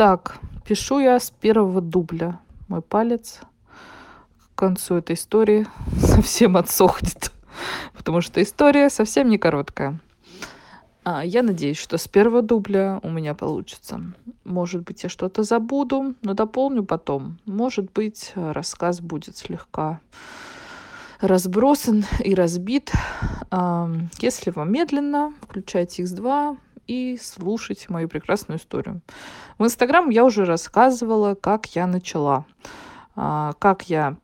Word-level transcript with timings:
Итак, 0.00 0.38
пишу 0.64 0.98
я 0.98 1.20
с 1.20 1.30
первого 1.30 1.82
дубля. 1.82 2.40
Мой 2.68 2.80
палец 2.80 3.40
к 4.54 4.58
концу 4.58 4.94
этой 4.94 5.14
истории 5.14 5.66
совсем 6.00 6.56
отсохнет, 6.56 7.30
потому 7.94 8.22
что 8.22 8.42
история 8.42 8.88
совсем 8.88 9.28
не 9.28 9.36
короткая. 9.36 10.00
А, 11.04 11.22
я 11.22 11.42
надеюсь, 11.42 11.76
что 11.76 11.98
с 11.98 12.08
первого 12.08 12.40
дубля 12.40 12.98
у 13.02 13.10
меня 13.10 13.34
получится. 13.34 14.00
Может 14.42 14.84
быть, 14.84 15.02
я 15.02 15.10
что-то 15.10 15.42
забуду, 15.42 16.14
но 16.22 16.32
дополню 16.32 16.82
потом. 16.82 17.36
Может 17.44 17.92
быть, 17.92 18.32
рассказ 18.34 19.02
будет 19.02 19.36
слегка 19.36 20.00
разбросан 21.20 22.06
и 22.24 22.34
разбит. 22.34 22.90
Если 24.20 24.50
вам 24.50 24.72
медленно, 24.72 25.34
включайте 25.42 26.04
X2 26.04 26.56
и 26.90 27.16
слушайте 27.22 27.86
мою 27.88 28.08
прекрасную 28.08 28.58
историю. 28.58 29.00
В 29.58 29.64
Инстаграм 29.64 30.10
я 30.10 30.24
уже 30.24 30.44
рассказывала, 30.44 31.36
как 31.36 31.66
я 31.76 31.86
начала, 31.86 32.46
а, 33.14 33.52
как 33.60 33.88
я 33.88 34.16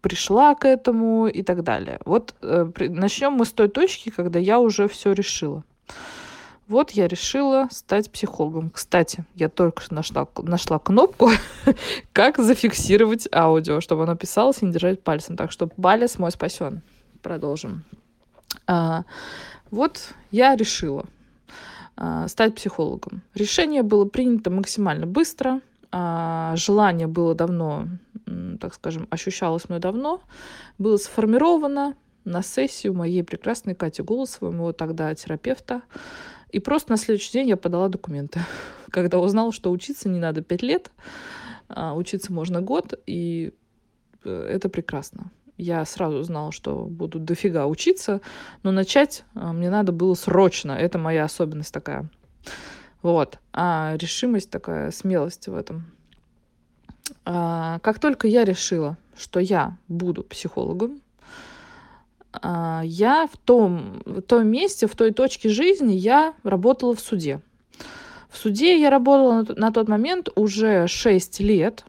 пришла 0.00 0.56
к 0.56 0.64
этому 0.64 1.28
и 1.28 1.44
так 1.44 1.62
далее. 1.62 2.00
Вот 2.04 2.34
э, 2.42 2.68
начнем 2.88 3.34
мы 3.34 3.44
с 3.44 3.52
той 3.52 3.68
точки, 3.68 4.10
когда 4.10 4.40
я 4.40 4.58
уже 4.58 4.88
все 4.88 5.12
решила. 5.12 5.62
Вот 6.66 6.90
я 6.92 7.06
решила 7.06 7.68
стать 7.70 8.10
психологом. 8.10 8.70
Кстати, 8.70 9.24
я 9.36 9.48
только 9.48 9.82
что 9.82 9.94
нашла, 9.94 10.26
нашла 10.42 10.80
кнопку, 10.80 11.30
как 12.12 12.38
зафиксировать 12.38 13.28
аудио, 13.32 13.80
чтобы 13.80 14.02
оно 14.02 14.16
писалось 14.16 14.62
и 14.62 14.66
не 14.66 14.72
держать 14.72 15.02
пальцем. 15.02 15.36
Так 15.36 15.52
что 15.52 15.68
палец 15.68 16.18
мой 16.18 16.32
спасен. 16.32 16.82
Продолжим. 17.22 17.84
А, 18.66 19.04
вот 19.70 20.14
я 20.32 20.56
решила 20.56 21.06
стать 22.26 22.54
психологом. 22.54 23.22
Решение 23.34 23.82
было 23.82 24.04
принято 24.06 24.50
максимально 24.50 25.06
быстро. 25.06 25.60
А, 25.92 26.54
желание 26.56 27.06
было 27.06 27.34
давно, 27.34 27.88
так 28.60 28.74
скажем, 28.74 29.06
ощущалось 29.10 29.68
мной 29.68 29.80
давно. 29.80 30.22
Было 30.78 30.96
сформировано 30.96 31.94
на 32.24 32.42
сессию 32.42 32.94
моей 32.94 33.24
прекрасной 33.24 33.74
Кати 33.74 34.02
Голосовой, 34.02 34.52
моего 34.52 34.72
тогда 34.72 35.14
терапевта. 35.14 35.82
И 36.50 36.60
просто 36.60 36.90
на 36.92 36.96
следующий 36.96 37.32
день 37.32 37.48
я 37.48 37.56
подала 37.56 37.88
документы. 37.88 38.40
Когда 38.90 39.18
узнала, 39.18 39.52
что 39.52 39.70
учиться 39.70 40.08
не 40.08 40.18
надо 40.18 40.42
пять 40.42 40.62
лет, 40.62 40.90
а 41.68 41.94
учиться 41.94 42.32
можно 42.32 42.60
год, 42.60 42.94
и 43.06 43.52
э, 44.24 44.48
это 44.50 44.68
прекрасно. 44.68 45.30
Я 45.60 45.84
сразу 45.84 46.16
узнала, 46.16 46.52
что 46.52 46.86
буду 46.86 47.18
дофига 47.18 47.66
учиться, 47.66 48.22
но 48.62 48.72
начать 48.72 49.24
а, 49.34 49.52
мне 49.52 49.68
надо 49.68 49.92
было 49.92 50.14
срочно. 50.14 50.72
Это 50.72 50.96
моя 50.96 51.24
особенность 51.24 51.72
такая. 51.72 52.08
Вот. 53.02 53.38
А 53.52 53.94
решимость 53.98 54.48
такая, 54.48 54.90
смелость 54.90 55.48
в 55.48 55.54
этом. 55.54 55.84
А, 57.26 57.78
как 57.80 57.98
только 57.98 58.26
я 58.26 58.46
решила, 58.46 58.96
что 59.14 59.38
я 59.38 59.76
буду 59.86 60.22
психологом, 60.22 61.02
а, 62.32 62.80
я 62.82 63.28
в 63.30 63.36
том, 63.36 64.02
в 64.06 64.22
том 64.22 64.48
месте, 64.48 64.86
в 64.86 64.96
той 64.96 65.12
точке 65.12 65.50
жизни 65.50 65.92
я 65.92 66.32
работала 66.42 66.94
в 66.94 67.00
суде. 67.00 67.42
В 68.30 68.38
суде 68.38 68.80
я 68.80 68.88
работала 68.88 69.44
на 69.56 69.70
тот 69.72 69.88
момент 69.88 70.30
уже 70.36 70.86
6 70.86 71.40
лет. 71.40 71.84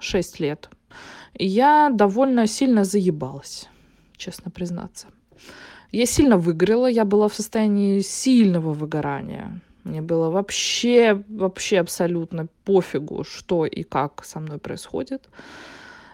6 0.00 0.40
лет. 0.40 0.70
Я 1.38 1.90
довольно 1.90 2.46
сильно 2.46 2.84
заебалась, 2.84 3.68
честно 4.16 4.50
признаться. 4.50 5.06
Я 5.92 6.06
сильно 6.06 6.38
выгорела, 6.38 6.86
я 6.86 7.04
была 7.04 7.28
в 7.28 7.34
состоянии 7.34 8.00
сильного 8.00 8.72
выгорания. 8.72 9.60
Мне 9.84 10.02
было 10.02 10.30
вообще, 10.30 11.22
вообще 11.28 11.78
абсолютно 11.78 12.48
пофигу, 12.64 13.24
что 13.24 13.66
и 13.66 13.82
как 13.82 14.24
со 14.24 14.40
мной 14.40 14.58
происходит. 14.58 15.28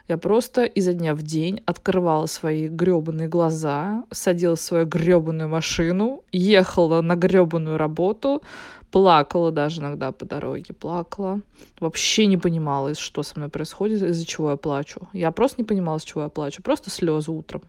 Я 0.08 0.18
просто 0.18 0.64
изо 0.64 0.92
дня 0.92 1.14
в 1.14 1.22
день 1.22 1.62
открывала 1.64 2.26
свои 2.26 2.68
гребаные 2.68 3.28
глаза, 3.28 4.04
садилась 4.10 4.60
в 4.60 4.64
свою 4.64 4.86
гребаную 4.86 5.48
машину, 5.48 6.22
ехала 6.32 7.00
на 7.00 7.14
гребаную 7.14 7.78
работу, 7.78 8.42
плакала 8.92 9.50
даже 9.50 9.80
иногда 9.80 10.12
по 10.12 10.24
дороге, 10.24 10.74
плакала. 10.74 11.40
Вообще 11.80 12.26
не 12.26 12.36
понимала, 12.36 12.94
что 12.94 13.22
со 13.22 13.32
мной 13.36 13.48
происходит, 13.48 14.02
из-за 14.02 14.26
чего 14.26 14.50
я 14.50 14.56
плачу. 14.56 15.08
Я 15.14 15.32
просто 15.32 15.62
не 15.62 15.64
понимала, 15.64 15.98
с 15.98 16.04
чего 16.04 16.22
я 16.22 16.28
плачу. 16.28 16.62
Просто 16.62 16.90
слезы 16.90 17.32
утром 17.32 17.62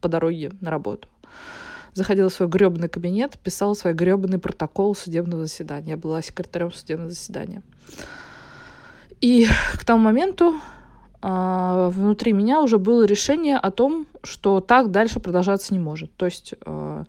по 0.00 0.08
дороге 0.08 0.50
на 0.60 0.70
работу. 0.70 1.08
Заходила 1.94 2.28
в 2.28 2.34
свой 2.34 2.48
гребаный 2.48 2.88
кабинет, 2.88 3.38
писала 3.38 3.74
свой 3.74 3.94
гребаный 3.94 4.40
протокол 4.40 4.96
судебного 4.96 5.44
заседания. 5.44 5.90
Я 5.90 5.96
была 5.96 6.20
секретарем 6.22 6.72
судебного 6.72 7.10
заседания. 7.10 7.62
И 9.20 9.46
к 9.74 9.84
тому 9.84 10.02
моменту 10.02 10.60
а, 11.22 11.88
внутри 11.90 12.32
меня 12.32 12.60
уже 12.60 12.78
было 12.78 13.04
решение 13.04 13.58
о 13.58 13.70
том, 13.70 14.08
что 14.24 14.60
так 14.60 14.90
дальше 14.90 15.20
продолжаться 15.20 15.72
не 15.72 15.78
может. 15.78 16.12
То 16.16 16.26
есть 16.26 16.54
а, 16.66 17.04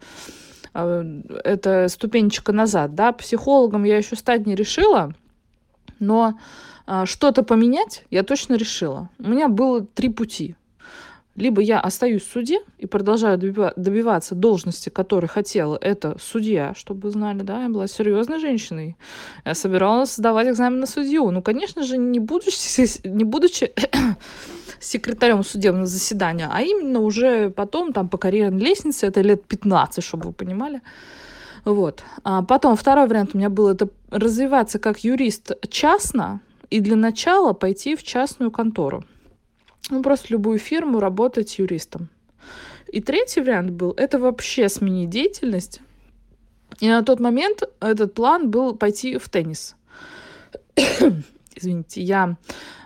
это 0.76 1.88
ступенечка 1.88 2.52
назад, 2.52 2.94
да, 2.94 3.12
психологом 3.12 3.84
я 3.84 3.96
еще 3.96 4.16
стать 4.16 4.46
не 4.46 4.54
решила, 4.54 5.14
но 5.98 6.38
что-то 7.04 7.42
поменять 7.42 8.04
я 8.10 8.22
точно 8.22 8.54
решила. 8.54 9.08
У 9.18 9.28
меня 9.28 9.48
было 9.48 9.84
три 9.84 10.08
пути 10.08 10.54
либо 11.36 11.60
я 11.60 11.80
остаюсь 11.80 12.22
в 12.22 12.32
суде 12.32 12.60
и 12.78 12.86
продолжаю 12.86 13.38
добиваться 13.38 14.34
должности, 14.34 14.88
которой 14.88 15.26
хотела 15.26 15.76
это 15.76 16.16
судья, 16.20 16.72
чтобы 16.74 17.02
вы 17.02 17.10
знали, 17.10 17.42
да, 17.42 17.64
я 17.64 17.68
была 17.68 17.86
серьезной 17.86 18.40
женщиной. 18.40 18.96
Я 19.44 19.54
собиралась 19.54 20.16
сдавать 20.16 20.48
экзамен 20.48 20.80
на 20.80 20.86
судью. 20.86 21.30
Ну, 21.30 21.42
конечно 21.42 21.82
же, 21.82 21.98
не 21.98 22.18
будучи, 22.18 23.06
не 23.06 23.24
будучи 23.24 23.72
секретарем 24.80 25.44
судебного 25.44 25.86
заседания, 25.86 26.48
а 26.50 26.62
именно 26.62 27.00
уже 27.00 27.50
потом 27.50 27.92
там 27.92 28.08
по 28.08 28.16
карьерной 28.16 28.64
лестнице, 28.64 29.06
это 29.06 29.20
лет 29.20 29.44
15, 29.44 30.02
чтобы 30.02 30.28
вы 30.28 30.32
понимали. 30.32 30.80
Вот. 31.64 32.02
А 32.24 32.42
потом 32.42 32.76
второй 32.76 33.08
вариант 33.08 33.30
у 33.34 33.38
меня 33.38 33.50
был 33.50 33.68
это 33.68 33.88
развиваться 34.10 34.78
как 34.78 35.00
юрист 35.00 35.52
частно 35.68 36.40
и 36.70 36.80
для 36.80 36.96
начала 36.96 37.52
пойти 37.52 37.94
в 37.96 38.02
частную 38.02 38.50
контору 38.50 39.04
ну, 39.90 40.02
просто 40.02 40.28
любую 40.30 40.58
фирму 40.58 41.00
работать 41.00 41.58
юристом. 41.58 42.08
И 42.88 43.00
третий 43.00 43.40
вариант 43.40 43.70
был, 43.70 43.92
это 43.96 44.18
вообще 44.18 44.68
сменить 44.68 45.10
деятельность. 45.10 45.80
И 46.80 46.88
на 46.88 47.02
тот 47.02 47.20
момент 47.20 47.62
этот 47.80 48.14
план 48.14 48.50
был 48.50 48.76
пойти 48.76 49.18
в 49.18 49.28
теннис. 49.28 49.76
Извините, 51.54 52.02
я 52.02 52.36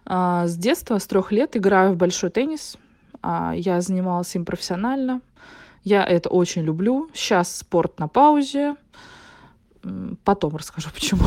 а, 0.04 0.46
с 0.46 0.56
детства, 0.56 0.98
с 0.98 1.06
трех 1.06 1.32
лет 1.32 1.56
играю 1.56 1.92
в 1.92 1.96
большой 1.96 2.30
теннис. 2.30 2.76
А, 3.22 3.52
я 3.54 3.80
занималась 3.80 4.34
им 4.34 4.44
профессионально. 4.44 5.20
Я 5.82 6.04
это 6.04 6.28
очень 6.28 6.62
люблю. 6.62 7.10
Сейчас 7.14 7.56
спорт 7.56 7.98
на 7.98 8.08
паузе. 8.08 8.76
Потом 10.24 10.56
расскажу, 10.56 10.90
почему. 10.94 11.24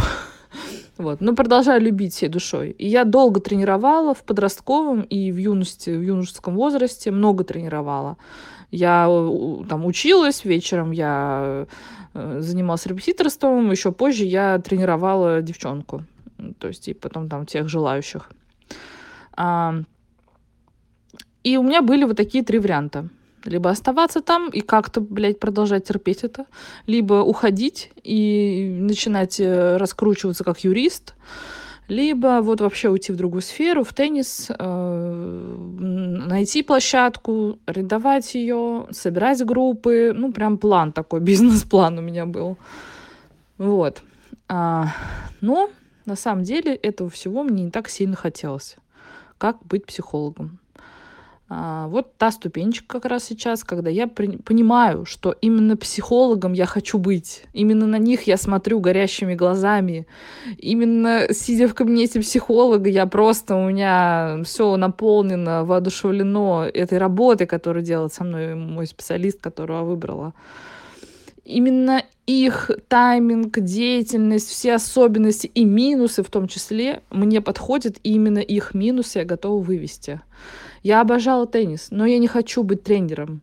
Вот. 0.98 1.22
Но 1.22 1.36
продолжаю 1.36 1.82
любить 1.82 2.14
всей 2.14 2.30
душой. 2.30 2.72
И 2.72 2.88
я 2.88 3.04
долго 3.04 3.40
тренировала 3.40 4.14
в 4.14 4.24
подростковом 4.24 5.02
и 5.02 5.32
в 5.32 5.38
юности, 5.38 5.90
в 5.90 6.02
юношеском 6.02 6.56
возрасте, 6.56 7.12
много 7.12 7.44
тренировала. 7.44 8.18
Я 8.70 9.06
там 9.70 9.86
училась, 9.86 10.46
вечером 10.46 10.92
я 10.92 11.68
э, 12.14 12.40
занималась 12.40 12.86
репетиторством, 12.86 13.72
еще 13.72 13.92
позже 13.92 14.26
я 14.26 14.60
тренировала 14.60 15.42
девчонку. 15.42 16.06
То 16.60 16.68
есть 16.68 16.88
и 16.88 16.94
потом 16.94 17.30
там 17.30 17.46
тех 17.46 17.70
желающих. 17.70 18.30
А, 19.36 19.76
и 21.44 21.58
у 21.58 21.64
меня 21.64 21.82
были 21.82 22.04
вот 22.04 22.18
такие 22.18 22.44
три 22.44 22.60
варианта. 22.60 23.10
Либо 23.46 23.70
оставаться 23.70 24.22
там 24.22 24.50
и 24.50 24.62
как-то, 24.62 25.02
блядь, 25.02 25.40
продолжать 25.40 25.86
терпеть 25.86 26.24
это, 26.24 26.46
либо 26.88 27.16
уходить 27.16 27.92
и 28.04 28.78
начинать 28.80 29.40
э, 29.40 29.78
раскручиваться 29.78 30.44
как 30.46 30.64
юрист, 30.64 31.16
либо 31.90 32.40
вот 32.42 32.62
вообще 32.62 32.90
уйти 32.90 33.12
в 33.12 33.18
другую 33.18 33.42
сферу, 33.42 33.84
в 33.84 33.94
теннис, 33.94 34.50
э, 34.50 35.56
найти 36.26 36.64
площадку, 36.64 37.60
арендовать 37.66 38.34
ее, 38.36 38.88
собирать 38.92 39.44
группы. 39.44 40.14
Ну, 40.16 40.32
прям 40.32 40.58
план 40.58 40.94
такой, 40.94 41.20
бизнес-план 41.22 42.00
у 42.00 42.02
меня 42.02 42.26
был. 42.26 42.58
Вот. 43.58 44.02
А, 44.48 44.88
но 45.42 45.70
на 46.06 46.16
самом 46.16 46.44
деле 46.44 46.76
этого 46.76 47.10
всего 47.10 47.44
мне 47.44 47.66
не 47.66 47.72
так 47.72 47.90
сильно 47.90 48.16
хотелось, 48.16 48.78
как 49.38 49.64
быть 49.66 49.86
психологом. 49.86 50.60
А, 51.50 51.88
вот 51.88 52.18
та 52.18 52.32
ступенечка 52.32 52.88
как 52.88 53.06
раз 53.06 53.26
сейчас, 53.26 53.64
когда 53.64 53.90
я 53.90 54.08
при- 54.08 54.38
понимаю, 54.38 55.06
что 55.06 55.36
именно 55.42 55.78
психологом 55.78 56.54
я 56.54 56.66
хочу 56.66 56.98
быть. 56.98 57.44
Именно 57.54 57.86
на 57.86 57.98
них 58.00 58.24
я 58.24 58.38
смотрю 58.38 58.80
горящими 58.80 59.36
глазами. 59.36 60.08
Именно 60.58 61.28
сидя 61.32 61.68
в 61.68 61.76
кабинете 61.76 62.22
психолога, 62.22 62.90
я 62.90 63.06
просто, 63.06 63.56
у 63.56 63.70
меня 63.70 64.40
все 64.46 64.76
наполнено, 64.78 65.64
воодушевлено 65.66 66.66
этой 66.74 66.98
работой, 66.98 67.46
которую 67.46 67.84
делает 67.84 68.14
со 68.14 68.24
мной 68.24 68.56
мой 68.56 68.88
специалист, 68.88 69.40
которого 69.40 69.84
выбрала. 69.84 70.34
именно 71.46 72.04
их 72.26 72.72
тайминг, 72.88 73.60
деятельность, 73.60 74.50
все 74.50 74.76
особенности 74.76 75.48
и 75.48 75.66
минусы 75.66 76.24
в 76.24 76.30
том 76.30 76.48
числе 76.48 77.04
мне 77.10 77.42
подходят, 77.42 77.98
и 78.04 78.14
именно 78.14 78.40
их 78.40 78.74
минусы 78.74 79.20
я 79.20 79.26
готова 79.26 79.62
вывести. 79.62 80.22
Я 80.84 81.02
обожала 81.02 81.48
теннис, 81.48 81.88
но 81.92 82.06
я 82.06 82.20
не 82.20 82.28
хочу 82.28 82.64
быть 82.64 82.84
тренером. 82.84 83.42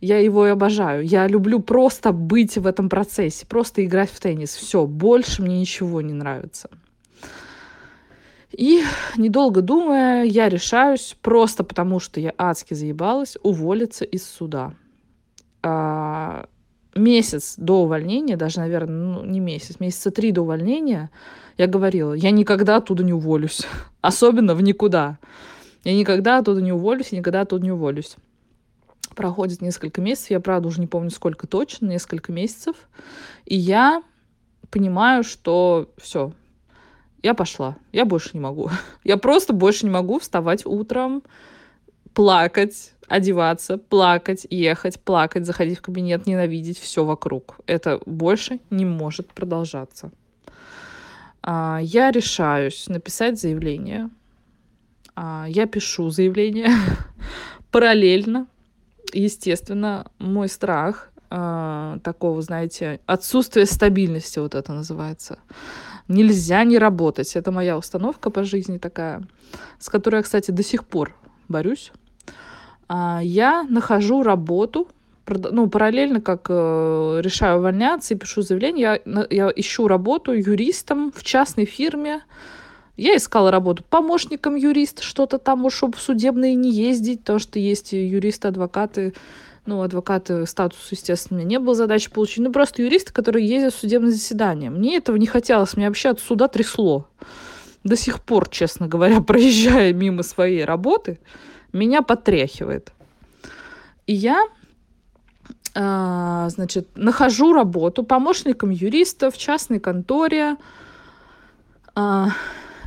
Я 0.00 0.18
его 0.18 0.46
и 0.46 0.50
обожаю. 0.50 1.06
Я 1.06 1.28
люблю 1.28 1.60
просто 1.60 2.10
быть 2.10 2.58
в 2.58 2.66
этом 2.66 2.88
процессе, 2.88 3.46
просто 3.46 3.84
играть 3.84 4.10
в 4.10 4.18
теннис. 4.18 4.50
Все, 4.50 4.84
больше 4.84 5.42
мне 5.42 5.60
ничего 5.60 6.00
не 6.00 6.12
нравится. 6.12 6.68
И, 8.50 8.82
недолго 9.16 9.62
думая, 9.62 10.24
я 10.24 10.48
решаюсь, 10.48 11.16
просто 11.22 11.64
потому 11.64 12.00
что 12.00 12.20
я 12.20 12.34
адски 12.36 12.74
заебалась, 12.74 13.38
уволиться 13.42 14.04
из 14.04 14.26
суда. 14.26 14.74
А, 15.62 16.46
месяц 16.94 17.54
до 17.56 17.82
увольнения, 17.82 18.36
даже, 18.36 18.58
наверное, 18.58 18.96
ну, 18.96 19.24
не 19.24 19.40
месяц, 19.40 19.80
месяца 19.80 20.10
три 20.10 20.32
до 20.32 20.42
увольнения, 20.42 21.10
я 21.56 21.66
говорила, 21.66 22.12
я 22.12 22.30
никогда 22.30 22.76
оттуда 22.76 23.04
не 23.04 23.12
уволюсь. 23.12 23.62
Особенно 24.00 24.54
в 24.54 24.62
никуда. 24.62 25.18
Я 25.84 25.94
никогда 25.94 26.38
оттуда 26.38 26.60
не 26.60 26.72
уволюсь, 26.72 27.12
никогда 27.12 27.42
оттуда 27.42 27.64
не 27.64 27.72
уволюсь. 27.72 28.16
Проходит 29.14 29.60
несколько 29.60 30.00
месяцев, 30.00 30.30
я, 30.30 30.40
правда, 30.40 30.68
уже 30.68 30.80
не 30.80 30.86
помню, 30.86 31.10
сколько 31.10 31.46
точно, 31.46 31.86
несколько 31.86 32.32
месяцев. 32.32 32.76
И 33.44 33.56
я 33.56 34.02
понимаю, 34.70 35.22
что 35.24 35.90
все, 36.00 36.32
я 37.22 37.34
пошла, 37.34 37.76
я 37.92 38.04
больше 38.04 38.30
не 38.34 38.40
могу. 38.40 38.70
Я 39.04 39.16
просто 39.16 39.52
больше 39.52 39.84
не 39.86 39.90
могу 39.90 40.18
вставать 40.18 40.66
утром, 40.66 41.22
плакать, 42.14 42.92
одеваться, 43.06 43.78
плакать, 43.78 44.46
ехать, 44.50 44.98
плакать, 45.00 45.46
заходить 45.46 45.78
в 45.78 45.82
кабинет, 45.82 46.26
ненавидеть 46.26 46.78
все 46.78 47.04
вокруг. 47.04 47.60
Это 47.66 48.00
больше 48.06 48.58
не 48.70 48.84
может 48.84 49.32
продолжаться. 49.32 50.10
А, 51.42 51.78
я 51.82 52.10
решаюсь 52.10 52.88
написать 52.88 53.40
заявление. 53.40 54.10
А, 55.14 55.46
я 55.48 55.66
пишу 55.66 56.10
заявление 56.10 56.70
параллельно. 57.70 58.46
Естественно, 59.12 60.06
мой 60.18 60.48
страх 60.48 61.10
а, 61.30 61.98
такого, 62.02 62.42
знаете, 62.42 63.00
отсутствие 63.06 63.66
стабильности, 63.66 64.38
вот 64.38 64.54
это 64.54 64.72
называется. 64.72 65.38
Нельзя 66.08 66.64
не 66.64 66.78
работать. 66.78 67.36
Это 67.36 67.52
моя 67.52 67.78
установка 67.78 68.30
по 68.30 68.44
жизни 68.44 68.78
такая, 68.78 69.22
с 69.78 69.88
которой 69.88 70.16
я, 70.16 70.22
кстати, 70.22 70.50
до 70.50 70.62
сих 70.62 70.84
пор 70.84 71.14
борюсь. 71.48 71.92
А, 72.88 73.20
я 73.22 73.62
нахожу 73.64 74.22
работу, 74.22 74.88
ну, 75.26 75.68
параллельно, 75.68 76.20
как 76.20 76.46
э, 76.50 77.20
решаю 77.22 77.58
увольняться 77.58 78.12
и 78.12 78.16
пишу 78.16 78.42
заявление, 78.42 79.00
я, 79.04 79.26
я 79.30 79.52
ищу 79.54 79.88
работу 79.88 80.32
юристом 80.32 81.12
в 81.12 81.22
частной 81.22 81.64
фирме. 81.64 82.22
Я 82.96 83.16
искала 83.16 83.50
работу 83.50 83.84
помощником 83.88 84.54
юриста, 84.54 85.02
что-то 85.02 85.38
там, 85.38 85.68
чтобы 85.70 85.96
в 85.96 86.00
судебные 86.00 86.54
не 86.54 86.70
ездить, 86.70 87.20
потому 87.20 87.38
что 87.38 87.58
есть 87.58 87.92
юристы, 87.92 88.48
адвокаты, 88.48 89.14
ну, 89.64 89.80
адвокаты 89.80 90.46
статус, 90.46 90.88
естественно, 90.90 91.38
у 91.38 91.42
меня 91.42 91.58
не 91.58 91.58
было 91.58 91.74
задачи 91.74 92.10
получить, 92.10 92.44
ну, 92.44 92.52
просто 92.52 92.82
юристы, 92.82 93.12
которые 93.12 93.46
ездят 93.46 93.74
в 93.74 93.78
судебное 93.78 94.10
заседание. 94.10 94.70
Мне 94.70 94.96
этого 94.96 95.16
не 95.16 95.26
хотелось, 95.26 95.74
мне 95.76 95.86
вообще 95.86 96.10
от 96.10 96.20
суда 96.20 96.48
трясло. 96.48 97.06
До 97.82 97.96
сих 97.96 98.20
пор, 98.20 98.48
честно 98.50 98.88
говоря, 98.88 99.20
проезжая 99.22 99.94
мимо 99.94 100.22
своей 100.22 100.64
работы, 100.64 101.18
меня 101.72 102.02
потряхивает. 102.02 102.92
И 104.06 104.12
я, 104.12 104.46
э, 105.74 106.48
значит, 106.50 106.88
нахожу 106.94 107.54
работу 107.54 108.02
помощником 108.02 108.68
юриста 108.68 109.30
в 109.30 109.38
частной 109.38 109.80
конторе. 109.80 110.56
Э, 111.96 112.26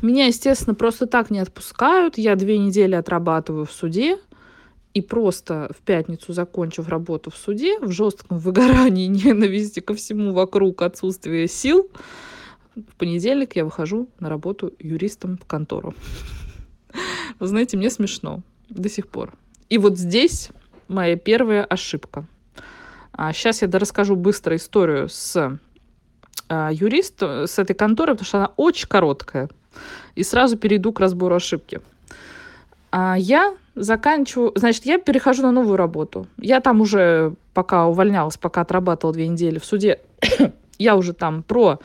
меня, 0.05 0.27
естественно, 0.27 0.75
просто 0.75 1.07
так 1.07 1.29
не 1.29 1.39
отпускают. 1.39 2.17
Я 2.17 2.35
две 2.35 2.57
недели 2.57 2.95
отрабатываю 2.95 3.65
в 3.65 3.71
суде. 3.71 4.17
И 4.93 5.01
просто 5.01 5.69
в 5.77 5.83
пятницу, 5.83 6.31
закончив 6.31 6.87
работу 6.87 7.29
в 7.29 7.35
суде, 7.35 7.79
в 7.79 7.91
жестком 7.91 8.37
выгорании, 8.37 9.07
ненависти 9.25 9.81
ко 9.81 9.93
всему 9.93 10.31
вокруг, 10.31 10.81
отсутствие 10.81 11.49
сил, 11.49 11.89
в 12.75 12.95
понедельник 12.95 13.55
я 13.55 13.65
выхожу 13.65 14.09
на 14.19 14.29
работу 14.29 14.73
юристом 14.79 15.37
в 15.37 15.45
контору. 15.45 15.93
Вы 17.39 17.47
знаете, 17.47 17.77
мне 17.77 17.89
смешно 17.89 18.41
до 18.69 18.89
сих 18.89 19.07
пор. 19.07 19.33
И 19.69 19.77
вот 19.77 19.97
здесь 19.97 20.49
моя 20.87 21.15
первая 21.15 21.63
ошибка. 21.63 22.25
А 23.11 23.31
сейчас 23.33 23.61
я 23.61 23.69
расскажу 23.69 24.15
быстро 24.15 24.55
историю 24.55 25.07
с 25.09 25.59
а, 26.49 26.69
юристом, 26.71 27.47
с 27.47 27.57
этой 27.59 27.73
конторой, 27.73 28.15
потому 28.15 28.27
что 28.27 28.37
она 28.37 28.53
очень 28.57 28.87
короткая. 28.87 29.49
И 30.16 30.24
сразу 30.24 30.57
перейду 30.57 30.92
к 30.92 31.00
разбору 31.00 31.36
ошибки. 31.36 31.81
А 32.92 33.16
я 33.18 33.56
заканчиваю, 33.75 34.54
значит, 34.56 34.86
я 34.86 34.98
перехожу 34.98 35.44
на 35.44 35.51
новую 35.51 35.75
работу. 35.75 36.27
Я 36.38 36.62
там 36.62 36.81
уже, 36.81 37.33
пока 37.54 37.88
увольнялась, 37.88 38.38
пока 38.38 38.62
отрабатывала 38.62 39.13
две 39.13 39.27
недели 39.27 39.60
в 39.60 39.66
суде, 39.66 40.00
я 40.77 40.95
уже 40.95 41.13
там 41.13 41.44
про 41.44 41.80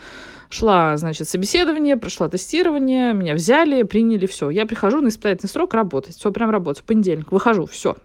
шла, 0.51 0.97
значит, 0.97 1.29
собеседование, 1.29 1.97
прошла 1.97 2.29
тестирование, 2.29 3.15
меня 3.15 3.35
взяли, 3.35 3.85
приняли, 3.85 4.27
все. 4.27 4.51
Я 4.51 4.67
прихожу 4.67 5.01
на 5.01 5.09
испытательный 5.09 5.49
срок 5.49 5.75
работать, 5.75 6.17
все, 6.17 6.31
прям 6.33 6.51
работать, 6.51 6.83
в 6.83 6.87
понедельник, 6.87 7.33
выхожу, 7.33 7.67
все. 7.67 7.97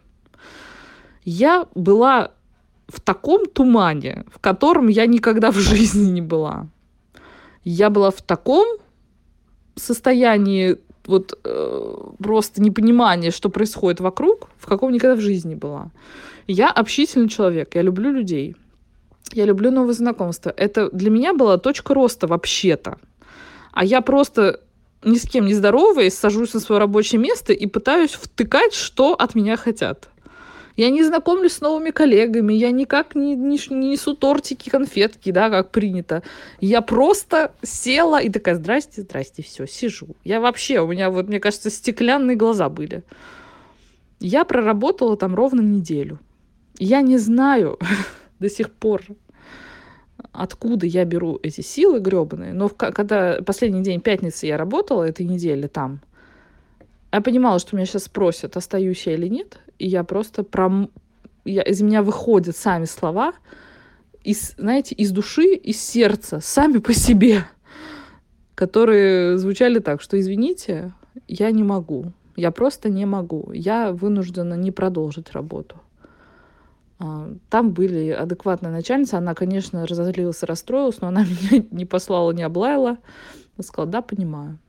Я 1.23 1.67
была 1.73 2.31
в 2.87 3.01
таком 3.01 3.47
тумане, 3.47 4.25
в 4.31 4.39
котором 4.39 4.87
я 4.87 5.07
никогда 5.07 5.51
в 5.51 5.55
жизни 5.59 6.11
не 6.11 6.21
была. 6.21 6.67
Я 7.63 7.89
была 7.89 8.11
в 8.11 8.21
таком 8.21 8.77
состоянии 9.75 10.77
вот 11.05 11.39
э, 11.43 11.95
просто 12.19 12.61
непонимания, 12.61 13.31
что 13.31 13.49
происходит 13.49 13.99
вокруг, 13.99 14.49
в 14.57 14.65
каком 14.65 14.91
никогда 14.91 15.15
в 15.15 15.21
жизни 15.21 15.55
была. 15.55 15.91
Я 16.47 16.69
общительный 16.69 17.29
человек, 17.29 17.75
я 17.75 17.81
люблю 17.81 18.11
людей. 18.11 18.55
Я 19.33 19.45
люблю 19.45 19.71
новые 19.71 19.93
знакомства. 19.93 20.53
Это 20.55 20.89
для 20.91 21.09
меня 21.09 21.33
была 21.33 21.57
точка 21.57 21.93
роста 21.93 22.27
вообще-то. 22.27 22.97
А 23.71 23.83
я 23.83 24.01
просто 24.01 24.61
ни 25.03 25.17
с 25.17 25.23
кем 25.23 25.45
не 25.45 25.53
здороваясь, 25.53 26.15
сажусь 26.17 26.53
на 26.53 26.59
свое 26.59 26.79
рабочее 26.79 27.19
место 27.19 27.53
и 27.53 27.67
пытаюсь 27.67 28.13
втыкать, 28.13 28.73
что 28.73 29.13
от 29.13 29.35
меня 29.35 29.55
хотят. 29.55 30.09
Я 30.77 30.89
не 30.89 31.03
знакомлюсь 31.03 31.53
с 31.53 31.61
новыми 31.61 31.91
коллегами, 31.91 32.53
я 32.53 32.71
никак 32.71 33.15
не, 33.15 33.35
не, 33.35 33.57
не 33.69 33.89
несу 33.91 34.13
тортики, 34.13 34.69
конфетки, 34.69 35.31
да, 35.31 35.49
как 35.49 35.71
принято. 35.71 36.21
Я 36.59 36.81
просто 36.81 37.53
села 37.61 38.21
и 38.21 38.29
такая, 38.29 38.55
здрасте, 38.55 39.03
здрасте, 39.03 39.41
все, 39.41 39.67
сижу. 39.67 40.07
Я 40.25 40.41
вообще, 40.41 40.81
у 40.81 40.87
меня 40.87 41.09
вот, 41.09 41.27
мне 41.27 41.39
кажется, 41.39 41.69
стеклянные 41.69 42.35
глаза 42.35 42.67
были. 42.67 43.03
Я 44.19 44.43
проработала 44.43 45.15
там 45.15 45.33
ровно 45.33 45.61
неделю. 45.61 46.19
Я 46.77 47.01
не 47.01 47.17
знаю, 47.17 47.79
до 48.39 48.49
сих 48.49 48.69
пор, 48.71 49.03
откуда 50.33 50.85
я 50.85 51.05
беру 51.05 51.39
эти 51.41 51.61
силы 51.61 51.99
гребаные. 51.99 52.53
Но 52.53 52.67
в, 52.67 52.75
когда 52.75 53.41
последний 53.45 53.81
день 53.81 54.01
пятницы 54.01 54.45
я 54.45 54.57
работала 54.57 55.03
этой 55.03 55.25
недели 55.25 55.67
там, 55.67 56.01
я 57.13 57.21
понимала, 57.21 57.59
что 57.59 57.77
меня 57.77 57.85
сейчас 57.85 58.03
спросят, 58.03 58.57
остаюсь 58.57 59.07
я 59.07 59.13
или 59.13 59.29
нет, 59.29 59.59
и 59.79 59.87
я 59.87 60.03
просто 60.03 60.43
пром... 60.43 60.89
я, 61.43 61.61
из 61.61 61.81
меня 61.81 62.03
выходят 62.03 62.55
сами 62.55 62.85
слова, 62.85 63.33
из, 64.23 64.55
знаете, 64.57 64.95
из 64.95 65.11
души, 65.11 65.53
из 65.53 65.79
сердца, 65.81 66.39
сами 66.41 66.79
по 66.79 66.93
себе, 66.93 67.45
которые 68.55 69.37
звучали 69.37 69.79
так, 69.79 70.01
что 70.01 70.19
извините, 70.19 70.93
я 71.27 71.51
не 71.51 71.63
могу, 71.63 72.11
я 72.35 72.51
просто 72.51 72.89
не 72.89 73.05
могу, 73.05 73.51
я 73.53 73.91
вынуждена 73.91 74.55
не 74.55 74.71
продолжить 74.71 75.31
работу. 75.31 75.77
А, 76.97 77.29
там 77.49 77.71
были 77.71 78.09
адекватная 78.09 78.71
начальница. 78.71 79.17
Она, 79.17 79.33
конечно, 79.33 79.85
разозлилась 79.85 80.41
и 80.43 80.45
расстроилась, 80.45 81.01
но 81.01 81.07
она 81.07 81.25
меня 81.51 81.65
не 81.71 81.85
послала, 81.85 82.31
не 82.31 82.43
облаяла. 82.43 82.97
Она 83.57 83.63
сказала, 83.63 83.91
да, 83.91 84.01
понимаю. 84.01 84.59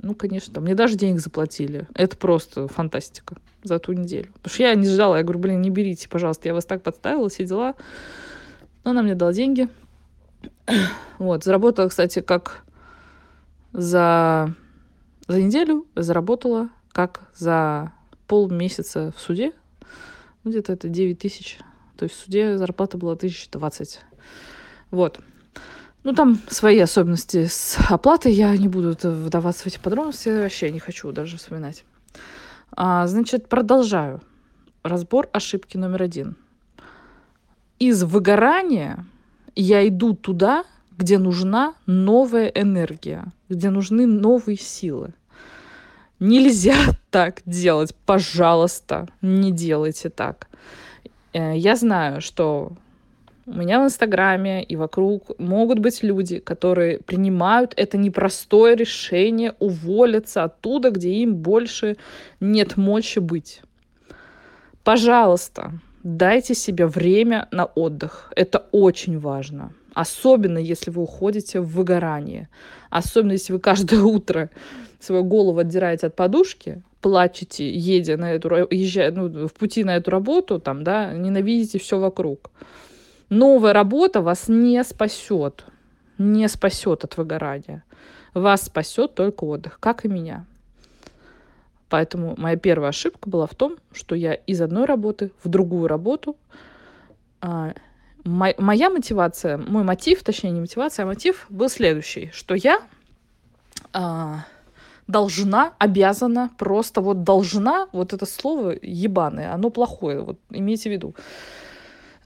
Ну, 0.00 0.14
конечно, 0.14 0.60
мне 0.60 0.74
даже 0.74 0.96
денег 0.96 1.20
заплатили. 1.20 1.86
Это 1.94 2.16
просто 2.16 2.68
фантастика 2.68 3.36
за 3.62 3.78
ту 3.78 3.92
неделю. 3.92 4.28
Потому 4.34 4.54
что 4.54 4.62
я 4.62 4.74
не 4.74 4.88
ждала. 4.88 5.18
Я 5.18 5.24
говорю, 5.24 5.40
блин, 5.40 5.60
не 5.60 5.70
берите, 5.70 6.08
пожалуйста. 6.08 6.48
Я 6.48 6.54
вас 6.54 6.64
так 6.64 6.82
подставила, 6.82 7.28
все 7.28 7.44
дела. 7.44 7.74
Но 8.84 8.92
она 8.92 9.02
мне 9.02 9.14
дала 9.14 9.32
деньги. 9.32 9.68
Вот, 11.18 11.42
заработала, 11.42 11.88
кстати, 11.88 12.20
как 12.20 12.62
за, 13.72 14.54
за 15.26 15.42
неделю, 15.42 15.84
заработала 15.96 16.68
как 16.92 17.22
за 17.34 17.92
полмесяца 18.28 19.12
в 19.16 19.20
суде 19.20 19.52
ну, 20.48 20.50
где-то 20.50 20.72
это 20.72 20.88
9 20.88 21.18
тысяч. 21.18 21.58
То 21.96 22.04
есть 22.04 22.16
в 22.16 22.24
суде 22.24 22.56
зарплата 22.56 22.96
была 22.96 23.12
1020. 23.12 24.00
Вот. 24.90 25.20
Ну, 26.08 26.14
там 26.14 26.40
свои 26.48 26.78
особенности 26.78 27.48
с 27.48 27.76
оплатой. 27.90 28.32
Я 28.32 28.56
не 28.56 28.66
буду 28.66 28.96
вдаваться 29.02 29.64
в 29.64 29.66
эти 29.66 29.78
подробности. 29.78 30.30
Вообще 30.30 30.70
не 30.70 30.78
хочу 30.78 31.12
даже 31.12 31.36
вспоминать. 31.36 31.84
А, 32.72 33.06
значит, 33.06 33.46
продолжаю. 33.50 34.22
Разбор 34.82 35.28
ошибки 35.34 35.76
номер 35.76 36.02
один. 36.02 36.36
из 37.78 38.02
выгорания 38.04 39.04
я 39.54 39.86
иду 39.86 40.14
туда, 40.14 40.64
где 40.96 41.18
нужна 41.18 41.74
новая 41.84 42.46
энергия, 42.46 43.26
где 43.50 43.68
нужны 43.68 44.06
новые 44.06 44.56
силы. 44.56 45.12
Нельзя 46.20 46.78
так 47.10 47.42
делать. 47.44 47.94
Пожалуйста, 48.06 49.08
не 49.20 49.52
делайте 49.52 50.08
так. 50.08 50.48
Э, 51.34 51.54
я 51.54 51.76
знаю, 51.76 52.22
что 52.22 52.72
у 53.48 53.54
меня 53.54 53.80
в 53.80 53.84
Инстаграме 53.84 54.62
и 54.62 54.76
вокруг 54.76 55.38
могут 55.38 55.78
быть 55.78 56.02
люди, 56.02 56.38
которые 56.38 56.98
принимают 56.98 57.72
это 57.76 57.96
непростое 57.96 58.76
решение 58.76 59.54
уволиться 59.58 60.44
оттуда, 60.44 60.90
где 60.90 61.14
им 61.14 61.36
больше 61.36 61.96
нет 62.40 62.76
мочи 62.76 63.20
быть. 63.20 63.62
Пожалуйста, 64.84 65.72
дайте 66.02 66.54
себе 66.54 66.86
время 66.86 67.48
на 67.50 67.64
отдых. 67.64 68.32
Это 68.36 68.66
очень 68.70 69.18
важно. 69.18 69.72
Особенно, 69.94 70.58
если 70.58 70.90
вы 70.90 71.02
уходите 71.02 71.60
в 71.60 71.68
выгорание. 71.68 72.48
Особенно, 72.90 73.32
если 73.32 73.54
вы 73.54 73.60
каждое 73.60 74.02
утро 74.02 74.50
свою 75.00 75.24
голову 75.24 75.58
отдираете 75.58 76.08
от 76.08 76.16
подушки, 76.16 76.82
плачете, 77.00 77.70
едя 77.70 78.16
на 78.16 78.32
эту, 78.32 78.48
езжая, 78.70 79.10
ну, 79.10 79.48
в 79.48 79.52
пути 79.54 79.84
на 79.84 79.96
эту 79.96 80.10
работу, 80.10 80.60
там, 80.60 80.84
да, 80.84 81.12
ненавидите 81.14 81.78
все 81.78 81.98
вокруг. 81.98 82.50
Новая 83.28 83.72
работа 83.72 84.22
вас 84.22 84.48
не 84.48 84.82
спасет, 84.84 85.64
не 86.16 86.48
спасет 86.48 87.04
от 87.04 87.16
выгорания. 87.16 87.84
Вас 88.34 88.62
спасет 88.62 89.14
только 89.14 89.44
отдых, 89.44 89.78
как 89.80 90.04
и 90.04 90.08
меня. 90.08 90.46
Поэтому 91.88 92.34
моя 92.36 92.56
первая 92.56 92.90
ошибка 92.90 93.28
была 93.28 93.46
в 93.46 93.54
том, 93.54 93.76
что 93.92 94.14
я 94.14 94.34
из 94.34 94.60
одной 94.60 94.84
работы 94.84 95.32
в 95.42 95.48
другую 95.48 95.88
работу. 95.88 96.36
А, 97.40 97.72
моя 98.24 98.90
мотивация, 98.90 99.56
мой 99.58 99.84
мотив, 99.84 100.22
точнее 100.22 100.50
не 100.50 100.60
мотивация, 100.60 101.04
а 101.04 101.06
мотив 101.06 101.46
был 101.48 101.68
следующий, 101.68 102.30
что 102.32 102.54
я 102.54 102.82
а, 103.92 104.44
должна, 105.06 105.72
обязана, 105.78 106.50
просто 106.58 107.00
вот 107.00 107.24
должна, 107.24 107.88
вот 107.92 108.12
это 108.12 108.26
слово 108.26 108.76
ебаное, 108.82 109.52
оно 109.52 109.70
плохое, 109.70 110.20
вот 110.20 110.38
имейте 110.50 110.90
в 110.90 110.92
виду. 110.92 111.14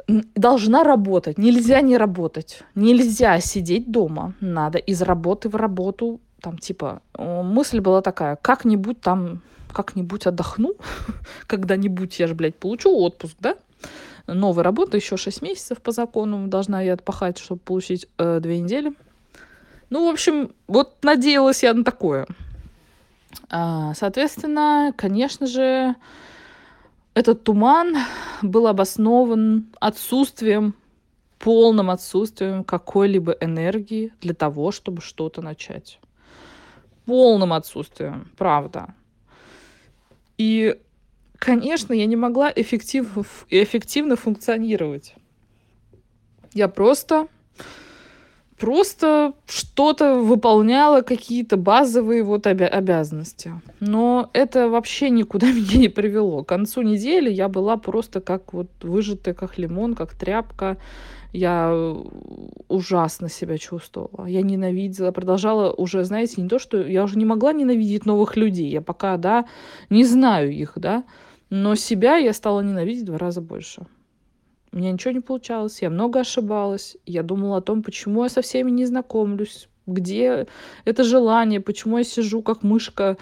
Должна 0.06 0.84
работать, 0.84 1.38
нельзя 1.38 1.80
не 1.80 1.96
работать, 1.96 2.62
нельзя 2.74 3.40
сидеть 3.40 3.90
дома, 3.90 4.34
надо 4.40 4.78
из 4.78 5.02
работы 5.02 5.48
в 5.48 5.56
работу, 5.56 6.20
там 6.40 6.58
типа, 6.58 7.02
мысль 7.16 7.80
была 7.80 8.02
такая, 8.02 8.36
как-нибудь 8.36 9.00
там, 9.00 9.42
как-нибудь 9.72 10.26
отдохну, 10.26 10.74
когда-нибудь 11.46 12.18
я 12.18 12.26
же, 12.26 12.34
блядь, 12.34 12.56
получу 12.56 12.94
отпуск, 12.96 13.36
да? 13.40 13.56
Новая 14.26 14.64
работа, 14.64 14.96
еще 14.96 15.16
6 15.16 15.42
месяцев 15.42 15.80
по 15.80 15.90
закону 15.90 16.46
должна 16.46 16.80
я 16.80 16.94
отпахать, 16.94 17.38
чтобы 17.38 17.60
получить 17.60 18.06
э, 18.18 18.40
2 18.40 18.52
недели. 18.52 18.92
Ну, 19.90 20.06
в 20.08 20.12
общем, 20.12 20.52
вот 20.68 20.96
надеялась 21.02 21.62
я 21.62 21.74
на 21.74 21.84
такое. 21.84 22.26
А, 23.50 23.94
соответственно, 23.94 24.94
конечно 24.96 25.46
же, 25.46 25.94
этот 27.14 27.44
туман 27.44 27.96
был 28.40 28.66
обоснован 28.66 29.66
отсутствием, 29.80 30.74
полным 31.38 31.90
отсутствием 31.90 32.64
какой-либо 32.64 33.32
энергии 33.40 34.12
для 34.20 34.34
того, 34.34 34.72
чтобы 34.72 35.02
что-то 35.02 35.42
начать. 35.42 35.98
Полным 37.04 37.52
отсутствием, 37.52 38.30
правда. 38.36 38.94
И, 40.38 40.78
конечно, 41.36 41.92
я 41.92 42.06
не 42.06 42.16
могла 42.16 42.52
эффектив, 42.54 43.06
эффективно 43.50 44.16
функционировать. 44.16 45.14
Я 46.54 46.68
просто 46.68 47.28
просто 48.62 49.32
что-то 49.48 50.14
выполняла, 50.14 51.00
какие-то 51.00 51.56
базовые 51.56 52.22
вот 52.22 52.46
обя- 52.46 52.68
обязанности. 52.68 53.50
Но 53.80 54.30
это 54.32 54.68
вообще 54.68 55.10
никуда 55.10 55.48
меня 55.52 55.78
не 55.78 55.88
привело. 55.88 56.44
К 56.44 56.48
концу 56.48 56.82
недели 56.82 57.28
я 57.28 57.48
была 57.48 57.76
просто 57.76 58.20
как 58.20 58.52
вот 58.52 58.68
выжатая, 58.80 59.34
как 59.34 59.58
лимон, 59.58 59.96
как 59.96 60.14
тряпка. 60.14 60.76
Я 61.32 61.74
ужасно 62.68 63.28
себя 63.28 63.58
чувствовала. 63.58 64.26
Я 64.26 64.42
ненавидела, 64.42 65.10
продолжала 65.10 65.72
уже, 65.72 66.04
знаете, 66.04 66.40
не 66.40 66.48
то, 66.48 66.60
что 66.60 66.80
я 66.80 67.02
уже 67.02 67.18
не 67.18 67.24
могла 67.24 67.52
ненавидеть 67.52 68.06
новых 68.06 68.36
людей. 68.36 68.68
Я 68.70 68.80
пока, 68.80 69.16
да, 69.16 69.44
не 69.90 70.04
знаю 70.04 70.52
их, 70.52 70.74
да, 70.76 71.02
но 71.50 71.74
себя 71.74 72.16
я 72.16 72.32
стала 72.32 72.60
ненавидеть 72.60 73.02
в 73.02 73.06
два 73.06 73.18
раза 73.18 73.40
больше. 73.40 73.86
У 74.72 74.78
меня 74.78 74.90
ничего 74.90 75.12
не 75.12 75.20
получалось, 75.20 75.82
я 75.82 75.90
много 75.90 76.20
ошибалась. 76.20 76.96
Я 77.04 77.22
думала 77.22 77.58
о 77.58 77.60
том, 77.60 77.82
почему 77.82 78.22
я 78.22 78.30
со 78.30 78.40
всеми 78.40 78.70
не 78.70 78.86
знакомлюсь, 78.86 79.68
где 79.86 80.46
это 80.84 81.04
желание, 81.04 81.60
почему 81.60 81.98
я 81.98 82.04
сижу 82.04 82.42
как 82.42 82.62
мышка 82.62 83.18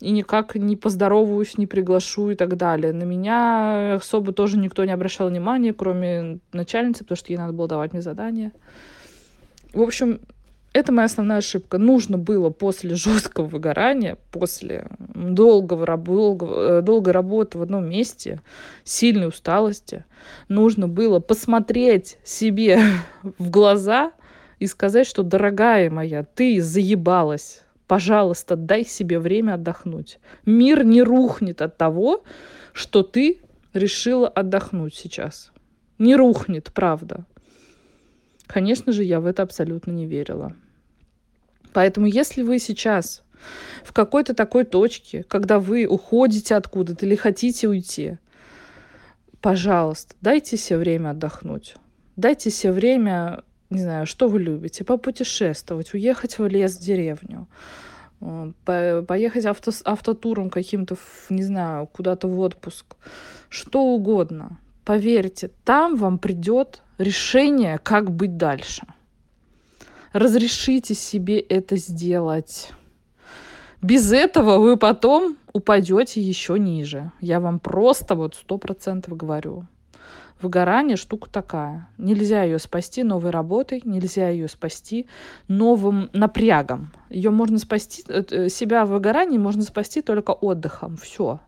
и 0.00 0.10
никак 0.10 0.54
не 0.56 0.76
поздороваюсь, 0.76 1.58
не 1.58 1.66
приглашу 1.66 2.30
и 2.30 2.34
так 2.34 2.56
далее. 2.56 2.92
На 2.92 3.04
меня 3.04 3.94
особо 3.94 4.32
тоже 4.32 4.58
никто 4.58 4.84
не 4.84 4.92
обращал 4.92 5.28
внимания, 5.28 5.72
кроме 5.72 6.40
начальницы, 6.52 7.04
потому 7.04 7.16
что 7.16 7.32
ей 7.32 7.38
надо 7.38 7.52
было 7.52 7.68
давать 7.68 7.92
мне 7.92 8.02
задания. 8.02 8.52
В 9.72 9.82
общем, 9.82 10.20
это 10.72 10.92
моя 10.92 11.06
основная 11.06 11.38
ошибка. 11.38 11.78
Нужно 11.78 12.18
было 12.18 12.50
после 12.50 12.94
жесткого 12.94 13.46
выгорания, 13.46 14.18
после 14.30 14.88
долгого, 14.98 15.96
долгого, 15.96 16.78
э, 16.78 16.82
долгой 16.82 17.12
работы 17.12 17.58
в 17.58 17.62
одном 17.62 17.88
месте, 17.88 18.40
сильной 18.84 19.28
усталости, 19.28 20.04
нужно 20.48 20.88
было 20.88 21.20
посмотреть 21.20 22.18
себе 22.24 22.80
в 23.22 23.50
глаза 23.50 24.12
и 24.58 24.66
сказать, 24.66 25.06
что, 25.06 25.22
дорогая 25.22 25.90
моя, 25.90 26.24
ты 26.24 26.60
заебалась. 26.60 27.62
Пожалуйста, 27.86 28.56
дай 28.56 28.84
себе 28.84 29.18
время 29.18 29.54
отдохнуть. 29.54 30.18
Мир 30.44 30.84
не 30.84 31.02
рухнет 31.02 31.62
от 31.62 31.78
того, 31.78 32.22
что 32.72 33.02
ты 33.02 33.40
решила 33.72 34.28
отдохнуть 34.28 34.94
сейчас. 34.94 35.52
Не 35.98 36.14
рухнет, 36.14 36.70
правда. 36.74 37.24
Конечно 38.48 38.92
же, 38.92 39.04
я 39.04 39.20
в 39.20 39.26
это 39.26 39.44
абсолютно 39.44 39.92
не 39.92 40.06
верила. 40.06 40.56
Поэтому 41.72 42.06
если 42.06 42.42
вы 42.42 42.58
сейчас 42.58 43.22
в 43.84 43.92
какой-то 43.92 44.34
такой 44.34 44.64
точке, 44.64 45.22
когда 45.22 45.60
вы 45.60 45.86
уходите 45.86 46.56
откуда-то 46.56 47.06
или 47.06 47.14
хотите 47.14 47.68
уйти, 47.68 48.16
пожалуйста, 49.40 50.14
дайте 50.20 50.56
себе 50.56 50.78
время 50.78 51.10
отдохнуть. 51.10 51.76
Дайте 52.16 52.50
себе 52.50 52.72
время, 52.72 53.44
не 53.70 53.80
знаю, 53.80 54.06
что 54.06 54.28
вы 54.28 54.40
любите, 54.40 54.82
попутешествовать, 54.82 55.94
уехать 55.94 56.38
в 56.38 56.46
лес, 56.48 56.76
в 56.76 56.80
деревню, 56.80 57.46
поехать 58.64 59.44
авто, 59.44 59.70
автотуром 59.84 60.50
каким-то, 60.50 60.96
не 61.28 61.42
знаю, 61.42 61.86
куда-то 61.86 62.26
в 62.26 62.40
отпуск, 62.40 62.96
что 63.50 63.84
угодно. 63.84 64.58
Поверьте, 64.84 65.50
там 65.64 65.96
вам 65.96 66.18
придет 66.18 66.82
решение, 66.98 67.78
как 67.78 68.10
быть 68.10 68.36
дальше. 68.36 68.82
Разрешите 70.12 70.94
себе 70.94 71.38
это 71.38 71.76
сделать. 71.76 72.70
Без 73.80 74.12
этого 74.12 74.58
вы 74.58 74.76
потом 74.76 75.36
упадете 75.52 76.20
еще 76.20 76.58
ниже. 76.58 77.12
Я 77.20 77.38
вам 77.40 77.60
просто 77.60 78.14
вот 78.16 78.34
сто 78.34 78.58
процентов 78.58 79.16
говорю. 79.16 79.66
Выгорание 80.40 80.96
штука 80.96 81.28
такая. 81.30 81.88
Нельзя 81.98 82.44
ее 82.44 82.58
спасти 82.58 83.02
новой 83.02 83.30
работой, 83.30 83.82
нельзя 83.84 84.28
ее 84.28 84.48
спасти 84.48 85.06
новым 85.48 86.10
напрягом. 86.12 86.92
Ее 87.10 87.30
можно 87.30 87.58
спасти, 87.58 88.04
э, 88.08 88.24
э, 88.30 88.48
себя 88.48 88.84
в 88.84 88.90
выгорании 88.90 89.38
можно 89.38 89.62
спасти 89.62 90.00
только 90.00 90.30
отдыхом. 90.30 90.96
Все. 90.96 91.40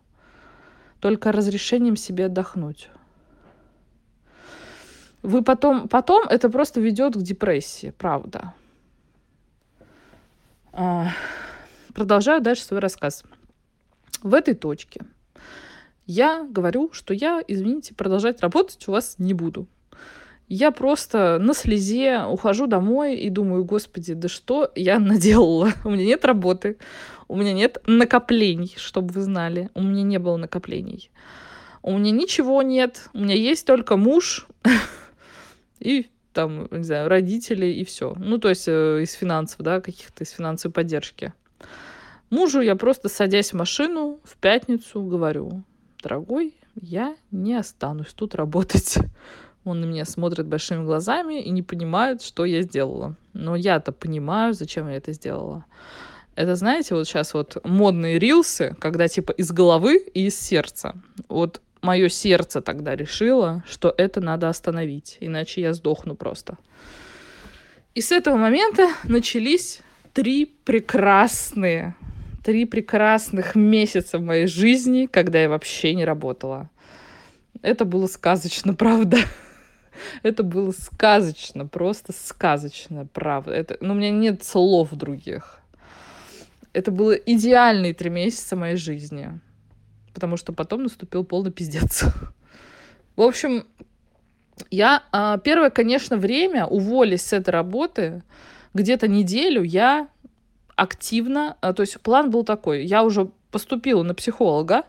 Только 0.99 1.31
разрешением 1.31 1.95
себе 1.95 2.25
отдохнуть 2.25 2.89
вы 5.23 5.43
потом, 5.43 5.87
потом 5.87 6.27
это 6.27 6.49
просто 6.49 6.79
ведет 6.79 7.15
к 7.15 7.21
депрессии, 7.21 7.93
правда. 7.97 8.53
А, 10.73 11.09
продолжаю 11.93 12.41
дальше 12.41 12.63
свой 12.63 12.79
рассказ. 12.79 13.23
В 14.21 14.33
этой 14.33 14.53
точке 14.53 15.01
я 16.05 16.45
говорю, 16.49 16.89
что 16.93 17.13
я, 17.13 17.43
извините, 17.47 17.93
продолжать 17.93 18.41
работать 18.41 18.87
у 18.87 18.91
вас 18.91 19.15
не 19.17 19.33
буду. 19.33 19.67
Я 20.47 20.71
просто 20.71 21.37
на 21.39 21.53
слезе 21.53 22.23
ухожу 22.23 22.67
домой 22.67 23.15
и 23.15 23.29
думаю, 23.29 23.63
господи, 23.63 24.13
да 24.13 24.27
что 24.27 24.69
я 24.75 24.99
наделала? 24.99 25.71
У 25.85 25.89
меня 25.89 26.03
нет 26.03 26.25
работы, 26.25 26.77
у 27.29 27.37
меня 27.37 27.53
нет 27.53 27.77
накоплений, 27.85 28.73
чтобы 28.75 29.13
вы 29.13 29.21
знали. 29.21 29.69
У 29.73 29.81
меня 29.81 30.03
не 30.03 30.19
было 30.19 30.35
накоплений. 30.35 31.09
У 31.81 31.97
меня 31.97 32.11
ничего 32.11 32.61
нет, 32.61 33.09
у 33.13 33.19
меня 33.19 33.35
есть 33.35 33.65
только 33.65 33.95
муж, 33.95 34.47
и 35.81 36.09
там, 36.33 36.67
не 36.71 36.83
знаю, 36.83 37.09
родители 37.09 37.65
и 37.65 37.83
все. 37.83 38.13
Ну, 38.17 38.37
то 38.37 38.49
есть 38.49 38.67
э, 38.67 39.01
из 39.03 39.13
финансов, 39.13 39.59
да, 39.59 39.81
каких-то 39.81 40.23
из 40.23 40.31
финансовой 40.31 40.73
поддержки. 40.73 41.33
Мужу 42.29 42.61
я 42.61 42.75
просто, 42.75 43.09
садясь 43.09 43.51
в 43.51 43.57
машину 43.57 44.19
в 44.23 44.37
пятницу, 44.37 45.01
говорю, 45.01 45.63
дорогой, 46.01 46.55
я 46.75 47.15
не 47.31 47.55
останусь 47.55 48.13
тут 48.13 48.35
работать. 48.35 48.97
Он 49.63 49.81
на 49.81 49.85
меня 49.85 50.05
смотрит 50.05 50.47
большими 50.47 50.83
глазами 50.83 51.41
и 51.41 51.49
не 51.49 51.61
понимает, 51.61 52.21
что 52.21 52.45
я 52.45 52.61
сделала. 52.61 53.15
Но 53.33 53.55
я-то 53.55 53.91
понимаю, 53.91 54.53
зачем 54.53 54.87
я 54.87 54.95
это 54.95 55.11
сделала. 55.11 55.65
Это, 56.35 56.55
знаете, 56.55 56.95
вот 56.95 57.07
сейчас 57.07 57.33
вот 57.33 57.57
модные 57.65 58.17
рилсы, 58.17 58.75
когда 58.79 59.07
типа 59.07 59.33
из 59.33 59.51
головы 59.51 59.97
и 59.97 60.27
из 60.27 60.39
сердца. 60.39 60.95
Вот 61.27 61.61
мое 61.81 62.09
сердце 62.09 62.61
тогда 62.61 62.95
решило, 62.95 63.63
что 63.67 63.93
это 63.97 64.21
надо 64.21 64.49
остановить, 64.49 65.17
иначе 65.19 65.61
я 65.61 65.73
сдохну 65.73 66.15
просто. 66.15 66.57
И 67.93 68.01
с 68.01 68.11
этого 68.11 68.37
момента 68.37 68.87
начались 69.03 69.81
три 70.13 70.45
прекрасные, 70.45 71.95
три 72.43 72.65
прекрасных 72.65 73.55
месяца 73.55 74.17
в 74.17 74.21
моей 74.21 74.47
жизни, 74.47 75.07
когда 75.11 75.41
я 75.41 75.49
вообще 75.49 75.93
не 75.93 76.05
работала. 76.05 76.69
Это 77.61 77.85
было 77.85 78.07
сказочно, 78.07 78.73
правда. 78.75 79.17
Это 80.23 80.43
было 80.43 80.71
сказочно, 80.71 81.67
просто 81.67 82.13
сказочно, 82.13 83.05
правда. 83.11 83.51
Это, 83.53 83.77
ну, 83.81 83.93
у 83.93 83.97
меня 83.97 84.09
нет 84.09 84.43
слов 84.43 84.89
других. 84.91 85.59
Это 86.73 86.91
было 86.91 87.11
идеальные 87.11 87.93
три 87.93 88.09
месяца 88.09 88.55
моей 88.55 88.77
жизни. 88.77 89.39
Потому 90.13 90.37
что 90.37 90.53
потом 90.53 90.83
наступил 90.83 91.23
полный 91.23 91.51
пиздец. 91.51 92.03
В 93.15 93.21
общем, 93.21 93.65
я 94.69 95.03
а, 95.11 95.37
первое, 95.37 95.69
конечно, 95.69 96.17
время, 96.17 96.65
уволись 96.65 97.23
с 97.23 97.33
этой 97.33 97.49
работы, 97.49 98.23
где-то 98.73 99.07
неделю 99.07 99.63
я 99.63 100.07
активно, 100.75 101.57
а, 101.61 101.73
то 101.73 101.81
есть 101.81 101.99
план 102.01 102.29
был 102.29 102.43
такой, 102.43 102.85
я 102.85 103.03
уже 103.03 103.29
поступила 103.51 104.03
на 104.03 104.13
психолога, 104.13 104.83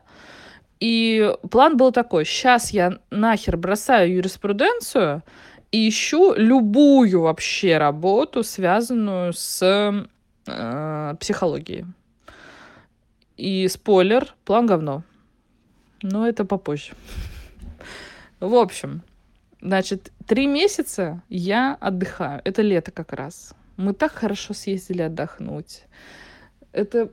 и 0.81 1.33
план 1.51 1.77
был 1.77 1.93
такой, 1.93 2.25
сейчас 2.25 2.71
я 2.71 2.99
нахер 3.11 3.57
бросаю 3.57 4.15
юриспруденцию 4.15 5.23
и 5.71 5.89
ищу 5.89 6.35
любую 6.35 7.23
вообще 7.23 7.79
работу, 7.79 8.43
связанную 8.43 9.33
с 9.33 9.63
э, 10.47 11.15
психологией. 11.21 11.87
И 13.37 13.69
спойлер, 13.69 14.35
план 14.45 14.67
говно. 14.67 15.05
Но 16.03 16.27
это 16.27 16.45
попозже. 16.45 16.93
В 18.41 18.55
общем, 18.55 19.03
значит, 19.61 20.11
три 20.27 20.47
месяца 20.47 21.23
я 21.29 21.77
отдыхаю. 21.81 22.41
Это 22.45 22.63
лето 22.63 22.91
как 22.91 23.13
раз. 23.13 23.55
Мы 23.77 23.95
так 23.95 24.13
хорошо 24.13 24.55
съездили 24.55 25.03
отдохнуть. 25.03 25.85
Это 26.73 27.11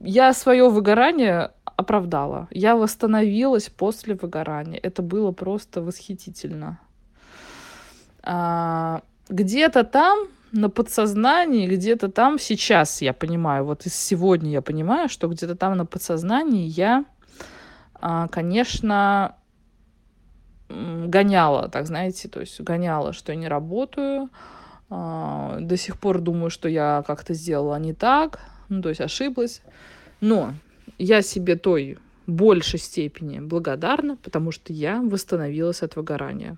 я 0.00 0.32
свое 0.32 0.68
выгорание 0.68 1.52
оправдала. 1.64 2.48
Я 2.50 2.76
восстановилась 2.76 3.68
после 3.68 4.14
выгорания. 4.14 4.78
Это 4.82 5.02
было 5.02 5.32
просто 5.32 5.80
восхитительно. 5.80 6.78
А, 8.22 9.02
где-то 9.28 9.84
там 9.84 10.28
на 10.52 10.70
подсознании, 10.70 11.68
где-то 11.68 12.10
там 12.10 12.38
сейчас 12.38 13.02
я 13.02 13.12
понимаю, 13.12 13.64
вот 13.64 13.86
из 13.86 13.94
сегодня 13.94 14.50
я 14.50 14.62
понимаю, 14.62 15.08
что 15.08 15.28
где-то 15.28 15.54
там 15.54 15.76
на 15.76 15.86
подсознании 15.86 16.66
я, 16.66 17.04
конечно, 18.00 19.36
гоняла, 20.68 21.68
так 21.68 21.86
знаете, 21.86 22.28
то 22.28 22.40
есть 22.40 22.60
гоняла, 22.60 23.12
что 23.12 23.32
я 23.32 23.38
не 23.38 23.48
работаю, 23.48 24.28
а, 24.90 25.58
до 25.60 25.76
сих 25.76 25.98
пор 25.98 26.20
думаю, 26.20 26.50
что 26.50 26.68
я 26.68 27.02
как-то 27.06 27.34
сделала 27.34 27.78
не 27.78 27.92
так, 27.92 28.40
ну, 28.68 28.82
то 28.82 28.88
есть 28.88 29.00
ошиблась. 29.00 29.62
Но 30.20 30.54
я 30.98 31.22
себе 31.22 31.56
той 31.56 31.98
большей 32.26 32.78
степени 32.78 33.40
благодарна, 33.40 34.16
потому 34.16 34.52
что 34.52 34.72
я 34.72 35.00
восстановилась 35.00 35.82
от 35.82 35.96
выгорания. 35.96 36.56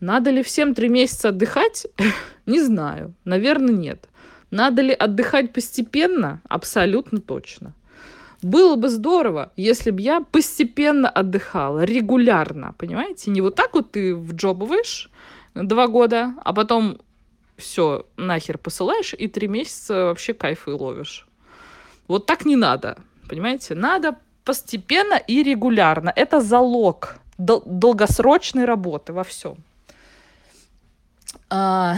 Надо 0.00 0.30
ли 0.30 0.42
всем 0.42 0.74
три 0.74 0.88
месяца 0.88 1.30
отдыхать? 1.30 1.86
Не 2.46 2.62
знаю. 2.62 3.14
Наверное, 3.24 3.74
нет. 3.74 4.08
Надо 4.50 4.80
ли 4.82 4.92
отдыхать 4.92 5.52
постепенно? 5.52 6.40
Абсолютно 6.48 7.20
точно. 7.20 7.74
Было 8.42 8.76
бы 8.76 8.88
здорово, 8.88 9.50
если 9.56 9.90
бы 9.90 10.00
я 10.00 10.20
постепенно 10.20 11.08
отдыхала, 11.08 11.84
регулярно, 11.84 12.74
понимаете? 12.78 13.30
Не 13.30 13.40
вот 13.40 13.56
так 13.56 13.74
вот 13.74 13.90
ты 13.92 14.14
в 14.14 14.32
вжобываешь 14.32 15.10
два 15.54 15.88
года, 15.88 16.34
а 16.44 16.52
потом 16.52 16.98
все 17.56 18.06
нахер 18.16 18.58
посылаешь 18.58 19.14
и 19.14 19.26
три 19.26 19.48
месяца 19.48 20.04
вообще 20.04 20.34
кайфы 20.34 20.70
ловишь. 20.70 21.26
Вот 22.06 22.26
так 22.26 22.44
не 22.44 22.56
надо. 22.56 22.98
Понимаете? 23.28 23.74
Надо 23.74 24.16
постепенно 24.44 25.14
и 25.14 25.42
регулярно. 25.42 26.12
Это 26.14 26.40
залог 26.40 27.16
дол- 27.36 27.62
долгосрочной 27.66 28.64
работы 28.64 29.12
во 29.12 29.24
всем. 29.24 29.56
А, 31.50 31.96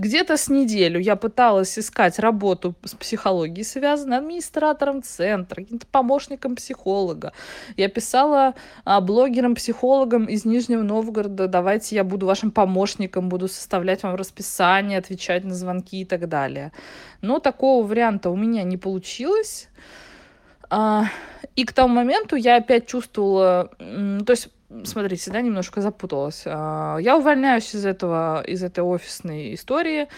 где-то 0.00 0.36
с 0.36 0.48
неделю 0.48 0.98
я 0.98 1.14
пыталась 1.14 1.78
искать 1.78 2.18
работу 2.18 2.74
с 2.84 2.94
психологией, 2.94 3.64
связанной 3.64 4.18
администратором 4.18 5.02
центра, 5.02 5.62
каким-то 5.62 5.86
помощником 5.86 6.56
психолога. 6.56 7.32
Я 7.76 7.88
писала 7.88 8.54
а, 8.84 9.00
блогерам-психологам 9.00 10.24
из 10.24 10.44
Нижнего 10.44 10.82
Новгорода, 10.82 11.46
давайте 11.46 11.96
я 11.96 12.04
буду 12.04 12.26
вашим 12.26 12.50
помощником, 12.50 13.28
буду 13.28 13.48
составлять 13.48 14.02
вам 14.02 14.14
расписание, 14.14 14.98
отвечать 14.98 15.44
на 15.44 15.54
звонки 15.54 16.00
и 16.00 16.04
так 16.04 16.28
далее. 16.28 16.72
Но 17.20 17.38
такого 17.38 17.86
варианта 17.86 18.30
у 18.30 18.36
меня 18.36 18.62
не 18.62 18.78
получилось. 18.78 19.68
А, 20.70 21.04
и 21.56 21.64
к 21.64 21.72
тому 21.72 21.94
моменту 21.94 22.36
я 22.36 22.56
опять 22.56 22.86
чувствовала, 22.86 23.70
то 23.78 24.30
есть 24.32 24.48
смотрите, 24.84 25.30
да, 25.30 25.40
немножко 25.40 25.80
запуталась. 25.80 26.42
А, 26.46 26.98
я 26.98 27.16
увольняюсь 27.16 27.74
из 27.74 27.84
этого, 27.84 28.42
из 28.42 28.62
этой 28.62 28.80
офисной 28.80 29.54
истории, 29.54 30.08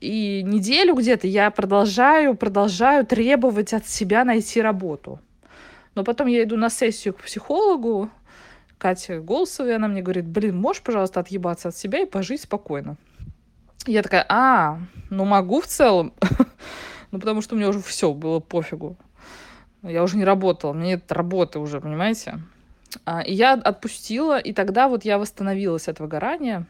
и 0.00 0.42
неделю 0.42 0.94
где-то 0.94 1.26
я 1.26 1.50
продолжаю, 1.50 2.34
продолжаю 2.34 3.06
требовать 3.06 3.72
от 3.72 3.86
себя 3.86 4.24
найти 4.24 4.60
работу. 4.60 5.20
Но 5.94 6.04
потом 6.04 6.26
я 6.26 6.42
иду 6.42 6.56
на 6.56 6.70
сессию 6.70 7.14
к 7.14 7.22
психологу, 7.22 8.10
Катя 8.78 9.20
Голосовой, 9.20 9.76
она 9.76 9.88
мне 9.88 10.02
говорит, 10.02 10.26
блин, 10.26 10.58
можешь, 10.58 10.82
пожалуйста, 10.82 11.20
отъебаться 11.20 11.68
от 11.68 11.76
себя 11.76 12.00
и 12.00 12.06
пожить 12.06 12.42
спокойно. 12.42 12.96
Я 13.86 14.02
такая, 14.02 14.26
а, 14.28 14.78
ну 15.10 15.24
могу 15.24 15.60
в 15.60 15.66
целом. 15.66 16.12
ну, 17.10 17.20
потому 17.20 17.40
что 17.40 17.54
меня 17.54 17.68
уже 17.68 17.80
все 17.80 18.12
было 18.12 18.40
пофигу. 18.40 18.96
Я 19.82 20.02
уже 20.02 20.16
не 20.16 20.24
работала, 20.24 20.72
меня 20.72 20.96
нет 20.96 21.12
работы 21.12 21.58
уже, 21.58 21.80
понимаете? 21.80 22.40
А, 23.04 23.22
и 23.22 23.32
я 23.32 23.54
отпустила, 23.54 24.38
и 24.38 24.52
тогда 24.52 24.88
вот 24.88 25.04
я 25.04 25.18
восстановилась 25.18 25.88
от 25.88 26.00
выгорания. 26.00 26.66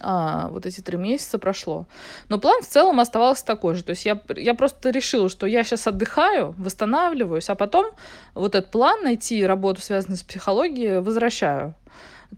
А, 0.00 0.48
вот 0.48 0.66
эти 0.66 0.80
три 0.80 0.96
месяца 0.96 1.38
прошло. 1.38 1.86
Но 2.28 2.38
план 2.38 2.62
в 2.62 2.66
целом 2.66 3.00
оставался 3.00 3.44
такой 3.44 3.74
же. 3.74 3.84
То 3.84 3.90
есть 3.90 4.06
я, 4.06 4.20
я 4.36 4.54
просто 4.54 4.90
решила, 4.90 5.28
что 5.28 5.46
я 5.46 5.64
сейчас 5.64 5.86
отдыхаю, 5.86 6.54
восстанавливаюсь, 6.58 7.50
а 7.50 7.54
потом 7.54 7.92
вот 8.34 8.54
этот 8.54 8.70
план 8.70 9.02
найти 9.02 9.44
работу, 9.44 9.80
связанную 9.80 10.18
с 10.18 10.22
психологией, 10.22 11.00
возвращаю. 11.00 11.74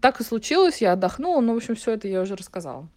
Так 0.01 0.19
и 0.19 0.23
случилось, 0.23 0.81
я 0.81 0.93
отдохнула, 0.93 1.41
ну, 1.41 1.53
в 1.53 1.57
общем, 1.57 1.75
все 1.75 1.93
это 1.93 2.07
я 2.07 2.21
уже 2.21 2.35
рассказала. 2.35 2.87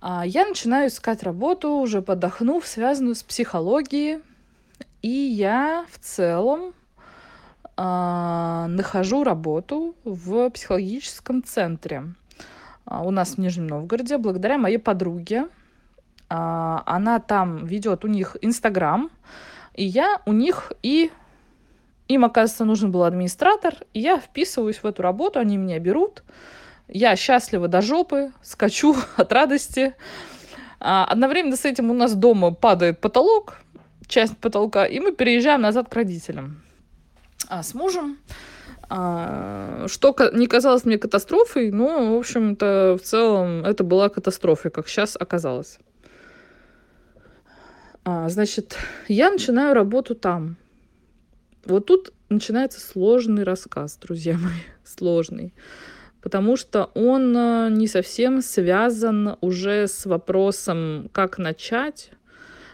А 0.00 0.26
я 0.26 0.46
начинаю 0.46 0.88
искать 0.88 1.22
работу, 1.22 1.70
уже 1.74 2.02
подохнув, 2.02 2.66
связанную 2.66 3.14
с 3.14 3.22
психологией. 3.22 4.20
И 5.02 5.08
я 5.08 5.86
в 5.90 5.98
целом 5.98 6.74
а, 7.82 8.66
нахожу 8.68 9.24
работу 9.24 9.94
в 10.04 10.50
психологическом 10.50 11.42
центре 11.42 12.12
а, 12.84 13.02
у 13.02 13.10
нас 13.10 13.36
в 13.36 13.38
Нижнем 13.38 13.68
Новгороде 13.68 14.18
благодаря 14.18 14.58
моей 14.58 14.76
подруге. 14.76 15.48
А, 16.28 16.82
она 16.84 17.20
там 17.20 17.64
ведет 17.64 18.04
у 18.04 18.08
них 18.08 18.36
Инстаграм, 18.42 19.10
и 19.72 19.86
я 19.86 20.20
у 20.26 20.32
них 20.32 20.72
и 20.82 21.10
им, 22.08 22.26
оказывается, 22.26 22.66
нужен 22.66 22.92
был 22.92 23.04
администратор, 23.04 23.74
и 23.94 24.00
я 24.00 24.18
вписываюсь 24.18 24.82
в 24.82 24.84
эту 24.84 25.00
работу, 25.00 25.38
они 25.38 25.56
меня 25.56 25.78
берут. 25.78 26.22
Я 26.86 27.16
счастлива 27.16 27.66
до 27.66 27.80
жопы, 27.80 28.30
скачу 28.42 28.94
от 29.16 29.32
радости. 29.32 29.94
Одновременно 30.80 31.56
с 31.56 31.64
этим 31.64 31.90
у 31.90 31.94
нас 31.94 32.14
дома 32.14 32.52
падает 32.52 33.00
потолок, 33.00 33.56
часть 34.06 34.36
потолка, 34.36 34.84
и 34.84 35.00
мы 35.00 35.12
переезжаем 35.12 35.62
назад 35.62 35.88
к 35.88 35.94
родителям 35.94 36.60
а, 37.50 37.62
с 37.62 37.74
мужем. 37.74 38.18
А, 38.88 39.86
что 39.88 40.14
не 40.32 40.46
казалось 40.46 40.84
мне 40.84 40.98
катастрофой, 40.98 41.70
но, 41.70 42.14
в 42.14 42.18
общем-то, 42.18 42.96
в 43.00 43.04
целом 43.04 43.64
это 43.64 43.84
была 43.84 44.08
катастрофа, 44.08 44.70
как 44.70 44.88
сейчас 44.88 45.16
оказалось. 45.18 45.78
А, 48.04 48.28
значит, 48.28 48.76
я 49.08 49.30
начинаю 49.30 49.74
работу 49.74 50.14
там. 50.14 50.56
Вот 51.64 51.86
тут 51.86 52.12
начинается 52.28 52.80
сложный 52.80 53.42
рассказ, 53.42 53.96
друзья 53.96 54.38
мои, 54.38 54.62
сложный. 54.84 55.52
Потому 56.22 56.56
что 56.56 56.90
он 56.94 57.36
а, 57.36 57.68
не 57.68 57.88
совсем 57.88 58.42
связан 58.42 59.36
уже 59.40 59.88
с 59.88 60.06
вопросом, 60.06 61.10
как 61.12 61.38
начать. 61.38 62.10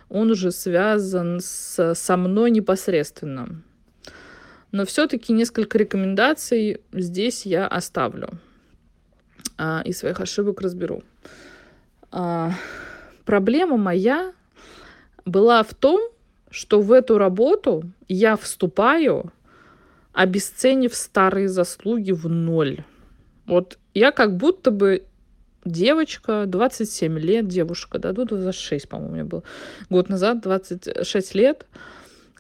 Он 0.09 0.31
уже 0.31 0.53
связан 0.53 1.41
с, 1.41 1.95
со 1.95 2.17
мной 2.17 2.51
непосредственно. 2.51 3.63
Но 4.73 4.85
все-таки 4.85 5.33
несколько 5.33 5.79
рекомендаций 5.79 6.81
здесь 6.93 7.47
я 7.47 7.67
оставлю. 7.67 8.29
а, 9.59 9.83
и 9.85 9.93
своих 9.93 10.21
ошибок 10.21 10.61
разберу. 10.61 11.03
А, 12.13 12.53
проблема 13.25 13.77
моя 13.77 14.33
была 15.25 15.63
в 15.63 15.75
том, 15.75 16.01
что 16.51 16.81
в 16.81 16.93
эту 16.93 17.19
работу 17.19 17.85
я 18.09 18.37
вступаю, 18.37 19.33
обесценив 20.13 20.95
старые 20.95 21.49
заслуги 21.49 22.13
в 22.13 22.29
ноль. 22.29 22.85
Вот 23.47 23.79
я 23.95 24.13
как 24.13 24.37
будто 24.37 24.71
бы 24.71 25.05
девочка, 25.65 26.45
27 26.47 27.19
лет, 27.19 27.49
девушка, 27.49 27.99
да, 27.99 28.13
тут 28.13 28.29
26, 28.29 28.89
по-моему, 28.89 29.13
мне 29.13 29.25
был 29.25 29.45
год 29.91 30.09
назад, 30.09 30.41
26 30.41 31.35
лет, 31.35 31.67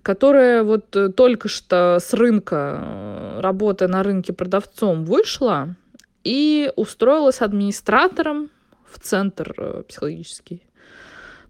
которая 0.06 0.62
вот 0.62 0.94
э, 0.94 1.08
только 1.08 1.48
что 1.48 1.98
с 2.00 2.14
рынка, 2.14 2.80
э, 2.80 3.40
работая 3.40 3.88
на 3.88 4.04
рынке 4.04 4.32
продавцом, 4.32 5.04
вышла 5.04 5.74
и 6.22 6.70
устроилась 6.76 7.40
администратором 7.40 8.50
в 8.88 9.00
центр 9.00 9.52
э, 9.58 9.82
психологический. 9.88 10.62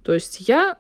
То 0.03 0.15
есть 0.15 0.49
я 0.49 0.79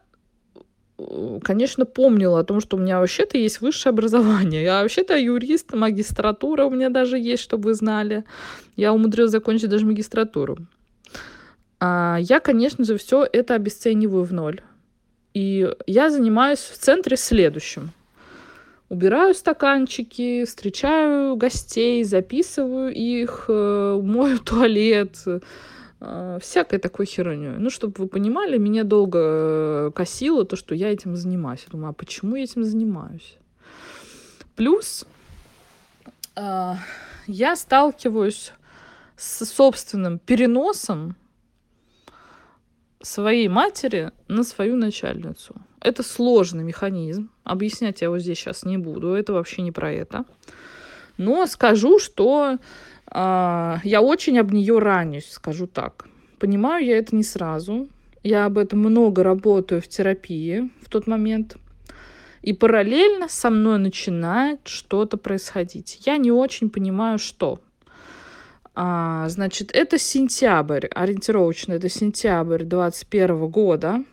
конечно, 1.42 1.84
помнила 1.84 2.40
о 2.40 2.44
том, 2.44 2.62
что 2.62 2.78
у 2.78 2.80
меня 2.80 2.98
вообще-то 3.00 3.36
есть 3.36 3.60
высшее 3.60 3.90
образование. 3.90 4.62
Я 4.62 4.80
вообще-то 4.80 5.14
юрист, 5.18 5.74
магистратура 5.74 6.64
у 6.64 6.70
меня 6.70 6.88
даже 6.88 7.18
есть, 7.18 7.42
чтобы 7.42 7.64
вы 7.64 7.74
знали. 7.74 8.24
Я 8.76 8.94
умудрилась 8.94 9.32
закончить 9.32 9.68
даже 9.68 9.84
магистратуру. 9.84 10.56
А 11.78 12.16
я, 12.20 12.40
конечно 12.40 12.86
же, 12.86 12.96
все 12.96 13.28
это 13.30 13.54
обесцениваю 13.54 14.24
в 14.24 14.32
ноль. 14.32 14.62
И 15.36 15.70
я 15.86 16.08
занимаюсь 16.08 16.60
в 16.60 16.78
центре 16.78 17.18
следующим. 17.18 17.90
Убираю 18.88 19.34
стаканчики, 19.34 20.46
встречаю 20.46 21.36
гостей, 21.36 22.04
записываю 22.04 22.90
их, 22.94 23.44
э, 23.48 24.00
мою 24.02 24.38
туалет, 24.50 25.18
э, 26.00 26.38
всякой 26.40 26.78
такой 26.78 27.04
херней. 27.04 27.58
Ну, 27.58 27.68
чтобы 27.68 27.92
вы 27.98 28.08
понимали, 28.08 28.56
меня 28.56 28.82
долго 28.82 29.18
э, 29.20 29.90
косило 29.94 30.46
то, 30.46 30.56
что 30.56 30.74
я 30.74 30.90
этим 30.90 31.16
занимаюсь. 31.16 31.64
Я 31.66 31.72
думаю, 31.72 31.90
а 31.90 31.92
почему 31.92 32.36
я 32.36 32.44
этим 32.44 32.64
занимаюсь? 32.64 33.36
Плюс 34.54 35.04
я 36.34 37.56
сталкиваюсь 37.56 38.52
с 39.18 39.44
собственным 39.44 40.18
переносом 40.18 41.14
своей 43.02 43.48
матери 43.48 44.12
на 44.28 44.42
свою 44.42 44.76
начальницу. 44.76 45.54
Это 45.80 46.02
сложный 46.02 46.64
механизм. 46.64 47.30
Объяснять 47.44 48.00
я 48.00 48.06
его 48.06 48.18
здесь 48.18 48.38
сейчас 48.38 48.64
не 48.64 48.78
буду. 48.78 49.14
Это 49.14 49.32
вообще 49.32 49.62
не 49.62 49.72
про 49.72 49.92
это. 49.92 50.24
Но 51.16 51.46
скажу, 51.46 51.98
что 51.98 52.58
э, 53.10 53.76
я 53.84 54.02
очень 54.02 54.38
об 54.38 54.52
нее 54.52 54.78
ранюсь, 54.78 55.30
скажу 55.30 55.66
так. 55.66 56.06
Понимаю 56.38 56.84
я 56.84 56.98
это 56.98 57.14
не 57.14 57.22
сразу. 57.22 57.88
Я 58.22 58.46
об 58.46 58.58
этом 58.58 58.80
много 58.80 59.22
работаю 59.22 59.80
в 59.80 59.88
терапии 59.88 60.70
в 60.82 60.88
тот 60.88 61.06
момент. 61.06 61.56
И 62.42 62.52
параллельно 62.52 63.28
со 63.28 63.50
мной 63.50 63.78
начинает 63.78 64.60
что-то 64.64 65.16
происходить. 65.16 66.02
Я 66.04 66.16
не 66.16 66.30
очень 66.30 66.70
понимаю, 66.70 67.18
что. 67.18 67.60
А, 68.78 69.26
значит, 69.30 69.70
это 69.72 69.98
сентябрь, 69.98 70.86
ориентировочно, 70.94 71.72
это 71.72 71.88
сентябрь 71.88 72.62
21 72.62 73.48
года. 73.48 74.04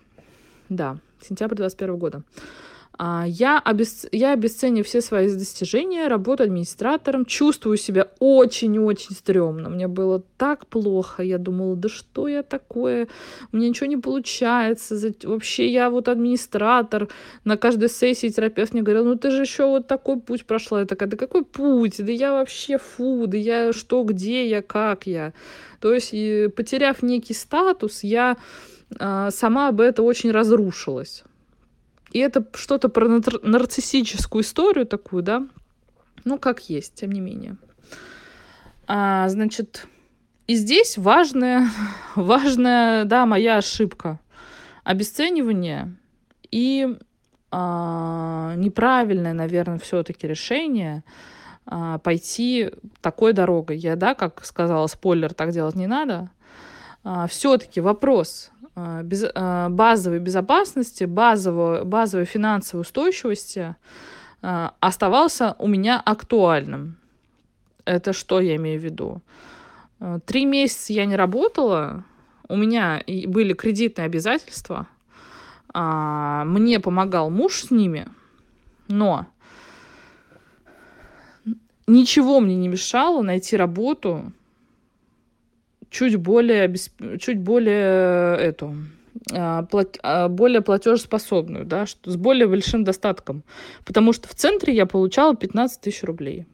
Да, 0.69 0.97
сентябрь 1.21 1.56
21 1.56 1.97
года. 1.97 2.23
А, 2.97 3.25
я, 3.27 3.60
обесц... 3.60 4.06
я 4.12 4.34
обесцениваю 4.34 4.84
все 4.84 5.01
свои 5.01 5.27
достижения, 5.27 6.08
работаю 6.08 6.45
администратором, 6.45 7.25
чувствую 7.25 7.77
себя 7.77 8.10
очень-очень 8.19 9.15
стрёмно. 9.15 9.69
Мне 9.69 9.88
было 9.88 10.21
так 10.38 10.67
плохо, 10.67 11.23
я 11.23 11.39
думала, 11.39 11.75
да 11.75 11.89
что 11.89 12.27
я 12.27 12.43
такое, 12.43 13.08
у 13.51 13.58
меня 13.58 13.69
ничего 13.69 13.88
не 13.88 13.97
получается, 13.97 14.95
вообще 15.23 15.67
я 15.69 15.89
вот 15.89 16.08
администратор, 16.08 17.10
на 17.45 17.58
каждой 17.58 17.89
сессии 17.89 18.29
терапевт 18.29 18.73
мне 18.73 18.84
говорил, 18.84 19.06
ну 19.06 19.15
ты 19.15 19.32
же 19.32 19.41
еще 19.41 19.65
вот 19.65 19.88
такой 19.88 20.19
путь 20.19 20.45
прошла, 20.45 20.82
я 20.82 20.86
такая, 20.86 21.10
да 21.10 21.17
какой 21.17 21.43
путь, 21.43 21.95
да 21.97 22.12
я 22.12 22.34
вообще 22.34 22.77
фу, 22.77 23.25
да 23.25 23.38
я 23.38 23.73
что, 23.73 24.03
где 24.03 24.47
я, 24.47 24.62
как 24.62 25.08
я. 25.08 25.34
То 25.79 25.93
есть, 25.93 26.12
потеряв 26.56 27.01
некий 27.01 27.34
статус, 27.34 28.03
я 28.03 28.38
а, 28.99 29.32
сама 29.32 29.71
бы 29.71 29.84
это 29.84 30.03
очень 30.03 30.32
разрушилась. 30.32 31.23
И 32.13 32.19
это 32.19 32.45
что-то 32.54 32.89
про 32.89 33.08
нарциссическую 33.08 34.43
историю 34.43 34.86
такую, 34.86 35.23
да? 35.23 35.47
Ну, 36.23 36.38
как 36.38 36.69
есть, 36.69 36.93
тем 36.93 37.12
не 37.12 37.19
менее. 37.19 37.58
А, 38.86 39.28
значит, 39.30 39.88
и 40.45 40.54
здесь 40.54 40.97
важная, 40.97 41.69
важная, 42.15 43.06
да, 43.06 43.26
моя 43.26 43.58
ошибка. 43.58 44.19
Обесценивание 44.84 45.95
и 46.52 46.97
а, 47.49 48.54
неправильное, 48.58 49.34
наверное, 49.34 49.80
все-таки 49.80 50.28
решение 50.28 51.04
а, 51.65 51.97
пойти 51.97 52.69
такой 53.02 53.34
дорогой. 53.34 53.78
Я, 53.78 53.95
да, 53.95 54.13
как 54.13 54.45
сказала, 54.45 54.86
спойлер, 54.86 55.34
так 55.34 55.49
делать 55.49 55.76
не 55.76 55.88
надо. 55.88 56.30
А, 57.04 57.26
все-таки 57.26 57.82
вопрос 57.82 58.52
без, 58.75 59.25
а, 59.36 59.69
базовой 59.69 60.19
безопасности, 60.19 61.03
базовой, 61.03 61.83
базовой 61.83 62.25
финансовой 62.25 62.81
устойчивости 62.81 63.75
а, 64.41 64.73
оставался 64.79 65.55
у 65.59 65.67
меня 65.67 65.99
актуальным. 65.99 66.97
Это 67.86 68.13
что 68.13 68.39
я 68.39 68.55
имею 68.55 68.79
в 68.79 68.83
виду? 68.83 69.21
Три 70.25 70.45
месяца 70.45 70.91
я 70.91 71.05
не 71.05 71.15
работала, 71.15 72.03
у 72.49 72.57
меня 72.57 73.01
были 73.27 73.53
кредитные 73.53 74.05
обязательства, 74.05 74.88
мне 75.73 76.79
помогал 76.81 77.29
муж 77.29 77.62
с 77.62 77.71
ними, 77.71 78.07
но 78.89 79.27
ничего 81.88 82.41
мне 82.41 82.55
не 82.55 82.67
мешало 82.67 83.21
найти 83.21 83.55
работу 83.55 84.33
чуть 85.93 86.15
более, 86.15 86.73
чуть 87.19 87.39
более 87.39 88.36
э, 88.36 88.49
эту, 88.49 88.75
а, 89.32 89.65
а, 90.01 90.27
более 90.27 90.62
платежеспособную, 90.62 91.65
да, 91.65 91.86
с 91.86 92.15
более 92.15 92.47
большим 92.47 92.84
достатком. 92.84 93.43
Потому 93.86 94.12
что 94.12 94.27
в 94.27 94.34
центре 94.34 94.73
я 94.73 94.86
получала 94.86 95.36
15 95.36 95.79
тысяч 95.79 96.03
рублей. 96.03 96.45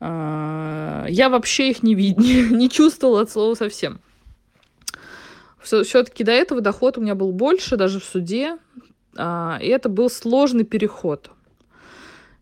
А, 0.00 1.06
я 1.08 1.28
вообще 1.28 1.70
их 1.70 1.82
не, 1.82 1.94
вид 1.94 2.16
не 2.18 2.70
чувствовала 2.70 3.20
от 3.20 3.30
слова 3.30 3.54
совсем. 3.54 4.00
Все-таки 5.62 6.24
до 6.24 6.32
этого 6.32 6.60
доход 6.60 6.96
у 6.96 7.00
меня 7.00 7.14
был 7.14 7.32
больше, 7.32 7.76
даже 7.76 7.98
в 8.00 8.04
суде. 8.04 8.56
И 9.18 9.66
это 9.68 9.88
был 9.88 10.08
сложный 10.10 10.64
переход. 10.64 11.30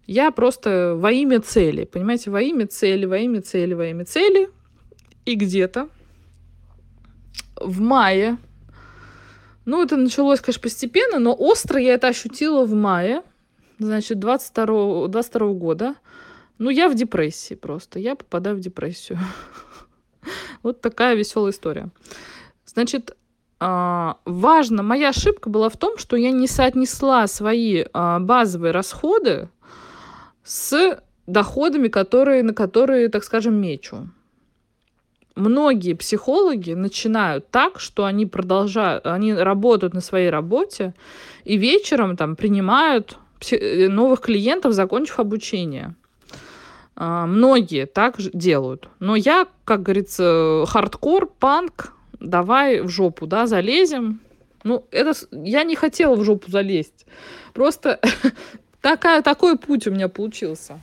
Я 0.07 0.31
просто 0.31 0.95
во 0.95 1.11
имя 1.11 1.41
цели, 1.41 1.85
понимаете, 1.85 2.31
во 2.31 2.43
имя 2.43 2.67
цели, 2.67 3.07
во 3.07 3.17
имя 3.17 3.41
цели, 3.41 3.73
во 3.73 3.87
имя 3.87 4.05
цели– 4.05 4.51
и 5.25 5.35
где-то 5.35 5.89
в 7.57 7.81
мае, 7.81 8.39
ну, 9.65 9.83
это 9.83 9.97
началось, 9.97 10.41
конечно, 10.41 10.63
постепенно, 10.63 11.19
но 11.19 11.35
остро 11.35 11.81
я 11.81 11.95
это 11.95 12.09
ощутила 12.09 12.65
в 12.65 12.75
мае, 12.75 13.23
значит, 13.79 14.19
22, 14.19 15.09
22 15.09 15.53
года. 15.53 15.95
Ну, 16.59 16.71
я 16.71 16.89
в 16.89 16.95
депрессии 16.95 17.55
просто. 17.55 17.99
Я 17.99 18.15
попадаю 18.15 18.57
в 18.57 18.61
депрессию. 18.61 19.19
Вот 20.63 20.81
такая 20.81 21.15
веселая 21.15 21.53
история. 21.53 21.91
Значит, 22.65 23.15
а, 23.61 24.17
важно, 24.25 24.83
моя 24.83 25.11
ошибка 25.11 25.51
была 25.51 25.69
в 25.69 25.77
том, 25.77 25.99
что 25.99 26.17
я 26.17 26.31
не 26.31 26.47
соотнесла 26.47 27.27
свои 27.27 27.85
а, 27.93 28.19
базовые 28.19 28.73
расходы 28.73 29.51
с 30.43 30.99
доходами, 31.27 31.89
которые, 31.89 32.43
на 32.43 32.55
которые, 32.55 33.11
так 33.11 33.25
скажем, 33.25 33.61
мечу 33.61 34.09
многие 35.37 35.95
психологи 35.95 36.73
начинают 36.73 37.51
так, 37.51 37.81
что 37.81 38.05
они 38.05 38.27
продолжают, 38.27 39.07
они 39.07 39.35
работают 39.35 39.95
на 39.95 40.01
своей 40.01 40.31
работе 40.31 40.95
и 41.45 41.57
вечером 41.57 42.17
там 42.17 42.37
принимают 42.37 43.19
э, 43.51 43.89
новых 43.89 44.21
клиентов, 44.21 44.73
закончив 44.73 45.19
обучение. 45.19 45.95
А, 46.97 47.27
многие 47.27 47.87
так 47.87 48.17
делают. 48.33 48.89
Но 49.01 49.17
я, 49.17 49.49
как 49.65 49.83
говорится, 49.83 50.65
хардкор, 50.69 51.27
панк, 51.27 51.93
давай 52.21 52.81
в 52.81 52.89
жопу, 52.89 53.27
да, 53.27 53.47
залезем. 53.47 54.21
Ну, 54.63 54.87
это 54.91 55.13
я 55.33 55.65
не 55.65 55.75
хотела 55.75 56.15
в 56.15 56.25
жопу 56.25 56.51
залезть. 56.51 57.07
Просто 57.53 58.01
такая, 58.81 59.23
такой 59.23 59.59
путь 59.59 59.87
у 59.87 59.91
меня 59.91 60.09
получился 60.09 60.81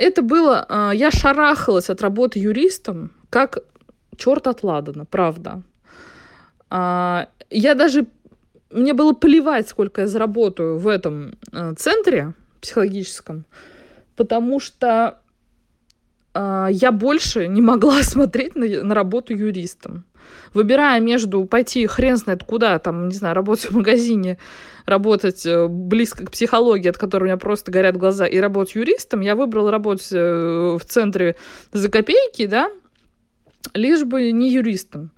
это 0.00 0.22
было... 0.22 0.66
А, 0.68 0.92
я 0.92 1.10
шарахалась 1.10 1.90
от 1.90 2.02
работы 2.02 2.38
юристом, 2.38 3.12
как 3.28 3.58
черт 4.16 4.46
от 4.46 4.62
Ладана, 4.62 5.04
правда. 5.04 5.62
А, 6.70 7.28
я 7.50 7.74
даже... 7.74 8.06
Мне 8.70 8.94
было 8.94 9.12
плевать, 9.12 9.68
сколько 9.68 10.02
я 10.02 10.06
заработаю 10.06 10.78
в 10.78 10.88
этом 10.88 11.34
а, 11.52 11.74
центре 11.74 12.34
психологическом, 12.60 13.44
потому 14.16 14.60
что 14.60 15.18
я 16.32 16.92
больше 16.92 17.48
не 17.48 17.60
могла 17.60 18.02
смотреть 18.04 18.54
на, 18.54 18.66
на 18.84 18.94
работу 18.94 19.34
юристом. 19.34 20.04
Выбирая 20.54 21.00
между 21.00 21.44
пойти 21.44 21.86
хрен 21.86 22.16
знает 22.16 22.44
куда, 22.44 22.78
там, 22.78 23.08
не 23.08 23.14
знаю, 23.14 23.34
работать 23.34 23.70
в 23.70 23.76
магазине, 23.76 24.38
работать 24.86 25.44
э, 25.46 25.66
близко 25.68 26.26
к 26.26 26.30
психологии, 26.30 26.88
от 26.88 26.98
которой 26.98 27.24
у 27.24 27.26
меня 27.26 27.36
просто 27.36 27.70
горят 27.70 27.96
глаза, 27.96 28.26
и 28.26 28.38
работать 28.38 28.74
юристом, 28.74 29.20
я 29.20 29.34
выбрала 29.34 29.70
работать 29.70 30.12
э, 30.12 30.78
в 30.78 30.84
центре 30.84 31.36
за 31.72 31.90
копейки, 31.90 32.46
да, 32.46 32.70
лишь 33.74 34.04
бы 34.04 34.32
не 34.32 34.50
юристом. 34.50 35.10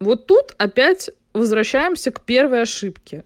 Вот 0.00 0.26
тут 0.26 0.54
опять 0.58 1.10
возвращаемся 1.32 2.10
к 2.10 2.20
первой 2.20 2.62
ошибке. 2.62 3.24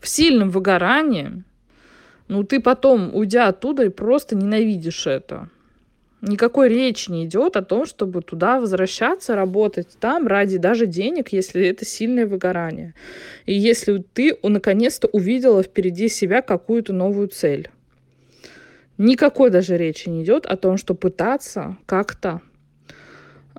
в 0.00 0.08
сильном 0.08 0.50
выгорании, 0.50 1.44
ну, 2.28 2.44
ты 2.44 2.60
потом, 2.60 3.14
уйдя 3.14 3.48
оттуда, 3.48 3.84
и 3.84 3.88
просто 3.88 4.36
ненавидишь 4.36 5.06
это. 5.06 5.48
Никакой 6.22 6.68
речи 6.68 7.10
не 7.10 7.24
идет 7.24 7.56
о 7.56 7.62
том, 7.62 7.86
чтобы 7.86 8.20
туда 8.20 8.60
возвращаться, 8.60 9.34
работать 9.34 9.88
там 9.98 10.26
ради 10.26 10.58
даже 10.58 10.86
денег, 10.86 11.32
если 11.32 11.66
это 11.66 11.86
сильное 11.86 12.26
выгорание. 12.26 12.94
И 13.46 13.54
если 13.54 14.04
ты 14.12 14.36
наконец-то 14.42 15.08
увидела 15.08 15.62
впереди 15.62 16.08
себя 16.08 16.42
какую-то 16.42 16.92
новую 16.92 17.28
цель. 17.28 17.70
Никакой 18.98 19.48
даже 19.48 19.78
речи 19.78 20.10
не 20.10 20.22
идет 20.22 20.44
о 20.44 20.58
том, 20.58 20.76
что 20.76 20.94
пытаться 20.94 21.78
как-то 21.86 22.42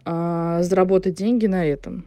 а, 0.06 0.62
заработать 0.62 1.16
деньги 1.16 1.48
на 1.48 1.66
этом. 1.66 2.06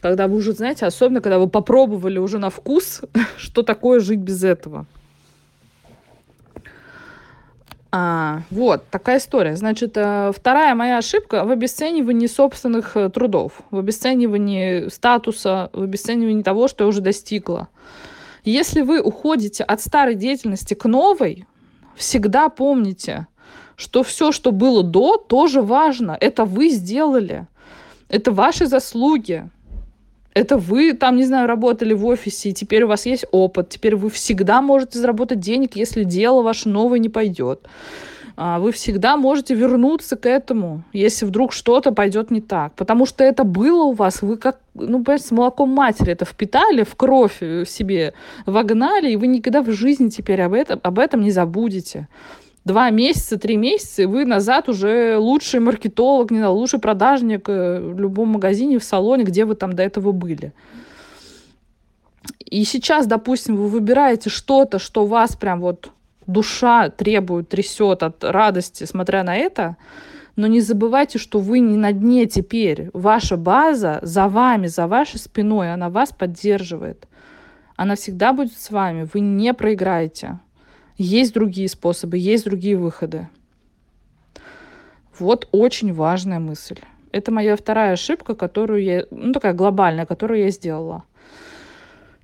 Когда 0.00 0.28
вы 0.28 0.36
уже, 0.36 0.52
знаете, 0.52 0.84
особенно 0.84 1.22
когда 1.22 1.38
вы 1.38 1.48
попробовали 1.48 2.18
уже 2.18 2.38
на 2.38 2.50
вкус, 2.50 3.00
что 3.38 3.62
такое 3.62 4.00
жить 4.00 4.18
без 4.18 4.44
этого. 4.44 4.86
А, 7.96 8.42
вот, 8.50 8.88
такая 8.90 9.18
история. 9.18 9.54
Значит, 9.54 9.92
э, 9.94 10.32
вторая 10.36 10.74
моя 10.74 10.98
ошибка 10.98 11.44
в 11.44 11.50
обесценивании 11.52 12.26
собственных 12.26 12.96
э, 12.96 13.08
трудов, 13.08 13.52
в 13.70 13.78
обесценивании 13.78 14.88
статуса, 14.88 15.70
в 15.72 15.84
обесценивании 15.84 16.42
того, 16.42 16.66
что 16.66 16.82
я 16.82 16.88
уже 16.88 17.00
достигла. 17.00 17.68
Если 18.42 18.80
вы 18.80 19.00
уходите 19.00 19.62
от 19.62 19.80
старой 19.80 20.16
деятельности 20.16 20.74
к 20.74 20.86
новой, 20.86 21.46
всегда 21.94 22.48
помните, 22.48 23.28
что 23.76 24.02
все, 24.02 24.32
что 24.32 24.50
было 24.50 24.82
до, 24.82 25.16
тоже 25.16 25.62
важно. 25.62 26.18
Это 26.20 26.44
вы 26.44 26.70
сделали. 26.70 27.46
Это 28.08 28.32
ваши 28.32 28.66
заслуги. 28.66 29.48
Это 30.34 30.56
вы 30.58 30.94
там, 30.94 31.16
не 31.16 31.24
знаю, 31.24 31.46
работали 31.46 31.94
в 31.94 32.04
офисе, 32.04 32.50
и 32.50 32.52
теперь 32.52 32.82
у 32.82 32.88
вас 32.88 33.06
есть 33.06 33.24
опыт. 33.30 33.68
Теперь 33.68 33.94
вы 33.94 34.10
всегда 34.10 34.60
можете 34.60 34.98
заработать 34.98 35.38
денег, 35.38 35.76
если 35.76 36.02
дело 36.02 36.42
ваше 36.42 36.68
новое 36.68 36.98
не 36.98 37.08
пойдет. 37.08 37.60
А, 38.36 38.58
вы 38.58 38.72
всегда 38.72 39.16
можете 39.16 39.54
вернуться 39.54 40.16
к 40.16 40.26
этому, 40.26 40.82
если 40.92 41.24
вдруг 41.24 41.52
что-то 41.52 41.92
пойдет 41.92 42.32
не 42.32 42.40
так. 42.40 42.72
Потому 42.74 43.06
что 43.06 43.22
это 43.22 43.44
было 43.44 43.84
у 43.84 43.92
вас, 43.92 44.22
вы 44.22 44.36
как, 44.36 44.58
ну, 44.74 45.04
понимаете, 45.04 45.28
с 45.28 45.30
молоком 45.30 45.70
матери 45.70 46.10
это 46.10 46.24
впитали, 46.24 46.82
в 46.82 46.96
кровь 46.96 47.40
в 47.40 47.66
себе 47.66 48.12
вогнали, 48.44 49.12
и 49.12 49.16
вы 49.16 49.28
никогда 49.28 49.62
в 49.62 49.70
жизни 49.70 50.08
теперь 50.08 50.42
об 50.42 50.52
этом, 50.52 50.80
об 50.82 50.98
этом 50.98 51.20
не 51.20 51.30
забудете 51.30 52.08
два 52.64 52.90
месяца, 52.90 53.38
три 53.38 53.56
месяца, 53.56 54.02
и 54.02 54.06
вы 54.06 54.24
назад 54.24 54.68
уже 54.68 55.16
лучший 55.18 55.60
маркетолог, 55.60 56.30
не 56.30 56.38
знаю, 56.38 56.52
лучший 56.52 56.80
продажник 56.80 57.48
э, 57.48 57.80
в 57.80 58.00
любом 58.00 58.30
магазине, 58.30 58.78
в 58.78 58.84
салоне, 58.84 59.24
где 59.24 59.44
вы 59.44 59.54
там 59.54 59.74
до 59.74 59.82
этого 59.82 60.12
были. 60.12 60.52
И 62.44 62.64
сейчас, 62.64 63.06
допустим, 63.06 63.56
вы 63.56 63.68
выбираете 63.68 64.30
что-то, 64.30 64.78
что 64.78 65.04
вас 65.06 65.36
прям 65.36 65.60
вот 65.60 65.90
душа 66.26 66.88
требует, 66.88 67.48
трясет 67.48 68.02
от 68.02 68.24
радости, 68.24 68.84
смотря 68.84 69.22
на 69.24 69.36
это, 69.36 69.76
но 70.36 70.46
не 70.46 70.60
забывайте, 70.60 71.18
что 71.18 71.38
вы 71.38 71.60
не 71.60 71.76
на 71.76 71.92
дне 71.92 72.26
теперь. 72.26 72.90
Ваша 72.92 73.36
база 73.36 73.98
за 74.02 74.28
вами, 74.28 74.66
за 74.66 74.86
вашей 74.86 75.18
спиной, 75.20 75.72
она 75.72 75.90
вас 75.90 76.12
поддерживает. 76.12 77.06
Она 77.76 77.94
всегда 77.94 78.32
будет 78.32 78.58
с 78.58 78.70
вами. 78.70 79.08
Вы 79.12 79.20
не 79.20 79.52
проиграете. 79.52 80.38
Есть 80.96 81.34
другие 81.34 81.68
способы, 81.68 82.18
есть 82.18 82.44
другие 82.44 82.76
выходы. 82.76 83.28
Вот 85.18 85.48
очень 85.52 85.92
важная 85.92 86.38
мысль. 86.38 86.78
Это 87.12 87.30
моя 87.30 87.56
вторая 87.56 87.92
ошибка, 87.92 88.34
которую 88.34 88.82
я, 88.82 89.06
ну 89.10 89.32
такая 89.32 89.54
глобальная, 89.54 90.06
которую 90.06 90.40
я 90.40 90.50
сделала. 90.50 91.04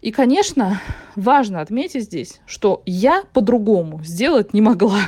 И, 0.00 0.12
конечно, 0.12 0.80
важно 1.14 1.60
отметить 1.60 2.04
здесь, 2.04 2.40
что 2.46 2.82
я 2.86 3.22
по-другому 3.32 4.02
сделать 4.02 4.54
не 4.54 4.60
могла. 4.60 5.02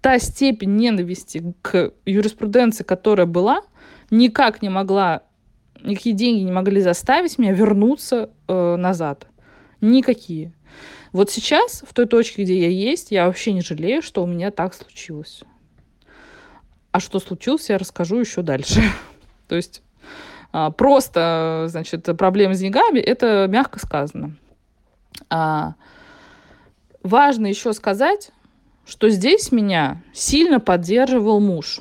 Та 0.00 0.18
степень 0.18 0.76
ненависти 0.76 1.54
к 1.62 1.92
юриспруденции, 2.06 2.84
которая 2.84 3.26
была, 3.26 3.62
никак 4.10 4.62
не 4.62 4.68
могла, 4.68 5.22
никакие 5.82 6.14
деньги 6.14 6.42
не 6.42 6.52
могли 6.52 6.80
заставить 6.80 7.38
меня 7.38 7.52
вернуться 7.52 8.30
э, 8.46 8.76
назад. 8.76 9.26
Никакие. 9.80 10.52
Вот 11.12 11.30
сейчас, 11.30 11.82
в 11.86 11.94
той 11.94 12.06
точке, 12.06 12.44
где 12.44 12.58
я 12.58 12.68
есть, 12.68 13.10
я 13.10 13.26
вообще 13.26 13.52
не 13.52 13.62
жалею, 13.62 14.02
что 14.02 14.22
у 14.22 14.26
меня 14.26 14.50
так 14.50 14.74
случилось. 14.74 15.42
А 16.92 17.00
что 17.00 17.20
случилось, 17.20 17.68
я 17.70 17.78
расскажу 17.78 18.18
еще 18.18 18.42
дальше. 18.42 18.82
То 19.48 19.56
есть 19.56 19.82
а, 20.52 20.70
просто, 20.70 21.66
значит, 21.68 22.04
проблемы 22.16 22.54
с 22.54 22.60
деньгами, 22.60 22.98
это 22.98 23.46
мягко 23.48 23.78
сказано. 23.78 24.36
А, 25.30 25.74
важно 27.02 27.46
еще 27.46 27.72
сказать, 27.72 28.30
что 28.86 29.10
здесь 29.10 29.52
меня 29.52 30.02
сильно 30.12 30.60
поддерживал 30.60 31.40
муж. 31.40 31.80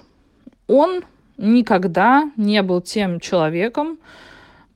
Он 0.68 1.04
никогда 1.38 2.30
не 2.36 2.62
был 2.62 2.82
тем 2.82 3.20
человеком, 3.20 4.00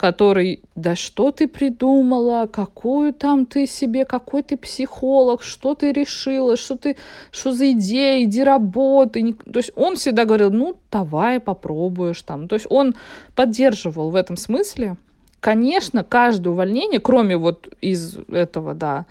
который, 0.01 0.63
да 0.73 0.95
что 0.95 1.31
ты 1.31 1.47
придумала, 1.47 2.47
какую 2.47 3.13
там 3.13 3.45
ты 3.45 3.67
себе, 3.67 4.03
какой 4.03 4.41
ты 4.41 4.57
психолог, 4.57 5.43
что 5.43 5.75
ты 5.75 5.91
решила, 5.93 6.57
что 6.57 6.75
ты, 6.75 6.97
что 7.29 7.51
за 7.51 7.73
идея, 7.73 8.23
иди 8.23 8.43
работай. 8.43 9.33
То 9.33 9.59
есть 9.59 9.71
он 9.75 9.97
всегда 9.97 10.25
говорил, 10.25 10.49
ну, 10.49 10.75
давай 10.91 11.39
попробуешь 11.39 12.23
там. 12.23 12.47
То 12.47 12.55
есть 12.55 12.65
он 12.67 12.95
поддерживал 13.35 14.09
в 14.09 14.15
этом 14.15 14.37
смысле. 14.37 14.97
Конечно, 15.39 16.03
каждое 16.03 16.49
увольнение, 16.49 16.99
кроме 16.99 17.37
вот 17.37 17.67
из 17.79 18.17
этого, 18.31 18.73
да, 18.73 19.05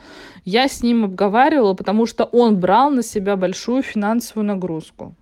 я 0.44 0.66
с 0.66 0.83
ним 0.83 1.05
обговаривала, 1.05 1.74
потому 1.74 2.07
что 2.07 2.24
он 2.24 2.59
брал 2.59 2.90
на 2.90 3.05
себя 3.05 3.37
большую 3.37 3.83
финансовую 3.83 4.44
нагрузку. 4.44 5.14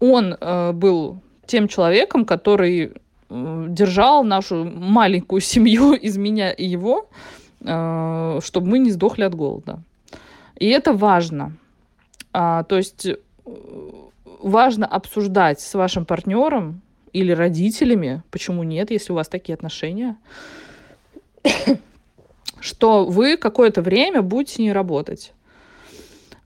Он 0.00 0.34
э, 0.40 0.72
был 0.72 1.18
тем 1.44 1.68
человеком, 1.68 2.24
который 2.24 2.94
держал 3.28 4.24
нашу 4.24 4.64
маленькую 4.64 5.40
семью 5.40 5.92
из 6.06 6.16
меня 6.16 6.52
и 6.52 6.64
его, 6.64 7.08
э, 7.60 8.40
чтобы 8.42 8.68
мы 8.68 8.78
не 8.78 8.90
сдохли 8.90 9.24
от 9.24 9.34
голода. 9.34 9.80
И 10.56 10.66
это 10.68 10.92
важно. 10.92 11.52
А, 12.32 12.64
то 12.64 12.76
есть 12.76 13.06
э, 13.06 13.16
важно 14.40 14.86
обсуждать 14.86 15.60
с 15.60 15.74
вашим 15.74 16.04
партнером 16.04 16.80
или 17.12 17.32
родителями, 17.32 18.22
почему 18.30 18.62
нет, 18.62 18.90
если 18.90 19.12
у 19.12 19.16
вас 19.16 19.28
такие 19.28 19.54
отношения, 19.54 20.16
что 22.60 23.04
вы 23.04 23.36
какое-то 23.36 23.82
время 23.82 24.22
будете 24.22 24.62
не 24.62 24.72
работать. 24.72 25.32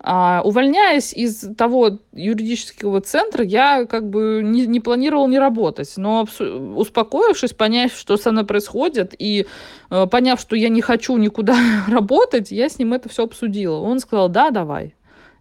А, 0.03 0.41
увольняясь 0.43 1.13
из 1.13 1.47
того 1.57 1.99
юридического 2.13 3.03
центра, 3.03 3.45
я 3.45 3.85
как 3.85 4.09
бы 4.09 4.41
не, 4.43 4.67
не 4.67 4.81
планировал 4.81 5.29
не 5.29 5.39
работать. 5.39 5.93
Но 5.99 6.27
успокоившись, 6.75 7.53
поняв, 7.53 7.93
что 7.93 8.17
со 8.17 8.33
мной 8.33 8.47
происходит, 8.47 9.15
и 9.19 9.47
э, 9.91 10.07
поняв, 10.07 10.41
что 10.41 10.57
я 10.57 10.71
не 10.71 10.81
хочу 10.81 11.19
никуда 11.19 11.57
работать, 11.89 12.51
я 12.51 12.71
с 12.71 12.79
ним 12.79 12.95
это 12.95 13.11
все 13.11 13.25
обсудила. 13.25 13.77
Он 13.77 14.01
сказал, 14.01 14.31
да, 14.31 14.51
давай, 14.51 14.95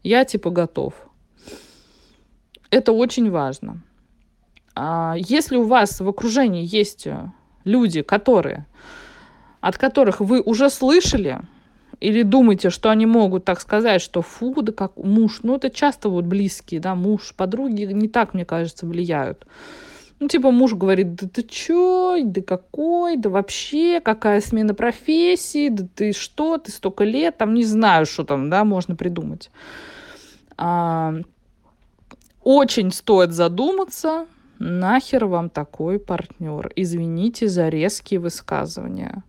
я 0.04 0.26
типа 0.26 0.50
готов. 0.50 0.94
Это 2.70 2.92
очень 2.92 3.32
важно. 3.32 3.82
А, 4.76 5.16
если 5.18 5.56
у 5.56 5.64
вас 5.64 6.02
в 6.02 6.10
окружении 6.10 6.68
есть 6.70 7.08
люди, 7.64 8.02
которые, 8.02 8.66
от 9.62 9.78
которых 9.78 10.20
вы 10.20 10.42
уже 10.42 10.70
слышали, 10.70 11.40
или 12.00 12.24
думаете, 12.24 12.70
что 12.70 12.90
они 12.90 13.06
могут 13.06 13.46
так 13.46 13.60
сказать, 13.62 14.02
что 14.02 14.22
фу, 14.22 14.62
да 14.62 14.72
как 14.72 14.96
муж. 14.98 15.40
Ну, 15.44 15.56
это 15.56 15.70
часто 15.70 16.10
вот 16.10 16.26
близкие, 16.26 16.80
да, 16.80 16.96
муж, 16.96 17.34
подруги 17.36 17.84
не 17.84 18.08
так, 18.08 18.34
мне 18.34 18.46
кажется, 18.46 18.86
влияют. 18.86 19.46
Ну, 20.20 20.28
типа 20.28 20.52
муж 20.52 20.74
говорит, 20.74 21.16
да 21.16 21.28
ты 21.30 21.44
чё, 21.44 22.18
да 22.24 22.42
какой, 22.42 23.16
да 23.16 23.30
вообще, 23.30 24.02
какая 24.02 24.42
смена 24.42 24.74
профессии, 24.74 25.70
да 25.70 25.88
ты 25.96 26.12
что, 26.12 26.58
ты 26.58 26.72
столько 26.72 27.06
лет, 27.06 27.38
там 27.38 27.54
не 27.54 27.64
знаю, 27.64 28.06
что 28.06 28.24
там, 28.26 28.50
да, 28.50 28.66
можно 28.66 28.96
придумать. 28.96 29.50
А, 30.58 31.16
очень 32.44 32.92
стоит 32.92 33.32
задуматься, 33.32 34.26
нахер 34.60 35.26
вам 35.26 35.50
такой 35.50 36.00
партнер. 36.00 36.72
Извините 36.76 37.48
за 37.48 37.70
резкие 37.70 38.20
высказывания. 38.20 39.24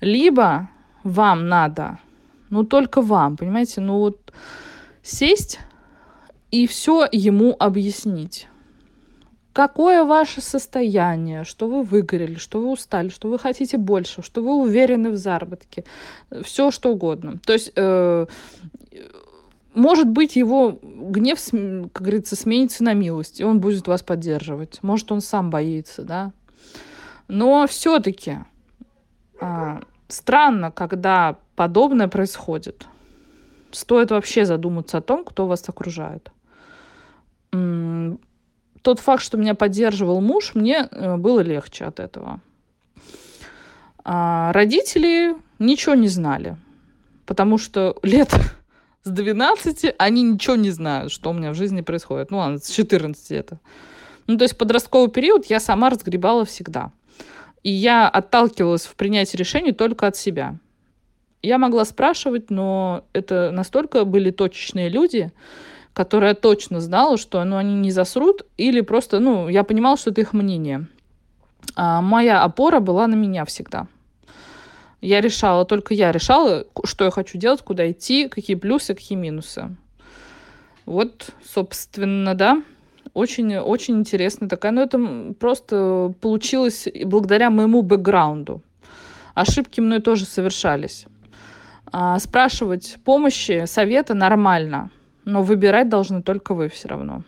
Либо 0.00 0.68
вам 1.04 1.48
надо, 1.48 1.98
ну 2.50 2.64
только 2.64 3.00
вам, 3.00 3.36
понимаете, 3.36 3.80
ну 3.80 3.98
вот 3.98 4.32
сесть 5.02 5.60
и 6.50 6.66
все 6.66 7.06
ему 7.10 7.54
объяснить. 7.58 8.48
Какое 9.52 10.04
ваше 10.04 10.40
состояние, 10.40 11.44
что 11.44 11.66
вы 11.66 11.82
выгорели, 11.82 12.36
что 12.36 12.60
вы 12.60 12.70
устали, 12.70 13.08
что 13.08 13.28
вы 13.28 13.38
хотите 13.38 13.78
больше, 13.78 14.22
что 14.22 14.42
вы 14.42 14.54
уверены 14.54 15.10
в 15.10 15.16
заработке, 15.16 15.84
все 16.42 16.70
что 16.70 16.92
угодно. 16.92 17.40
То 17.44 17.52
есть, 17.52 17.72
э, 17.74 18.26
может 19.74 20.08
быть, 20.08 20.36
его 20.36 20.78
гнев, 20.82 21.38
как 21.92 22.02
говорится, 22.02 22.36
сменится 22.36 22.84
на 22.84 22.94
милость, 22.94 23.40
и 23.40 23.44
он 23.44 23.60
будет 23.60 23.88
вас 23.88 24.02
поддерживать. 24.02 24.80
Может, 24.82 25.10
он 25.10 25.20
сам 25.20 25.50
боится, 25.50 26.02
да. 26.02 26.32
Но 27.26 27.66
все-таки 27.66 28.38
э, 29.40 29.80
странно, 30.10 30.70
когда 30.70 31.36
подобное 31.56 32.08
происходит. 32.08 32.86
Стоит 33.70 34.10
вообще 34.10 34.44
задуматься 34.44 34.98
о 34.98 35.02
том, 35.02 35.24
кто 35.24 35.46
вас 35.46 35.68
окружает 35.68 36.30
тот 38.82 39.00
факт, 39.00 39.22
что 39.22 39.36
меня 39.36 39.54
поддерживал 39.54 40.20
муж, 40.20 40.54
мне 40.54 40.88
э, 40.90 41.16
было 41.16 41.40
легче 41.40 41.84
от 41.84 42.00
этого. 42.00 42.40
А 44.04 44.52
родители 44.52 45.36
ничего 45.58 45.94
не 45.94 46.08
знали, 46.08 46.56
потому 47.26 47.58
что 47.58 47.96
лет 48.02 48.32
с 49.02 49.10
12 49.10 49.94
они 49.98 50.22
ничего 50.22 50.56
не 50.56 50.70
знают, 50.70 51.12
что 51.12 51.30
у 51.30 51.32
меня 51.32 51.50
в 51.50 51.54
жизни 51.54 51.82
происходит. 51.82 52.30
Ну 52.30 52.38
ладно, 52.38 52.58
с 52.58 52.70
14 52.70 53.30
это. 53.32 53.58
Ну, 54.26 54.38
то 54.38 54.44
есть 54.44 54.56
подростковый 54.56 55.10
период 55.10 55.46
я 55.46 55.60
сама 55.60 55.90
разгребала 55.90 56.44
всегда. 56.44 56.92
И 57.62 57.70
я 57.70 58.08
отталкивалась 58.08 58.86
в 58.86 58.94
принятии 58.94 59.36
решений 59.36 59.72
только 59.72 60.06
от 60.06 60.16
себя. 60.16 60.56
Я 61.42 61.58
могла 61.58 61.84
спрашивать, 61.84 62.50
но 62.50 63.04
это 63.12 63.50
настолько 63.50 64.04
были 64.04 64.30
точечные 64.30 64.88
люди, 64.88 65.30
которая 65.92 66.34
точно 66.34 66.80
знала, 66.80 67.16
что 67.16 67.42
ну, 67.44 67.56
они 67.56 67.74
не 67.74 67.90
засрут, 67.90 68.46
или 68.56 68.80
просто, 68.80 69.20
ну, 69.20 69.48
я 69.48 69.64
понимала, 69.64 69.96
что 69.96 70.10
это 70.10 70.20
их 70.20 70.32
мнение. 70.32 70.86
А 71.76 72.00
моя 72.00 72.42
опора 72.42 72.80
была 72.80 73.06
на 73.06 73.14
меня 73.14 73.44
всегда. 73.44 73.86
Я 75.00 75.20
решала, 75.20 75.64
только 75.64 75.94
я 75.94 76.12
решала, 76.12 76.66
что 76.84 77.04
я 77.04 77.10
хочу 77.10 77.38
делать, 77.38 77.62
куда 77.62 77.90
идти, 77.90 78.28
какие 78.28 78.56
плюсы, 78.56 78.94
какие 78.94 79.16
минусы. 79.16 79.74
Вот, 80.84 81.30
собственно, 81.44 82.34
да, 82.34 82.62
очень, 83.14 83.56
очень 83.56 83.98
интересно 83.98 84.48
такая. 84.48 84.72
Но 84.72 84.82
это 84.82 85.34
просто 85.38 86.12
получилось 86.20 86.88
благодаря 87.04 87.50
моему 87.50 87.82
бэкграунду. 87.82 88.62
Ошибки 89.34 89.80
мной 89.80 90.00
тоже 90.00 90.24
совершались. 90.24 91.06
А 91.92 92.18
спрашивать 92.18 92.98
помощи, 93.04 93.64
совета 93.66 94.14
нормально– 94.14 94.90
но 95.24 95.42
выбирать 95.42 95.88
должны 95.88 96.22
только 96.22 96.54
вы 96.54 96.68
все 96.68 96.88
равно. 96.88 97.22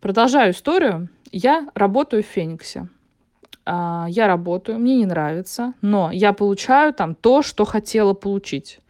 Продолжаю 0.00 0.52
историю. 0.52 1.08
Я 1.30 1.68
работаю 1.74 2.22
в 2.22 2.26
Фениксе. 2.26 2.88
А, 3.66 4.06
я 4.08 4.26
работаю, 4.26 4.78
мне 4.78 4.96
не 4.96 5.06
нравится, 5.06 5.74
но 5.82 6.10
я 6.10 6.32
получаю 6.32 6.94
там 6.94 7.14
то, 7.14 7.42
что 7.42 7.64
хотела 7.64 8.14
получить. 8.14 8.80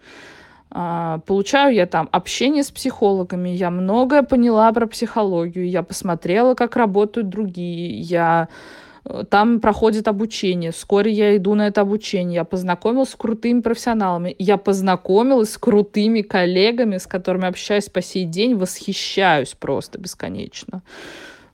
А, 0.72 1.18
получаю 1.26 1.74
я 1.74 1.86
там 1.86 2.08
общение 2.12 2.62
с 2.62 2.70
психологами, 2.70 3.48
я 3.48 3.70
многое 3.70 4.22
поняла 4.22 4.72
про 4.72 4.86
психологию, 4.86 5.68
я 5.68 5.82
посмотрела, 5.82 6.54
как 6.54 6.76
работают 6.76 7.28
другие, 7.28 8.00
я 8.00 8.48
там 9.30 9.60
проходит 9.60 10.08
обучение. 10.08 10.72
Вскоре 10.72 11.10
я 11.10 11.36
иду 11.36 11.54
на 11.54 11.66
это 11.66 11.80
обучение. 11.80 12.36
Я 12.36 12.44
познакомилась 12.44 13.10
с 13.10 13.16
крутыми 13.16 13.60
профессионалами. 13.60 14.36
Я 14.38 14.56
познакомилась 14.56 15.52
с 15.52 15.58
крутыми 15.58 16.20
коллегами, 16.20 16.98
с 16.98 17.06
которыми 17.06 17.48
общаюсь 17.48 17.88
по 17.88 18.02
сей 18.02 18.24
день. 18.24 18.54
Восхищаюсь 18.56 19.54
просто 19.58 19.98
бесконечно. 19.98 20.82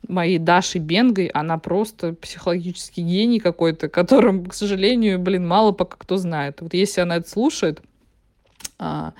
Моей 0.08 0.38
Дашей 0.38 0.80
Бенгой, 0.80 1.26
она 1.26 1.58
просто 1.58 2.14
психологический 2.14 3.02
гений 3.02 3.40
какой-то, 3.40 3.88
которым, 3.88 4.46
к 4.46 4.54
сожалению, 4.54 5.18
блин, 5.18 5.46
мало 5.46 5.72
пока 5.72 5.96
кто 5.98 6.16
знает. 6.16 6.60
Вот 6.60 6.74
если 6.74 7.00
она 7.00 7.16
это 7.16 7.28
слушает, 7.28 7.80
а, 8.78 9.12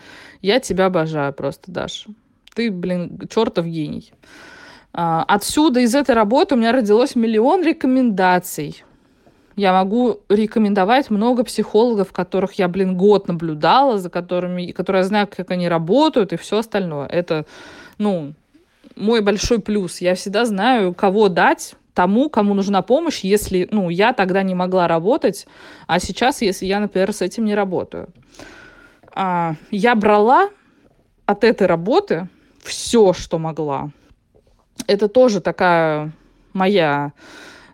я 0.42 0.60
тебя 0.60 0.86
обожаю 0.86 1.32
просто, 1.32 1.70
Даша. 1.70 2.10
Ты, 2.54 2.70
блин, 2.70 3.20
чертов 3.28 3.66
гений. 3.66 4.12
А, 4.92 5.24
отсюда, 5.28 5.80
из 5.80 5.94
этой 5.94 6.14
работы 6.14 6.54
у 6.54 6.58
меня 6.58 6.72
родилось 6.72 7.14
миллион 7.14 7.62
рекомендаций. 7.62 8.82
Я 9.56 9.72
могу 9.72 10.20
рекомендовать 10.28 11.10
много 11.10 11.42
психологов, 11.44 12.12
которых 12.12 12.54
я, 12.54 12.68
блин, 12.68 12.96
год 12.96 13.26
наблюдала, 13.26 13.98
за 13.98 14.10
которыми, 14.10 14.72
которые 14.72 15.00
я 15.00 15.08
знаю, 15.08 15.28
как 15.34 15.50
они 15.50 15.68
работают 15.68 16.32
и 16.32 16.36
все 16.36 16.58
остальное. 16.58 17.06
Это, 17.06 17.46
ну, 17.96 18.34
мой 18.96 19.22
большой 19.22 19.60
плюс. 19.60 20.00
Я 20.00 20.14
всегда 20.14 20.44
знаю, 20.44 20.94
кого 20.94 21.28
дать 21.28 21.74
тому, 21.94 22.28
кому 22.28 22.52
нужна 22.52 22.82
помощь, 22.82 23.20
если, 23.20 23.66
ну, 23.70 23.88
я 23.88 24.12
тогда 24.12 24.42
не 24.42 24.54
могла 24.54 24.86
работать, 24.86 25.46
а 25.86 25.98
сейчас, 25.98 26.42
если 26.42 26.66
я, 26.66 26.78
например, 26.78 27.12
с 27.14 27.22
этим 27.22 27.46
не 27.46 27.54
работаю. 27.54 28.08
А, 29.16 29.56
я 29.72 29.96
брала 29.96 30.50
от 31.24 31.42
этой 31.42 31.66
работы 31.66 32.28
все, 32.62 33.12
что 33.12 33.38
могла 33.38 33.90
это 34.86 35.08
тоже 35.08 35.40
такая 35.40 36.12
моя 36.52 37.12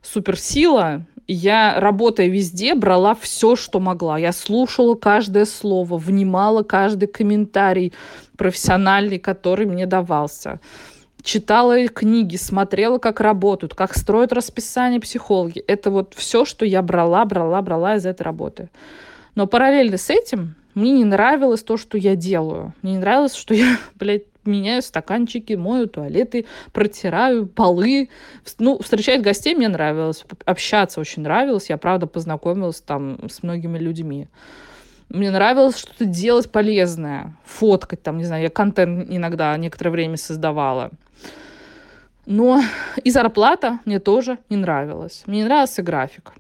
суперсила. 0.03 1.03
Я, 1.29 1.79
работая 1.79 2.29
везде, 2.29 2.75
брала 2.75 3.15
все, 3.15 3.57
что 3.57 3.81
могла. 3.81 4.19
Я 4.19 4.33
слушала 4.33 4.95
каждое 4.95 5.45
слово, 5.45 5.97
внимала 5.97 6.63
каждый 6.63 7.07
комментарий 7.07 7.93
профессиональный, 8.37 9.19
который 9.19 9.67
мне 9.67 9.87
давался. 9.87 10.61
Читала 11.23 11.87
книги, 11.87 12.35
смотрела, 12.35 12.99
как 12.99 13.21
работают, 13.21 13.75
как 13.75 13.97
строят 13.97 14.33
расписание 14.33 15.01
психологи. 15.01 15.61
Это 15.61 15.91
вот 15.91 16.15
все, 16.17 16.45
что 16.45 16.65
я 16.65 16.83
брала, 16.83 17.25
брала, 17.25 17.63
брала 17.63 17.95
из 17.95 18.05
этой 18.05 18.23
работы. 18.23 18.69
Но 19.37 19.47
параллельно 19.47 19.99
с 19.99 20.11
этим 20.11 20.57
мне 20.75 20.93
не 20.93 21.05
нравилось 21.05 21.63
то, 21.63 21.77
что 21.77 21.99
я 21.99 22.17
делаю. 22.17 22.75
Мне 22.83 22.93
не 22.93 22.99
нравилось, 22.99 23.35
что 23.35 23.55
я, 23.55 23.79
блядь, 23.95 24.25
меняю 24.45 24.83
стаканчики, 24.83 25.53
мою 25.55 25.87
туалеты, 25.87 26.47
протираю 26.73 27.47
полы. 27.47 28.09
Ну, 28.59 28.79
встречать 28.83 29.23
гостей 29.23 29.55
мне 29.55 29.69
нравилось, 29.69 30.25
общаться 30.45 31.01
очень 31.01 31.23
нравилось. 31.23 31.71
Я, 31.71 31.77
правда, 31.77 32.07
познакомилась 32.07 32.81
там 32.81 33.19
с 33.29 33.43
многими 33.43 33.79
людьми. 33.79 34.29
Мне 35.09 35.31
нравилось 35.31 35.77
что-то 35.77 36.07
делать 36.07 36.51
полезное, 36.51 37.37
фоткать 37.45 38.03
там, 38.03 38.17
не 38.17 38.25
знаю, 38.25 38.45
я 38.45 38.51
контент 38.51 39.11
иногда 39.11 39.55
некоторое 39.59 39.91
время 39.91 40.17
создавала. 40.17 40.91
Но 42.25 42.63
и 43.03 43.11
зарплата 43.11 43.81
мне 43.85 43.99
тоже 43.99 44.39
не 44.49 44.57
нравилась. 44.57 45.23
Мне 45.27 45.41
не 45.41 45.45
нравился 45.45 45.83
график. 45.83 46.33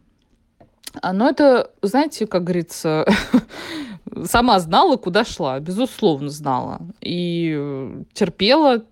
А, 1.01 1.13
но 1.13 1.29
это, 1.29 1.71
знаете, 1.83 2.27
как 2.27 2.45
говорится, 2.45 3.07
сама 4.25 4.59
знала, 4.61 4.97
куда 4.97 5.25
шла, 5.25 5.61
безусловно 5.61 6.29
знала. 6.29 6.81
И 7.01 7.55
э, 7.57 8.03
терпела 8.13 8.85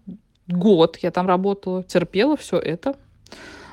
год, 0.47 0.99
я 1.03 1.11
там 1.11 1.27
работала, 1.27 1.83
терпела 1.83 2.37
все 2.37 2.59
это 2.59 2.97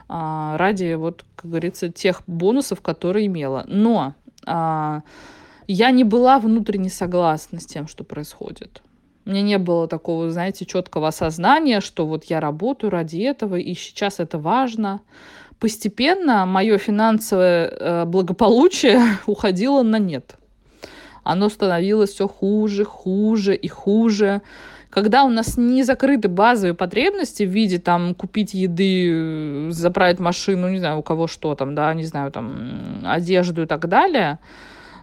а, 0.10 0.58
ради, 0.58 0.94
вот, 0.94 1.26
как 1.36 1.50
говорится, 1.50 1.90
тех 1.90 2.22
бонусов, 2.28 2.82
которые 2.82 3.28
имела. 3.28 3.66
Но 3.68 4.14
а, 4.46 5.02
я 5.68 5.92
не 5.92 6.04
была 6.04 6.40
внутренне 6.40 6.90
согласна 6.90 7.60
с 7.60 7.66
тем, 7.66 7.88
что 7.88 8.04
происходит. 8.04 8.82
У 9.26 9.30
меня 9.30 9.42
не 9.42 9.58
было 9.58 9.88
такого, 9.88 10.30
знаете, 10.32 10.66
четкого 10.66 11.10
осознания, 11.10 11.82
что 11.82 12.06
вот 12.06 12.26
я 12.26 12.40
работаю 12.40 12.92
ради 12.92 13.18
этого, 13.18 13.58
и 13.58 13.74
сейчас 13.74 14.20
это 14.20 14.38
важно. 14.38 15.02
Постепенно 15.60 16.46
мое 16.46 16.78
финансовое 16.78 17.68
э, 17.68 18.06
благополучие 18.06 19.02
уходило 19.26 19.84
на 19.84 20.00
нет 20.00 20.37
оно 21.28 21.50
становилось 21.50 22.12
все 22.12 22.28
хуже, 22.28 22.86
хуже 22.86 23.56
и 23.56 23.68
хуже. 23.68 24.42
Когда 24.90 25.26
у 25.26 25.30
нас 25.30 25.58
не 25.58 25.84
закрыты 25.84 26.30
базовые 26.30 26.74
потребности 26.74 27.44
в 27.44 27.50
виде 27.50 27.80
там 27.80 28.16
купить 28.16 28.54
еды, 28.54 29.70
заправить 29.72 30.20
машину, 30.20 30.70
не 30.70 30.80
знаю, 30.80 31.00
у 31.00 31.04
кого 31.04 31.28
что 31.28 31.54
там, 31.56 31.76
да, 31.76 31.94
не 31.94 32.06
знаю, 32.06 32.32
там 32.32 33.02
одежду 33.04 33.64
и 33.64 33.66
так 33.66 33.90
далее, 33.90 34.40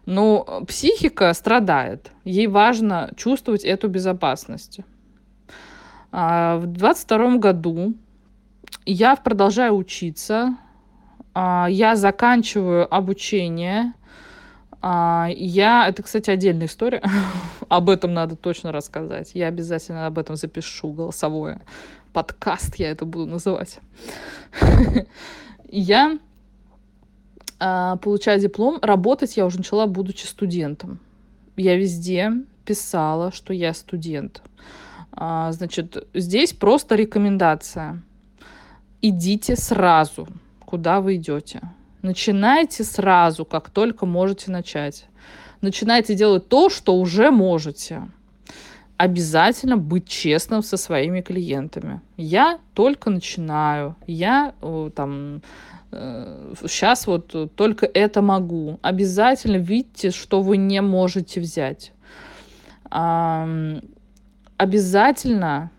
но 0.07 0.65
психика 0.67 1.33
страдает. 1.35 2.11
Ей 2.25 2.47
важно 2.47 3.11
чувствовать 3.17 3.63
эту 3.63 3.89
безопасность. 3.89 4.81
А 6.11 6.57
в 6.57 6.67
22 6.67 7.37
году 7.37 7.95
я 8.87 9.15
продолжаю 9.17 9.77
учиться, 9.77 10.57
а, 11.35 11.67
я 11.69 11.97
заканчиваю 11.97 12.93
обучение, 12.93 13.93
я, 14.87 15.89
это, 15.89 16.03
кстати, 16.03 16.31
отдельная 16.31 16.67
история. 16.67 17.03
об 17.69 17.91
этом 17.91 18.13
надо 18.13 18.37
точно 18.37 18.73
рассказать. 18.73 19.31
Я 19.35 19.49
обязательно 19.49 20.07
об 20.07 20.19
этом 20.19 20.37
запишу 20.37 20.93
голосовое. 20.93 21.61
Подкаст 22.13 22.77
я 22.77 22.91
это 22.91 23.05
буду 23.05 23.27
называть. 23.27 23.79
я 25.69 26.19
а, 27.59 27.97
получаю 27.97 28.41
диплом. 28.41 28.79
Работать 28.83 29.37
я 29.37 29.47
уже 29.47 29.59
начала, 29.59 29.87
будучи 29.87 30.27
студентом. 30.27 31.01
Я 31.57 31.77
везде 31.77 32.33
писала, 32.65 33.33
что 33.33 33.53
я 33.53 33.73
студент. 33.75 34.43
А, 35.13 35.53
значит, 35.53 36.09
здесь 36.15 36.53
просто 36.53 36.95
рекомендация. 36.95 38.03
Идите 39.01 39.57
сразу, 39.57 40.29
куда 40.65 41.01
вы 41.01 41.17
идете. 41.17 41.61
Начинайте 42.05 42.85
сразу, 42.85 43.45
как 43.45 43.71
только 43.71 44.07
можете 44.07 44.53
начать. 44.53 45.07
Начинайте 45.61 46.15
делать 46.15 46.49
то, 46.49 46.71
что 46.71 46.95
уже 46.97 47.31
можете. 47.33 48.03
Обязательно 48.97 49.77
быть 49.77 50.07
честным 50.07 50.63
со 50.63 50.77
своими 50.77 51.21
клиентами. 51.21 52.01
Я 52.17 52.61
только 52.75 53.11
начинаю. 53.11 53.97
Я 54.07 54.55
там 54.95 55.43
сейчас 55.91 57.09
вот 57.09 57.55
только 57.57 57.87
это 57.87 58.23
могу. 58.23 58.79
Обязательно 58.83 59.57
видите, 59.57 60.11
что 60.11 60.43
вы 60.43 60.59
не 60.59 60.81
можете 60.81 61.41
взять 61.41 61.93
обязательно 64.57 65.71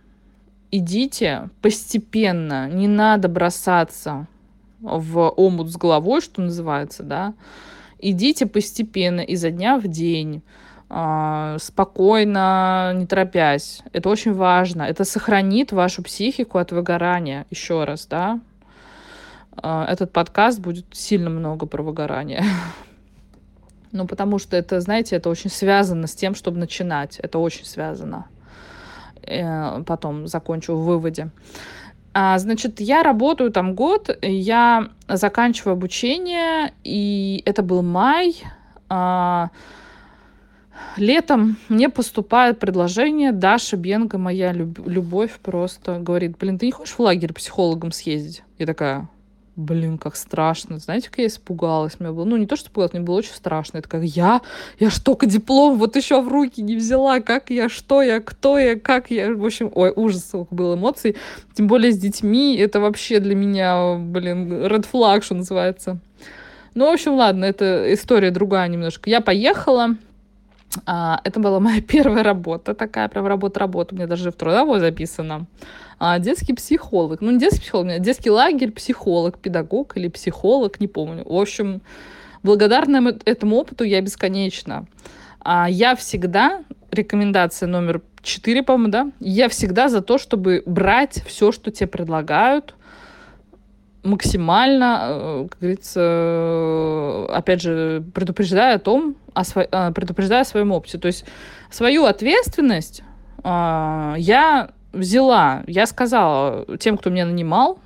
идите 0.71 1.49
постепенно, 1.61 2.69
не 2.69 2.87
надо 2.87 3.29
бросаться 3.29 4.27
в 4.85 5.29
омут 5.29 5.71
с 5.71 5.77
головой, 5.77 6.21
что 6.21 6.41
называется, 6.41 7.03
да. 7.03 7.33
Идите 7.99 8.45
постепенно, 8.45 9.21
изо 9.21 9.51
дня 9.51 9.77
в 9.77 9.87
день, 9.87 10.43
э, 10.89 11.57
спокойно, 11.59 12.93
не 12.95 13.05
торопясь. 13.05 13.81
Это 13.93 14.09
очень 14.09 14.33
важно. 14.33 14.83
Это 14.83 15.03
сохранит 15.03 15.71
вашу 15.71 16.03
психику 16.03 16.57
от 16.57 16.71
выгорания. 16.71 17.45
Еще 17.49 17.83
раз, 17.83 18.05
да. 18.05 18.39
Э, 19.61 19.85
этот 19.87 20.11
подкаст 20.11 20.59
будет 20.59 20.85
сильно 20.91 21.29
много 21.29 21.65
про 21.65 21.83
выгорание. 21.83 22.43
Ну, 23.91 24.05
потому 24.05 24.39
что 24.39 24.57
это, 24.57 24.81
знаете, 24.81 25.15
это 25.15 25.29
очень 25.29 25.49
связано 25.49 26.07
с 26.07 26.15
тем, 26.15 26.35
чтобы 26.35 26.57
начинать. 26.57 27.17
Это 27.19 27.39
очень 27.39 27.63
связано. 27.63 28.25
Э, 29.21 29.81
потом 29.83 30.27
закончу 30.27 30.75
в 30.75 30.83
выводе. 30.83 31.29
А, 32.17 32.39
значит, 32.39 32.79
я 32.79 33.03
работаю 33.03 33.51
там 33.51 33.75
год, 33.75 34.17
я 34.21 34.87
заканчиваю 35.05 35.73
обучение, 35.73 36.71
и 36.85 37.43
это 37.45 37.61
был 37.61 37.81
май. 37.81 38.41
А, 38.87 39.49
летом 40.95 41.57
мне 41.67 41.89
поступает 41.89 42.57
предложение, 42.57 43.33
Даша 43.33 43.75
Бенга, 43.75 44.17
моя 44.17 44.53
любовь 44.53 45.37
просто, 45.43 45.99
говорит, 45.99 46.37
блин, 46.37 46.57
ты 46.57 46.67
не 46.67 46.71
хочешь 46.71 46.95
в 46.95 47.01
лагерь 47.01 47.33
психологом 47.33 47.91
съездить? 47.91 48.43
Я 48.59 48.65
такая, 48.65 49.09
Блин, 49.55 49.97
как 49.97 50.17
страшно. 50.17 50.79
Знаете, 50.79 51.09
как 51.09 51.19
я 51.19 51.27
испугалась? 51.27 51.97
Мне 51.99 52.11
было, 52.11 52.25
ну, 52.25 52.35
не 52.35 52.45
то, 52.45 52.57
что 52.57 52.67
испугалась, 52.67 52.91
мне 52.91 53.01
было 53.01 53.15
очень 53.15 53.33
страшно. 53.33 53.77
Это 53.77 53.87
как 53.87 54.03
я? 54.03 54.41
Я 54.79 54.89
ж 54.89 54.99
только 54.99 55.27
диплом 55.27 55.77
вот 55.77 55.95
еще 55.95 56.21
в 56.21 56.27
руки 56.27 56.61
не 56.61 56.75
взяла. 56.75 57.21
Как 57.21 57.49
я? 57.49 57.69
Что 57.69 58.01
я? 58.01 58.19
Кто 58.19 58.59
я? 58.59 58.77
Как 58.77 59.11
я? 59.11 59.33
В 59.33 59.45
общем, 59.45 59.71
ой, 59.73 59.93
ужас 59.95 60.31
был 60.51 60.75
эмоций. 60.75 61.15
Тем 61.53 61.67
более 61.67 61.93
с 61.93 61.97
детьми. 61.97 62.57
Это 62.57 62.81
вообще 62.81 63.21
для 63.21 63.33
меня, 63.33 63.95
блин, 63.95 64.51
red 64.65 64.85
flag, 64.91 65.21
что 65.21 65.35
называется. 65.35 65.99
Ну, 66.73 66.89
в 66.89 66.93
общем, 66.93 67.13
ладно, 67.13 67.45
это 67.45 67.93
история 67.93 68.31
другая 68.31 68.67
немножко. 68.67 69.09
Я 69.09 69.21
поехала. 69.21 69.95
А, 70.85 71.21
это 71.23 71.39
была 71.39 71.61
моя 71.61 71.81
первая 71.87 72.23
работа, 72.23 72.73
такая 72.73 73.07
прям 73.07 73.25
работа-работа. 73.25 73.95
У 73.95 73.97
меня 73.97 74.07
даже 74.07 74.31
в 74.31 74.35
трудовой 74.35 74.81
записано 74.81 75.45
а, 75.99 76.19
детский 76.19 76.53
психолог. 76.53 77.21
Ну, 77.21 77.31
не 77.31 77.39
детский 77.39 77.61
психолог, 77.61 77.87
нет, 77.87 78.01
детский 78.01 78.29
лагерь, 78.29 78.71
психолог, 78.71 79.37
педагог 79.37 79.97
или 79.97 80.07
психолог, 80.07 80.79
не 80.79 80.87
помню. 80.87 81.23
В 81.25 81.39
общем, 81.39 81.81
благодарна 82.43 83.17
этому 83.25 83.57
опыту 83.57 83.83
я 83.83 84.01
бесконечно. 84.01 84.85
А 85.39 85.69
я 85.69 85.95
всегда, 85.95 86.63
рекомендация 86.91 87.67
номер 87.67 88.01
четыре, 88.21 88.63
по-моему, 88.63 88.91
да, 88.91 89.11
я 89.19 89.47
всегда 89.49 89.89
за 89.89 90.01
то, 90.01 90.17
чтобы 90.17 90.63
брать 90.65 91.23
все, 91.25 91.51
что 91.51 91.71
тебе 91.71 91.87
предлагают, 91.87 92.75
максимально, 94.05 95.07
э, 95.09 95.47
как 95.49 95.59
говорится, 95.59 97.25
опять 97.35 97.61
же, 97.61 98.03
предупреждая 98.13 98.75
о 98.75 98.79
том, 98.79 99.15
о 99.33 99.43
сво... 99.43 99.67
Э, 99.69 99.91
предупреждая 99.91 100.41
о 100.41 100.45
своем 100.45 100.71
опыте. 100.71 100.97
То 100.97 101.07
есть 101.07 101.25
свою 101.71 102.05
ответственность 102.05 103.03
а, 103.43 104.15
я 104.17 104.69
взяла, 104.95 105.63
я 105.67 105.85
сказала 105.85 106.65
тем, 106.77 106.97
кто 106.97 107.09
меня 107.09 107.25
нанимал, 107.25 107.79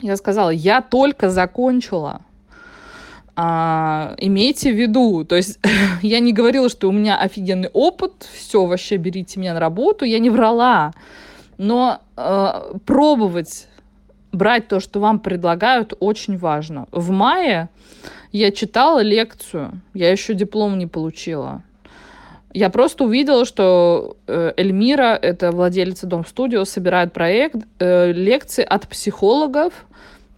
я 0.00 0.16
сказала, 0.16 0.50
я 0.50 0.82
только 0.82 1.30
закончила. 1.30 2.20
А, 3.38 4.14
имейте 4.18 4.72
в 4.72 4.76
виду, 4.76 5.24
то 5.24 5.36
есть 5.36 5.58
я 6.02 6.20
не 6.20 6.32
говорила, 6.32 6.68
что 6.68 6.88
у 6.88 6.92
меня 6.92 7.18
офигенный 7.18 7.68
опыт, 7.72 8.28
все, 8.34 8.64
вообще 8.64 8.96
берите 8.96 9.38
меня 9.40 9.54
на 9.54 9.60
работу, 9.60 10.04
я 10.04 10.18
не 10.18 10.30
врала. 10.30 10.92
Но 11.58 12.00
э, 12.16 12.78
пробовать 12.84 13.66
брать 14.32 14.68
то, 14.68 14.80
что 14.80 15.00
вам 15.00 15.18
предлагают, 15.18 15.94
очень 15.98 16.36
важно. 16.36 16.86
В 16.92 17.10
мае 17.10 17.68
я 18.32 18.50
читала 18.52 19.00
лекцию, 19.00 19.80
я 19.94 20.10
еще 20.10 20.34
диплом 20.34 20.78
не 20.78 20.86
получила. 20.86 21.62
Я 22.56 22.70
просто 22.70 23.04
увидела, 23.04 23.44
что 23.44 24.16
э, 24.26 24.54
Эльмира, 24.56 25.14
это 25.14 25.52
владелица 25.52 26.06
Дом 26.06 26.24
Студио, 26.24 26.64
собирает 26.64 27.12
проект 27.12 27.56
э, 27.78 28.12
лекции 28.12 28.64
от 28.64 28.88
психологов. 28.88 29.74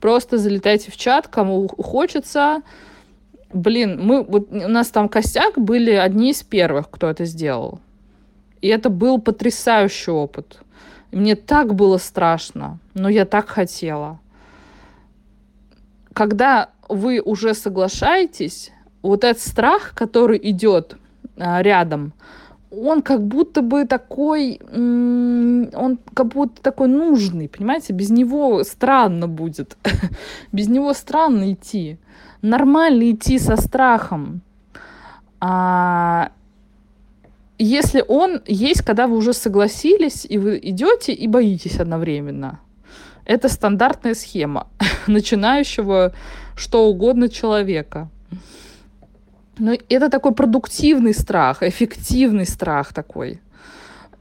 Просто 0.00 0.36
залетайте 0.36 0.90
в 0.90 0.96
чат, 0.96 1.28
кому 1.28 1.68
хочется. 1.68 2.62
Блин, 3.52 4.00
мы, 4.02 4.24
вот 4.24 4.50
у 4.50 4.68
нас 4.68 4.88
там 4.88 5.08
костяк 5.08 5.58
были 5.58 5.92
одни 5.92 6.32
из 6.32 6.42
первых, 6.42 6.90
кто 6.90 7.08
это 7.08 7.24
сделал. 7.24 7.78
И 8.62 8.66
это 8.66 8.90
был 8.90 9.20
потрясающий 9.20 10.10
опыт. 10.10 10.58
Мне 11.12 11.36
так 11.36 11.76
было 11.76 11.98
страшно, 11.98 12.80
но 12.94 13.08
я 13.08 13.26
так 13.26 13.48
хотела. 13.48 14.18
Когда 16.14 16.70
вы 16.88 17.20
уже 17.20 17.54
соглашаетесь, 17.54 18.72
вот 19.02 19.22
этот 19.22 19.40
страх, 19.40 19.92
который 19.94 20.40
идет 20.42 20.96
рядом, 21.38 22.12
он 22.70 23.02
как 23.02 23.26
будто 23.26 23.62
бы 23.62 23.86
такой, 23.86 24.60
он 24.72 25.98
как 26.14 26.28
будто 26.28 26.62
такой 26.62 26.88
нужный, 26.88 27.48
понимаете? 27.48 27.92
Без 27.92 28.10
него 28.10 28.62
странно 28.64 29.26
будет. 29.26 29.76
Без 30.52 30.68
него 30.68 30.92
странно 30.92 31.52
идти. 31.52 31.98
Нормально 32.42 33.10
идти 33.10 33.38
со 33.38 33.56
страхом. 33.56 34.42
А 35.40 36.30
если 37.58 38.04
он 38.06 38.42
есть, 38.46 38.82
когда 38.82 39.06
вы 39.06 39.16
уже 39.16 39.32
согласились, 39.32 40.26
и 40.28 40.38
вы 40.38 40.58
идете 40.62 41.12
и 41.12 41.26
боитесь 41.26 41.80
одновременно. 41.80 42.60
Это 43.24 43.48
стандартная 43.48 44.14
схема 44.14 44.68
начинающего 45.06 46.12
что 46.56 46.86
угодно 46.88 47.28
человека. 47.28 48.08
Но 49.58 49.76
это 49.88 50.08
такой 50.08 50.32
продуктивный 50.32 51.14
страх, 51.14 51.62
эффективный 51.62 52.46
страх 52.46 52.92
такой, 52.92 53.40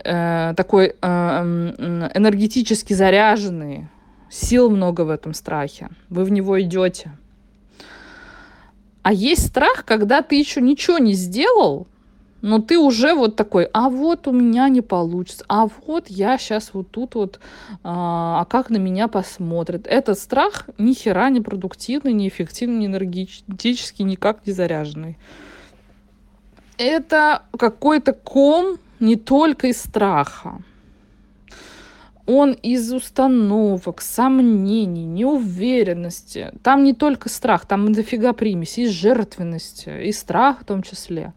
э, 0.03 0.53
такой 0.55 0.95
э, 0.99 2.11
энергетически 2.15 2.93
заряженный. 2.93 3.87
Сил 4.29 4.69
много 4.69 5.01
в 5.01 5.09
этом 5.09 5.33
страхе. 5.33 5.89
Вы 6.09 6.25
в 6.25 6.31
него 6.31 6.59
идете. 6.61 7.11
А 9.01 9.13
есть 9.13 9.47
страх, 9.47 9.85
когда 9.85 10.21
ты 10.21 10.35
еще 10.35 10.59
ничего 10.59 10.97
не 10.97 11.13
сделал, 11.13 11.87
но 12.41 12.59
ты 12.59 12.77
уже 12.77 13.13
вот 13.13 13.35
такой, 13.35 13.65
а 13.73 13.89
вот 13.89 14.27
у 14.27 14.31
меня 14.31 14.69
не 14.69 14.81
получится, 14.81 15.43
а 15.47 15.67
вот 15.85 16.07
я 16.07 16.37
сейчас 16.37 16.71
вот 16.73 16.89
тут 16.91 17.15
вот, 17.15 17.39
а, 17.83 18.41
а 18.41 18.45
как 18.45 18.69
на 18.69 18.77
меня 18.77 19.07
посмотрят. 19.07 19.87
Этот 19.87 20.19
страх 20.19 20.69
ни 20.77 20.93
хера 20.93 21.29
не 21.29 21.41
продуктивный, 21.41 22.13
не 22.13 22.27
эффективный, 22.27 22.79
не 22.79 22.85
энергетический, 22.85 24.05
никак 24.05 24.45
не 24.45 24.53
заряженный. 24.53 25.17
Это 26.77 27.43
какой-то 27.57 28.13
ком 28.13 28.77
не 28.99 29.15
только 29.15 29.67
из 29.67 29.81
страха. 29.81 30.61
Он 32.27 32.51
из 32.51 32.91
установок, 32.91 34.01
сомнений, 34.01 35.05
неуверенности. 35.05 36.51
Там 36.61 36.83
не 36.83 36.93
только 36.93 37.29
страх, 37.29 37.65
там 37.65 37.93
дофига 37.93 38.33
примеси, 38.33 38.81
и 38.81 38.87
жертвенности, 38.87 40.03
и 40.03 40.11
страх 40.11 40.61
в 40.61 40.65
том 40.65 40.83
числе. 40.83 41.33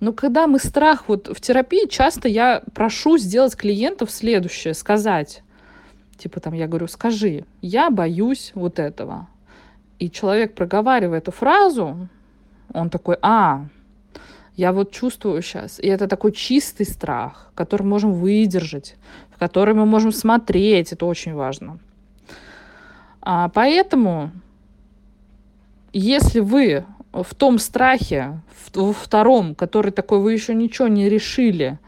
Но 0.00 0.12
когда 0.12 0.46
мы 0.46 0.58
страх, 0.58 1.08
вот 1.08 1.28
в 1.28 1.40
терапии 1.40 1.88
часто 1.88 2.28
я 2.28 2.62
прошу 2.74 3.16
сделать 3.18 3.56
клиентов 3.56 4.10
следующее, 4.10 4.74
сказать, 4.74 5.42
типа 6.18 6.40
там 6.40 6.52
я 6.52 6.66
говорю, 6.66 6.86
скажи, 6.86 7.44
я 7.62 7.90
боюсь 7.90 8.52
вот 8.54 8.78
этого. 8.78 9.28
И 9.98 10.10
человек, 10.10 10.54
проговаривая 10.54 11.18
эту 11.18 11.32
фразу, 11.32 12.08
он 12.74 12.90
такой, 12.90 13.16
а, 13.22 13.66
я 14.56 14.72
вот 14.72 14.90
чувствую 14.90 15.40
сейчас. 15.42 15.78
И 15.78 15.86
это 15.86 16.08
такой 16.08 16.32
чистый 16.32 16.84
страх, 16.84 17.50
который 17.54 17.82
мы 17.82 17.90
можем 17.90 18.12
выдержать, 18.12 18.96
в 19.30 19.38
который 19.38 19.74
мы 19.74 19.86
можем 19.86 20.12
смотреть. 20.12 20.92
Это 20.92 21.06
очень 21.06 21.34
важно. 21.34 21.78
А 23.22 23.48
поэтому, 23.48 24.30
если 25.92 26.40
вы 26.40 26.84
в 27.22 27.34
том 27.34 27.58
страхе, 27.58 28.40
во 28.74 28.92
втором, 28.92 29.54
который 29.54 29.92
такой, 29.92 30.20
вы 30.20 30.32
еще 30.32 30.54
ничего 30.54 30.88
не 30.88 31.08
решили, 31.08 31.78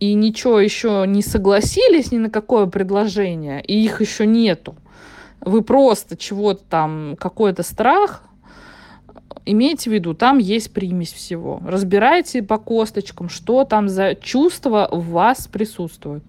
и 0.00 0.14
ничего 0.14 0.58
еще 0.58 1.04
не 1.06 1.22
согласились 1.22 2.10
ни 2.12 2.18
на 2.18 2.30
какое 2.30 2.66
предложение, 2.66 3.62
и 3.62 3.84
их 3.84 4.00
еще 4.00 4.26
нету, 4.26 4.74
вы 5.40 5.62
просто 5.62 6.16
чего-то 6.16 6.62
там, 6.68 7.16
какой-то 7.18 7.62
страх, 7.62 8.22
имейте 9.44 9.90
в 9.90 9.92
виду, 9.92 10.14
там 10.14 10.38
есть 10.38 10.72
примесь 10.72 11.12
всего. 11.12 11.60
Разбирайте 11.64 12.42
по 12.42 12.58
косточкам, 12.58 13.28
что 13.28 13.64
там 13.64 13.88
за 13.88 14.14
чувства 14.14 14.88
в 14.90 15.10
вас 15.10 15.48
присутствуют. 15.48 16.24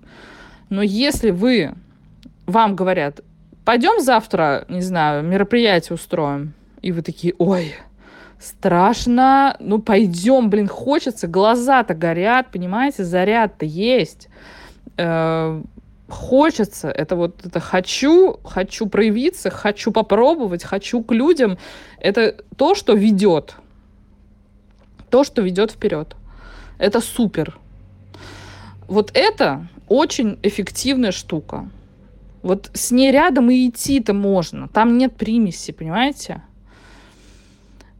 Но 0.69 0.81
если 0.81 1.31
вы, 1.31 1.73
вам 2.45 2.75
говорят, 2.75 3.21
пойдем 3.65 4.01
завтра, 4.01 4.65
не 4.69 4.81
знаю, 4.81 5.23
мероприятие 5.23 5.95
устроим, 5.95 6.53
и 6.81 6.91
вы 6.91 7.01
такие, 7.01 7.33
ой, 7.37 7.73
страшно, 8.43 9.55
ну 9.59 9.79
пойдем, 9.79 10.49
блин, 10.49 10.67
хочется, 10.67 11.27
глаза-то 11.27 11.93
горят, 11.93 12.51
понимаете, 12.51 13.03
заряд-то 13.03 13.65
есть, 13.65 14.27
э, 14.97 15.61
хочется, 16.09 16.89
это 16.89 17.15
вот 17.15 17.45
это 17.45 17.59
хочу, 17.59 18.39
хочу 18.43 18.87
проявиться, 18.87 19.49
хочу 19.49 19.91
попробовать, 19.91 20.63
хочу 20.63 21.01
к 21.01 21.11
людям, 21.13 21.57
это 21.99 22.35
то, 22.57 22.75
что 22.75 22.93
ведет, 22.93 23.55
то, 25.09 25.23
что 25.23 25.41
ведет 25.41 25.71
вперед. 25.71 26.15
Это 26.79 26.99
супер. 26.99 27.57
Вот 28.87 29.11
это 29.13 29.67
очень 29.87 30.37
эффективная 30.43 31.11
штука. 31.11 31.69
Вот 32.41 32.69
с 32.73 32.91
ней 32.91 33.11
рядом 33.11 33.49
и 33.49 33.69
идти-то 33.69 34.13
можно. 34.13 34.67
Там 34.67 34.97
нет 34.97 35.15
примеси, 35.15 35.71
понимаете? 35.71 36.41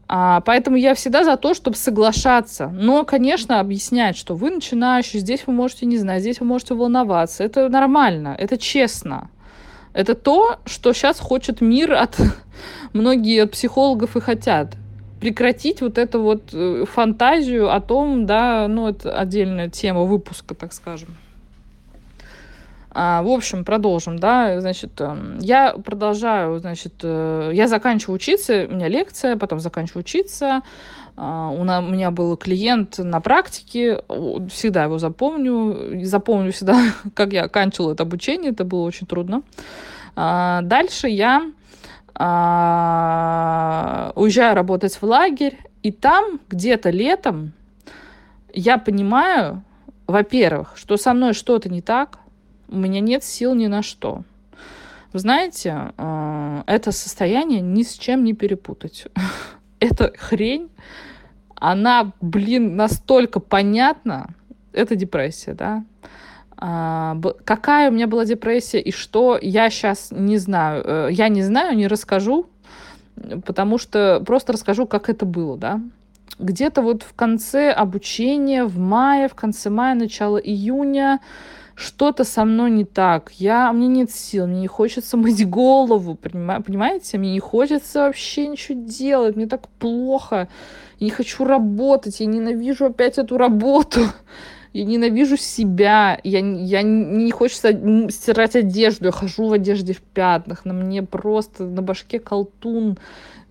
А, 0.06 0.40
поэтому 0.42 0.76
я 0.76 0.94
всегда 0.94 1.24
за 1.24 1.36
то, 1.36 1.54
чтобы 1.54 1.76
соглашаться. 1.76 2.68
Но, 2.68 3.04
конечно, 3.04 3.60
объяснять, 3.60 4.16
что 4.16 4.34
вы 4.34 4.50
начинающий, 4.50 5.20
здесь 5.20 5.44
вы 5.46 5.52
можете 5.52 5.86
не 5.86 5.96
знать, 5.96 6.20
здесь 6.20 6.40
вы 6.40 6.46
можете 6.46 6.74
волноваться. 6.74 7.44
Это 7.44 7.68
нормально, 7.68 8.34
это 8.38 8.58
честно. 8.58 9.30
Это 9.92 10.14
то, 10.14 10.58
что 10.66 10.92
сейчас 10.92 11.20
хочет 11.20 11.60
мир 11.60 11.94
от 11.94 12.16
многие 12.92 13.42
от 13.44 13.52
психологов 13.52 14.16
и 14.16 14.20
хотят. 14.20 14.74
Прекратить 15.20 15.80
вот 15.80 15.96
эту 15.96 16.20
вот 16.20 16.50
э, 16.52 16.84
фантазию 16.84 17.74
о 17.74 17.80
том, 17.80 18.26
да, 18.26 18.68
ну, 18.68 18.88
это 18.88 19.18
отдельная 19.18 19.70
тема 19.70 20.02
выпуска, 20.02 20.54
так 20.54 20.72
скажем. 20.74 21.16
А, 22.96 23.22
в 23.22 23.28
общем, 23.28 23.64
продолжим, 23.64 24.20
да, 24.20 24.60
значит, 24.60 25.00
эм, 25.00 25.38
я 25.40 25.72
продолжаю, 25.72 26.60
значит, 26.60 26.94
э, 27.02 27.50
я 27.52 27.66
заканчиваю 27.66 28.14
учиться, 28.14 28.68
у 28.70 28.74
меня 28.74 28.86
лекция, 28.86 29.36
потом 29.36 29.58
заканчиваю 29.58 30.02
учиться, 30.02 30.62
а, 31.16 31.48
у 31.50 31.64
меня 31.64 32.12
был 32.12 32.36
клиент 32.36 32.98
на 32.98 33.20
практике, 33.20 34.00
всегда 34.48 34.84
его 34.84 34.98
запомню, 34.98 36.04
запомню 36.04 36.52
всегда, 36.52 36.80
как 37.14 37.32
я 37.32 37.42
оканчивала 37.44 37.94
это 37.94 38.04
обучение, 38.04 38.52
это 38.52 38.64
было 38.64 38.82
очень 38.82 39.08
трудно. 39.08 39.42
А, 40.14 40.60
дальше 40.62 41.08
я 41.08 41.50
уезжаю 44.14 44.54
работать 44.54 44.94
в 44.94 45.02
лагерь, 45.02 45.58
и 45.82 45.90
там 45.90 46.38
где-то 46.48 46.90
летом 46.90 47.54
я 48.52 48.78
понимаю, 48.78 49.64
во-первых, 50.06 50.74
что 50.76 50.96
со 50.96 51.12
мной 51.12 51.32
что-то 51.32 51.68
не 51.68 51.82
так, 51.82 52.20
у 52.68 52.76
меня 52.76 53.00
нет 53.00 53.24
сил 53.24 53.54
ни 53.54 53.66
на 53.66 53.82
что. 53.82 54.22
Вы 55.12 55.20
знаете, 55.20 55.92
э, 55.96 56.62
это 56.66 56.92
состояние 56.92 57.60
ни 57.60 57.82
с 57.82 57.92
чем 57.94 58.24
не 58.24 58.32
перепутать. 58.34 59.06
Эта 59.80 60.12
хрень, 60.18 60.70
она, 61.54 62.12
блин, 62.20 62.76
настолько 62.76 63.40
понятна. 63.40 64.34
Это 64.72 64.96
депрессия, 64.96 65.54
да? 65.54 65.84
А, 66.56 67.16
какая 67.44 67.90
у 67.90 67.92
меня 67.92 68.06
была 68.06 68.24
депрессия 68.24 68.80
и 68.80 68.90
что, 68.90 69.38
я 69.40 69.70
сейчас 69.70 70.08
не 70.10 70.38
знаю. 70.38 70.82
Э, 70.84 71.08
я 71.10 71.28
не 71.28 71.42
знаю, 71.42 71.76
не 71.76 71.86
расскажу, 71.86 72.46
потому 73.44 73.78
что 73.78 74.22
просто 74.24 74.52
расскажу, 74.52 74.86
как 74.86 75.08
это 75.08 75.26
было, 75.26 75.56
да? 75.56 75.80
Где-то 76.38 76.82
вот 76.82 77.02
в 77.02 77.14
конце 77.14 77.70
обучения, 77.70 78.64
в 78.64 78.78
мае, 78.78 79.28
в 79.28 79.34
конце 79.34 79.70
мая, 79.70 79.94
начало 79.94 80.38
июня, 80.38 81.20
что-то 81.74 82.24
со 82.24 82.44
мной 82.44 82.70
не 82.70 82.84
так, 82.84 83.32
я, 83.32 83.72
мне 83.72 83.88
нет 83.88 84.10
сил, 84.10 84.46
мне 84.46 84.60
не 84.62 84.66
хочется 84.66 85.16
мыть 85.16 85.48
голову, 85.48 86.14
понимаете, 86.14 87.18
мне 87.18 87.32
не 87.32 87.40
хочется 87.40 88.00
вообще 88.00 88.46
ничего 88.46 88.80
делать, 88.80 89.36
мне 89.36 89.46
так 89.46 89.68
плохо, 89.78 90.48
я 90.98 91.04
не 91.04 91.10
хочу 91.10 91.44
работать, 91.44 92.20
я 92.20 92.26
ненавижу 92.26 92.86
опять 92.86 93.18
эту 93.18 93.36
работу, 93.36 94.00
я 94.72 94.84
ненавижу 94.84 95.36
себя, 95.36 96.18
я, 96.22 96.38
я 96.38 96.82
не 96.82 97.30
хочется 97.32 97.72
стирать 98.10 98.56
одежду, 98.56 99.06
я 99.06 99.12
хожу 99.12 99.48
в 99.48 99.52
одежде 99.52 99.94
в 99.94 100.00
пятнах, 100.00 100.64
на 100.64 100.72
мне 100.72 101.02
просто 101.02 101.64
на 101.64 101.82
башке 101.82 102.20
колтун, 102.20 102.98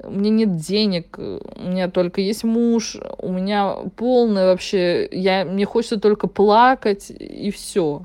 у 0.01 0.11
меня 0.11 0.29
нет 0.29 0.57
денег, 0.57 1.17
у 1.17 1.61
меня 1.61 1.89
только 1.89 2.21
есть 2.21 2.43
муж, 2.43 2.97
у 3.17 3.31
меня 3.31 3.73
полное 3.95 4.47
вообще, 4.47 5.07
я, 5.11 5.45
мне 5.45 5.65
хочется 5.65 5.99
только 5.99 6.27
плакать 6.27 7.09
и 7.09 7.51
все 7.51 8.03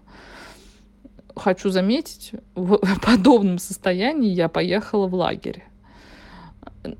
хочу 1.38 1.70
заметить, 1.70 2.32
в 2.54 2.78
подобном 3.02 3.58
состоянии 3.58 4.30
я 4.30 4.48
поехала 4.48 5.06
в 5.06 5.14
лагерь. 5.14 5.64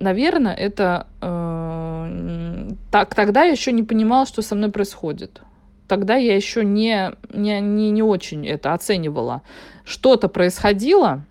Наверное, 0.01 0.55
это 0.55 1.07
э, 1.21 2.71
так, 2.91 3.15
тогда 3.15 3.45
я 3.45 3.53
еще 3.53 3.73
не 3.73 3.83
понимала, 3.83 4.27
что 4.27 4.43
со 4.43 4.55
мной 4.55 4.71
происходит. 4.71 5.41
Тогда 5.87 6.17
я 6.17 6.35
еще 6.35 6.65
не, 6.65 7.13
не, 7.33 7.61
не, 7.61 7.91
не 7.91 8.03
очень 8.03 8.47
это 8.47 8.75
оценивала. 8.75 9.43
Что-то 9.85 10.29
происходило, 10.29 11.23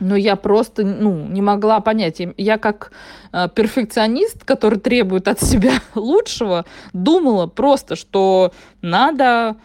но 0.00 0.16
я 0.16 0.36
просто 0.36 0.84
ну, 0.84 1.26
не 1.26 1.40
могла 1.40 1.80
понять. 1.80 2.20
Я 2.36 2.58
как 2.58 2.92
э, 3.32 3.48
перфекционист, 3.54 4.44
который 4.44 4.78
требует 4.78 5.26
от 5.28 5.40
себя 5.40 5.74
лучшего, 5.94 6.66
думала 6.92 7.46
просто, 7.46 7.96
что 7.96 8.52
надо 8.82 9.56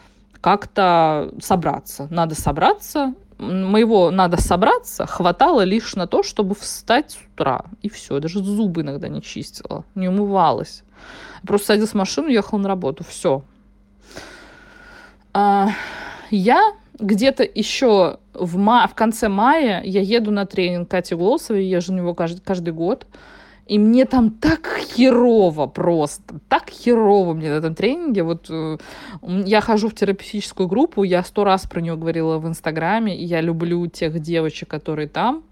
как-то 0.44 1.32
собраться. 1.39 2.08
Надо 2.12 2.36
собраться. 2.36 3.14
Моего 3.38 4.12
надо 4.12 4.41
собраться 4.41 5.06
хватало 5.06 5.62
лишь 5.62 5.96
на 5.96 6.06
то, 6.06 6.22
чтобы 6.22 6.54
встать 6.54 7.12
с 7.12 7.18
утра. 7.32 7.64
И 7.82 7.88
все. 7.88 8.20
Даже 8.20 8.44
зубы 8.44 8.82
иногда 8.82 9.08
не 9.08 9.22
чистила, 9.22 9.86
не 9.96 10.10
умывалась. 10.10 10.84
Просто 11.48 11.68
садилась 11.68 11.91
в 11.91 11.96
машину, 11.96 12.28
ехала 12.28 12.60
на 12.60 12.68
работу. 12.68 13.06
Все. 13.06 13.44
А, 15.34 15.70
я 16.30 16.74
где-то 17.00 17.44
еще 17.44 18.18
в, 18.34 18.58
ма- 18.58 18.88
в 18.88 18.96
конце 18.96 19.30
мая 19.30 19.82
я 19.82 20.02
еду 20.02 20.32
на 20.32 20.46
тренинг 20.46 20.89
Кати 20.89 21.16
Голосовой, 21.16 21.64
езжу 21.64 21.94
на 21.94 22.00
него 22.00 22.14
каждый, 22.14 22.41
каждый 22.41 22.74
год. 22.74 23.08
И 23.66 23.80
мне 23.80 24.05
там 24.05 24.30
так 24.30 24.68
херово 24.78 25.68
просто, 25.68 26.39
так 26.49 26.70
херово 26.70 27.34
мне 27.34 27.49
на 27.49 27.55
этом 27.55 27.76
тренинге. 27.76 28.24
Вот 28.24 28.47
э, 28.49 28.78
я 29.22 29.61
хожу 29.61 29.88
в 29.88 29.95
терапевтическую 29.95 30.68
группу, 30.68 31.03
я 31.03 31.24
сто 31.24 31.45
раз 31.45 31.66
про 31.66 31.80
нее 31.80 31.95
говорила 31.95 32.39
в 32.39 32.47
Инстаграме, 32.47 33.18
и 33.18 33.24
я 33.24 33.39
люблю 33.39 33.88
тех 33.88 34.20
девочек, 34.20 34.68
которые 34.68 35.07
там. 35.07 35.43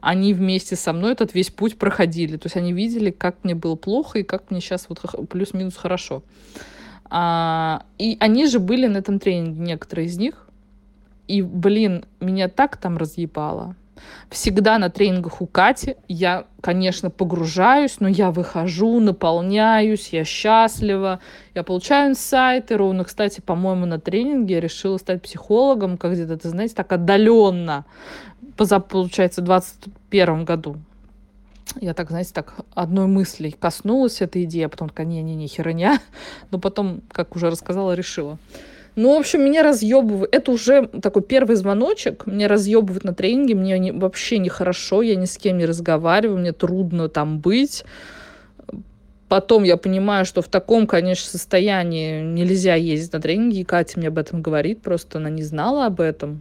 Они 0.00 0.34
вместе 0.34 0.74
со 0.74 0.92
мной 0.92 1.12
этот 1.12 1.34
весь 1.34 1.50
путь 1.50 1.78
проходили. 1.78 2.36
То 2.36 2.46
есть 2.46 2.56
они 2.56 2.72
видели, 2.72 3.10
как 3.10 3.36
мне 3.44 3.54
было 3.54 3.76
плохо 3.76 4.18
и 4.18 4.22
как 4.24 4.50
мне 4.50 4.60
сейчас 4.60 4.86
вот 4.88 5.00
плюс-минус 5.28 5.76
хорошо. 5.76 6.22
А, 7.10 7.84
и 7.98 8.16
они 8.20 8.46
же 8.46 8.58
были 8.58 8.86
на 8.86 8.98
этом 8.98 9.18
тренинге, 9.18 9.60
некоторые 9.60 10.06
из 10.06 10.18
них. 10.18 10.46
И, 11.28 11.42
блин, 11.42 12.04
меня 12.20 12.48
так 12.48 12.76
там 12.76 12.96
разъебало 12.96 13.76
всегда 14.30 14.78
на 14.78 14.90
тренингах 14.90 15.40
у 15.40 15.46
Кати. 15.46 15.96
Я, 16.08 16.46
конечно, 16.60 17.10
погружаюсь, 17.10 18.00
но 18.00 18.08
я 18.08 18.30
выхожу, 18.30 19.00
наполняюсь, 19.00 20.08
я 20.12 20.24
счастлива, 20.24 21.20
я 21.54 21.62
получаю 21.62 22.10
инсайты. 22.10 22.76
Ровно, 22.76 23.04
кстати, 23.04 23.40
по-моему, 23.40 23.86
на 23.86 23.98
тренинге 23.98 24.56
я 24.56 24.60
решила 24.60 24.98
стать 24.98 25.22
психологом, 25.22 25.96
как 25.96 26.12
где-то, 26.12 26.36
ты 26.36 26.48
знаете, 26.48 26.74
так 26.74 26.92
отдаленно, 26.92 27.84
получается, 28.56 29.42
в 29.42 29.44
2021 29.44 30.44
году. 30.44 30.76
Я 31.80 31.94
так, 31.94 32.08
знаете, 32.10 32.32
так 32.32 32.54
одной 32.74 33.06
мысли 33.06 33.50
коснулась 33.50 34.20
этой 34.20 34.44
идеи, 34.44 34.62
а 34.62 34.68
потом 34.68 34.88
такая, 34.88 35.06
не-не-не, 35.06 35.46
херня. 35.48 36.00
Но 36.50 36.58
потом, 36.58 37.02
как 37.12 37.36
уже 37.36 37.50
рассказала, 37.50 37.92
решила. 37.92 38.38
Ну, 39.00 39.14
в 39.14 39.20
общем, 39.20 39.44
меня 39.44 39.62
разъебывают. 39.62 40.34
Это 40.34 40.50
уже 40.50 40.88
такой 40.88 41.22
первый 41.22 41.54
звоночек. 41.54 42.26
Меня 42.26 42.48
разъебывают 42.48 43.04
на 43.04 43.14
тренинге. 43.14 43.54
Мне 43.54 43.78
не, 43.78 43.92
вообще 43.92 44.38
нехорошо. 44.38 45.02
Я 45.02 45.14
ни 45.14 45.24
с 45.24 45.38
кем 45.38 45.58
не 45.58 45.66
разговариваю. 45.66 46.40
Мне 46.40 46.52
трудно 46.52 47.08
там 47.08 47.38
быть. 47.38 47.84
Потом 49.28 49.62
я 49.62 49.76
понимаю, 49.76 50.24
что 50.24 50.42
в 50.42 50.48
таком, 50.48 50.88
конечно, 50.88 51.30
состоянии 51.30 52.22
нельзя 52.22 52.74
ездить 52.74 53.12
на 53.12 53.20
тренинги. 53.20 53.60
И 53.60 53.64
Катя 53.64 54.00
мне 54.00 54.08
об 54.08 54.18
этом 54.18 54.42
говорит. 54.42 54.82
Просто 54.82 55.18
она 55.18 55.30
не 55.30 55.44
знала 55.44 55.86
об 55.86 56.00
этом. 56.00 56.40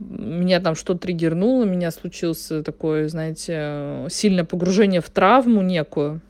Меня 0.00 0.58
там 0.58 0.74
что-то 0.74 1.02
триггернуло. 1.02 1.62
У 1.62 1.66
меня 1.66 1.92
случилось 1.92 2.50
такое, 2.64 3.06
знаете, 3.08 4.06
сильное 4.10 4.42
погружение 4.42 5.00
в 5.00 5.08
травму 5.08 5.62
некую. 5.62 6.20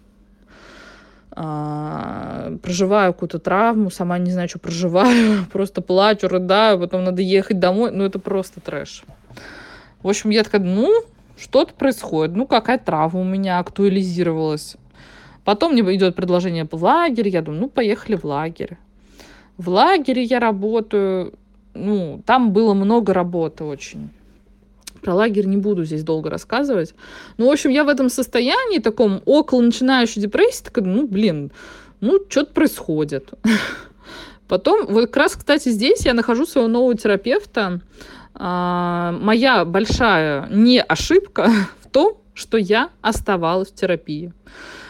А, 1.38 2.56
проживаю 2.62 3.12
какую-то 3.12 3.38
травму, 3.38 3.90
сама 3.90 4.16
не 4.16 4.30
знаю, 4.30 4.48
что 4.48 4.58
проживаю, 4.58 5.44
просто 5.52 5.82
плачу, 5.82 6.28
рыдаю, 6.28 6.80
потом 6.80 7.04
надо 7.04 7.20
ехать 7.20 7.58
домой, 7.58 7.90
ну 7.92 8.04
это 8.04 8.18
просто 8.18 8.60
трэш. 8.60 9.04
В 10.02 10.08
общем, 10.08 10.30
я 10.30 10.44
такая, 10.44 10.62
ну, 10.62 10.90
что-то 11.38 11.74
происходит, 11.74 12.34
ну, 12.34 12.46
какая 12.46 12.78
травма 12.78 13.20
у 13.20 13.24
меня 13.24 13.58
актуализировалась. 13.58 14.76
Потом 15.44 15.74
мне 15.74 15.82
идет 15.94 16.16
предложение 16.16 16.66
в 16.70 16.82
лагерь, 16.82 17.28
я 17.28 17.42
думаю, 17.42 17.60
ну, 17.60 17.68
поехали 17.68 18.16
в 18.16 18.24
лагерь. 18.24 18.78
В 19.58 19.68
лагере 19.68 20.22
я 20.22 20.40
работаю, 20.40 21.34
ну, 21.74 22.22
там 22.24 22.52
было 22.52 22.72
много 22.72 23.12
работы 23.12 23.64
очень. 23.64 24.08
Про 25.00 25.14
лагерь 25.14 25.46
не 25.46 25.56
буду 25.56 25.84
здесь 25.84 26.02
долго 26.02 26.30
рассказывать. 26.30 26.94
Ну, 27.38 27.48
в 27.48 27.52
общем, 27.52 27.70
я 27.70 27.84
в 27.84 27.88
этом 27.88 28.08
состоянии, 28.08 28.78
таком 28.78 29.22
около 29.24 29.60
начинающей 29.60 30.20
депрессии, 30.20 30.64
такая, 30.64 30.84
ну, 30.84 31.06
блин, 31.06 31.52
ну, 32.00 32.20
что-то 32.28 32.52
происходит. 32.52 33.30
Потом, 34.48 34.86
вот 34.86 35.06
как 35.06 35.16
раз, 35.16 35.36
кстати, 35.36 35.70
здесь 35.70 36.04
я 36.04 36.14
нахожу 36.14 36.46
своего 36.46 36.68
нового 36.68 36.96
терапевта. 36.96 37.80
А, 38.34 39.12
моя 39.12 39.64
большая 39.64 40.46
не 40.50 40.80
ошибка 40.80 41.50
в 41.82 41.88
том, 41.90 42.18
что 42.34 42.58
я 42.58 42.90
оставалась 43.00 43.70
в 43.70 43.74
терапии. 43.74 44.32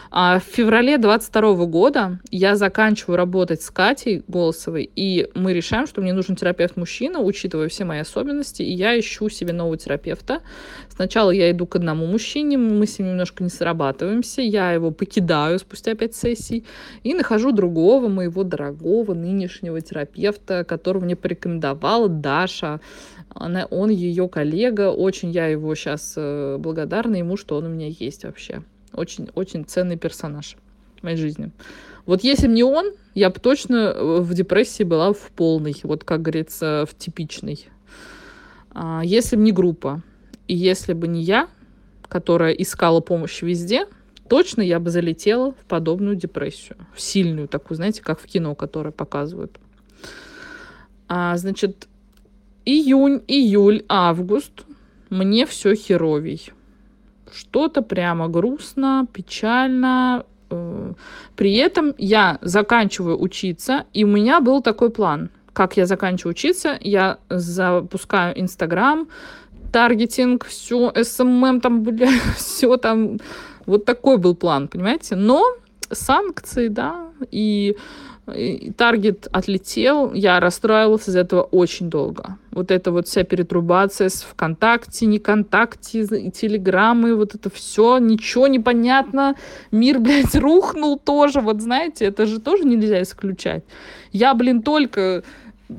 А 0.09 0.39
в 0.39 0.43
феврале 0.43 0.97
22 0.97 1.65
года 1.65 2.19
я 2.31 2.55
заканчиваю 2.55 3.17
работать 3.17 3.61
с 3.61 3.69
Катей 3.69 4.23
Голосовой, 4.27 4.89
и 4.95 5.29
мы 5.35 5.53
решаем, 5.53 5.85
что 5.85 6.01
мне 6.01 6.13
нужен 6.13 6.35
терапевт-мужчина, 6.35 7.19
учитывая 7.19 7.67
все 7.67 7.83
мои 7.83 7.99
особенности, 7.99 8.61
и 8.61 8.71
я 8.71 8.97
ищу 8.97 9.29
себе 9.29 9.53
нового 9.53 9.77
терапевта. 9.77 10.41
Сначала 10.89 11.31
я 11.31 11.51
иду 11.51 11.67
к 11.67 11.75
одному 11.75 12.05
мужчине, 12.05 12.57
мы 12.57 12.87
с 12.87 12.99
ним 12.99 13.09
немножко 13.09 13.43
не 13.43 13.49
срабатываемся, 13.49 14.41
я 14.41 14.71
его 14.71 14.91
покидаю 14.91 15.59
спустя 15.59 15.93
пять 15.95 16.15
сессий 16.15 16.65
и 17.03 17.13
нахожу 17.13 17.51
другого 17.51 18.07
моего 18.07 18.43
дорогого 18.43 19.13
нынешнего 19.13 19.81
терапевта, 19.81 20.63
которого 20.63 21.03
мне 21.03 21.15
порекомендовала 21.15 22.07
Даша. 22.07 22.79
Она, 23.29 23.65
он 23.65 23.89
ее 23.89 24.29
коллега, 24.29 24.89
очень 24.89 25.31
я 25.31 25.47
его 25.47 25.75
сейчас 25.75 26.13
э, 26.15 26.57
благодарна 26.57 27.17
ему, 27.17 27.35
что 27.37 27.57
он 27.57 27.65
у 27.65 27.69
меня 27.69 27.87
есть 27.87 28.23
вообще. 28.23 28.63
Очень-очень 28.93 29.65
ценный 29.65 29.97
персонаж 29.97 30.57
в 30.99 31.03
моей 31.03 31.17
жизни. 31.17 31.51
Вот 32.05 32.23
если 32.23 32.47
бы 32.47 32.53
не 32.53 32.63
он, 32.63 32.93
я 33.15 33.29
бы 33.29 33.39
точно 33.39 33.75
э, 33.75 34.19
в 34.21 34.33
депрессии 34.33 34.83
была 34.83 35.13
в 35.13 35.29
полной, 35.35 35.75
вот 35.83 36.03
как 36.03 36.21
говорится, 36.21 36.85
в 36.89 36.97
типичной. 36.97 37.67
А 38.71 39.01
если 39.03 39.35
бы 39.35 39.43
не 39.43 39.51
группа, 39.51 40.01
и 40.47 40.55
если 40.55 40.93
бы 40.93 41.07
не 41.07 41.21
я, 41.21 41.49
которая 42.07 42.53
искала 42.53 43.01
помощь 43.01 43.41
везде, 43.41 43.87
точно 44.29 44.61
я 44.61 44.79
бы 44.79 44.89
залетела 44.89 45.51
в 45.51 45.65
подобную 45.67 46.15
депрессию. 46.15 46.77
В 46.95 47.01
сильную 47.01 47.47
такую, 47.47 47.75
знаете, 47.75 48.01
как 48.01 48.19
в 48.19 48.25
кино, 48.25 48.55
которое 48.55 48.91
показывают. 48.91 49.59
А, 51.09 51.35
значит, 51.37 51.87
июнь, 52.65 53.21
июль, 53.27 53.83
август 53.89 54.65
мне 55.09 55.45
все 55.45 55.75
херовей 55.75 56.51
что-то 57.33 57.81
прямо 57.81 58.27
грустно, 58.27 59.07
печально. 59.13 60.25
Э, 60.49 60.93
при 61.35 61.55
этом 61.55 61.93
я 61.97 62.37
заканчиваю 62.41 63.21
учиться, 63.21 63.85
и 63.93 64.03
у 64.03 64.07
меня 64.07 64.39
был 64.41 64.61
такой 64.61 64.89
план. 64.89 65.29
Как 65.53 65.77
я 65.77 65.85
заканчиваю 65.85 66.31
учиться, 66.31 66.77
я 66.81 67.17
запускаю 67.29 68.39
Инстаграм, 68.39 69.07
таргетинг, 69.71 70.45
все, 70.45 70.93
SMM 71.03 71.61
там, 71.61 71.83
бля, 71.83 72.09
все 72.37 72.77
там. 72.77 73.19
Вот 73.65 73.85
такой 73.85 74.17
был 74.17 74.35
план, 74.35 74.67
понимаете? 74.67 75.15
Но 75.15 75.43
санкции, 75.91 76.69
да, 76.69 77.07
и 77.31 77.75
таргет 78.75 79.27
отлетел, 79.31 80.13
я 80.13 80.39
расстраивалась 80.39 81.07
из-за 81.07 81.15
этого 81.15 81.43
очень 81.43 81.89
долго. 81.89 82.37
Вот 82.51 82.71
эта 82.71 82.91
вот 82.91 83.07
вся 83.07 83.23
пертурбация 83.23 84.09
с 84.09 84.21
ВКонтакте, 84.23 85.05
не 85.05 85.19
ВКонтакте, 85.19 86.05
Телеграммы, 86.31 87.15
вот 87.15 87.35
это 87.35 87.49
все, 87.49 87.99
ничего 87.99 88.47
не 88.47 88.59
понятно. 88.59 89.35
Мир, 89.71 89.99
блядь, 89.99 90.35
рухнул 90.35 90.99
тоже, 90.99 91.39
вот 91.39 91.61
знаете, 91.61 92.05
это 92.05 92.25
же 92.25 92.41
тоже 92.41 92.65
нельзя 92.65 93.01
исключать. 93.01 93.63
Я, 94.11 94.33
блин, 94.33 94.61
только 94.61 95.23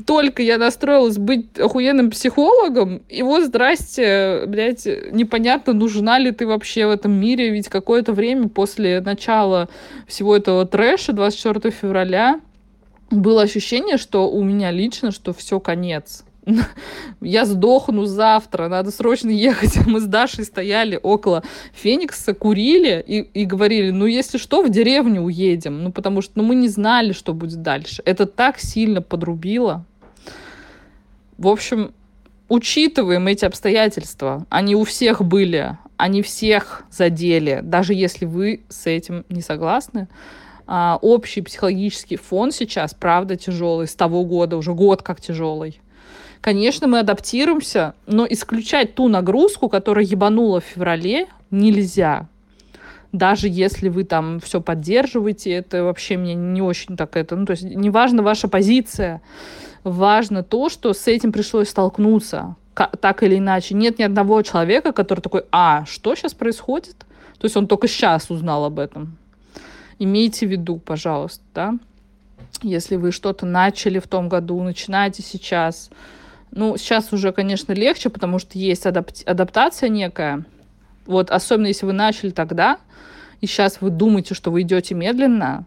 только 0.07 0.43
я 0.43 0.59
настроилась 0.59 1.17
быть 1.17 1.59
охуенным 1.59 2.11
психологом, 2.11 3.03
и 3.09 3.23
вот, 3.23 3.45
здрасте, 3.45 4.45
блядь, 4.47 4.87
непонятно, 5.13 5.73
нужна 5.73 6.19
ли 6.19 6.31
ты 6.31 6.47
вообще 6.47 6.87
в 6.87 6.91
этом 6.91 7.13
мире, 7.13 7.51
ведь 7.51 7.69
какое-то 7.69 8.13
время 8.13 8.49
после 8.49 9.01
начала 9.01 9.69
всего 10.07 10.37
этого 10.37 10.67
трэша, 10.67 11.13
24 11.13 11.71
февраля, 11.71 12.41
было 13.11 13.43
ощущение, 13.43 13.97
что 13.97 14.31
у 14.31 14.43
меня 14.43 14.71
лично, 14.71 15.11
что 15.11 15.33
все 15.33 15.61
конец. 15.61 16.25
Я 17.21 17.45
сдохну 17.45 18.05
завтра, 18.07 18.69
надо 18.69 18.91
срочно 18.91 19.31
ехать. 19.31 19.77
Мы 19.87 20.01
с 20.01 20.05
Дашей 20.05 20.45
стояли 20.45 20.99
около 21.03 21.43
Феникса, 21.73 22.35
курили 22.35 23.05
и, 23.07 23.21
и 23.21 23.45
говорили, 23.45 23.91
ну, 23.91 24.07
если 24.07 24.39
что, 24.39 24.63
в 24.63 24.71
деревню 24.71 25.23
уедем. 25.23 25.83
Ну, 25.85 25.93
потому 25.93 26.23
что 26.23 26.33
ну, 26.37 26.43
мы 26.45 26.55
не 26.55 26.69
знали, 26.69 27.13
что 27.13 27.35
будет 27.35 27.63
дальше. 27.63 28.03
Это 28.05 28.27
так 28.27 28.59
сильно 28.59 29.03
подрубило. 29.03 29.85
В 31.37 31.49
общем, 31.49 31.93
учитываем 32.49 33.27
эти 33.27 33.45
обстоятельства. 33.45 34.47
Они 34.49 34.75
у 34.75 34.85
всех 34.85 35.23
были, 35.25 35.77
они 35.97 36.23
всех 36.23 36.85
задели, 36.91 37.61
даже 37.63 37.95
если 37.95 38.25
вы 38.25 38.63
с 38.69 38.87
этим 38.87 39.25
не 39.29 39.43
согласны 39.43 40.09
а, 40.69 40.99
общий 41.01 41.41
психологический 41.41 42.17
фон 42.17 42.53
сейчас, 42.53 42.93
правда, 42.93 43.37
тяжелый, 43.37 43.87
с 43.87 43.95
того 43.95 44.25
года, 44.25 44.57
уже 44.59 44.75
год 44.75 45.03
как 45.03 45.21
тяжелый. 45.21 45.81
Конечно, 46.41 46.87
мы 46.87 47.01
адаптируемся, 47.01 47.95
но 48.07 48.27
исключать 48.29 48.95
ту 48.95 49.09
нагрузку, 49.09 49.69
которая 49.69 50.05
ебанула 50.05 50.61
в 50.61 50.65
феврале, 50.65 51.27
нельзя. 51.51 52.27
Даже 53.13 53.49
если 53.49 53.89
вы 53.89 54.05
там 54.05 54.39
все 54.41 54.61
поддерживаете, 54.61 55.51
это 55.51 55.83
вообще 55.85 56.17
мне 56.17 56.35
не 56.35 56.63
очень 56.63 56.97
так 56.97 57.17
это. 57.17 57.37
Ну, 57.37 57.47
то 57.47 57.53
есть 57.53 57.65
неважно 57.65 58.23
ваша 58.23 58.49
позиция, 58.49 59.23
важно 59.83 60.43
то, 60.43 60.69
что 60.69 60.93
с 60.93 61.07
этим 61.07 61.33
пришлось 61.33 61.71
столкнуться 61.71 62.57
так 62.75 63.23
или 63.23 63.39
иначе. 63.39 63.75
Нет 63.75 63.99
ни 63.99 64.05
одного 64.05 64.43
человека, 64.43 64.93
который 64.93 65.21
такой, 65.21 65.45
а, 65.51 65.85
что 65.87 66.15
сейчас 66.15 66.35
происходит? 66.35 66.97
То 67.39 67.47
есть 67.47 67.57
он 67.57 67.67
только 67.67 67.89
сейчас 67.89 68.31
узнал 68.31 68.65
об 68.65 68.79
этом 68.79 69.17
имейте 69.99 70.47
в 70.47 70.51
виду, 70.51 70.79
пожалуйста, 70.79 71.43
да, 71.55 71.75
если 72.63 72.97
вы 72.97 73.13
что-то 73.13 73.47
начали 73.47 73.99
в 73.99 74.09
том 74.09 74.29
году, 74.29 74.63
начинаете 74.63 75.23
сейчас. 75.23 75.91
Ну, 76.51 76.77
сейчас 76.77 77.13
уже, 77.13 77.33
конечно, 77.33 77.73
легче, 77.73 78.11
потому 78.11 78.39
что 78.39 78.59
есть 78.59 78.87
адапт- 78.87 79.25
адаптация 79.25 79.89
некая. 79.89 80.45
Вот, 81.07 81.31
особенно 81.31 81.67
если 81.67 81.87
вы 81.87 81.93
начали 81.93 82.31
тогда, 82.31 82.79
и 83.41 83.47
сейчас 83.47 83.81
вы 83.81 83.91
думаете, 83.91 84.35
что 84.35 84.51
вы 84.51 84.63
идете 84.63 84.95
медленно, 84.95 85.65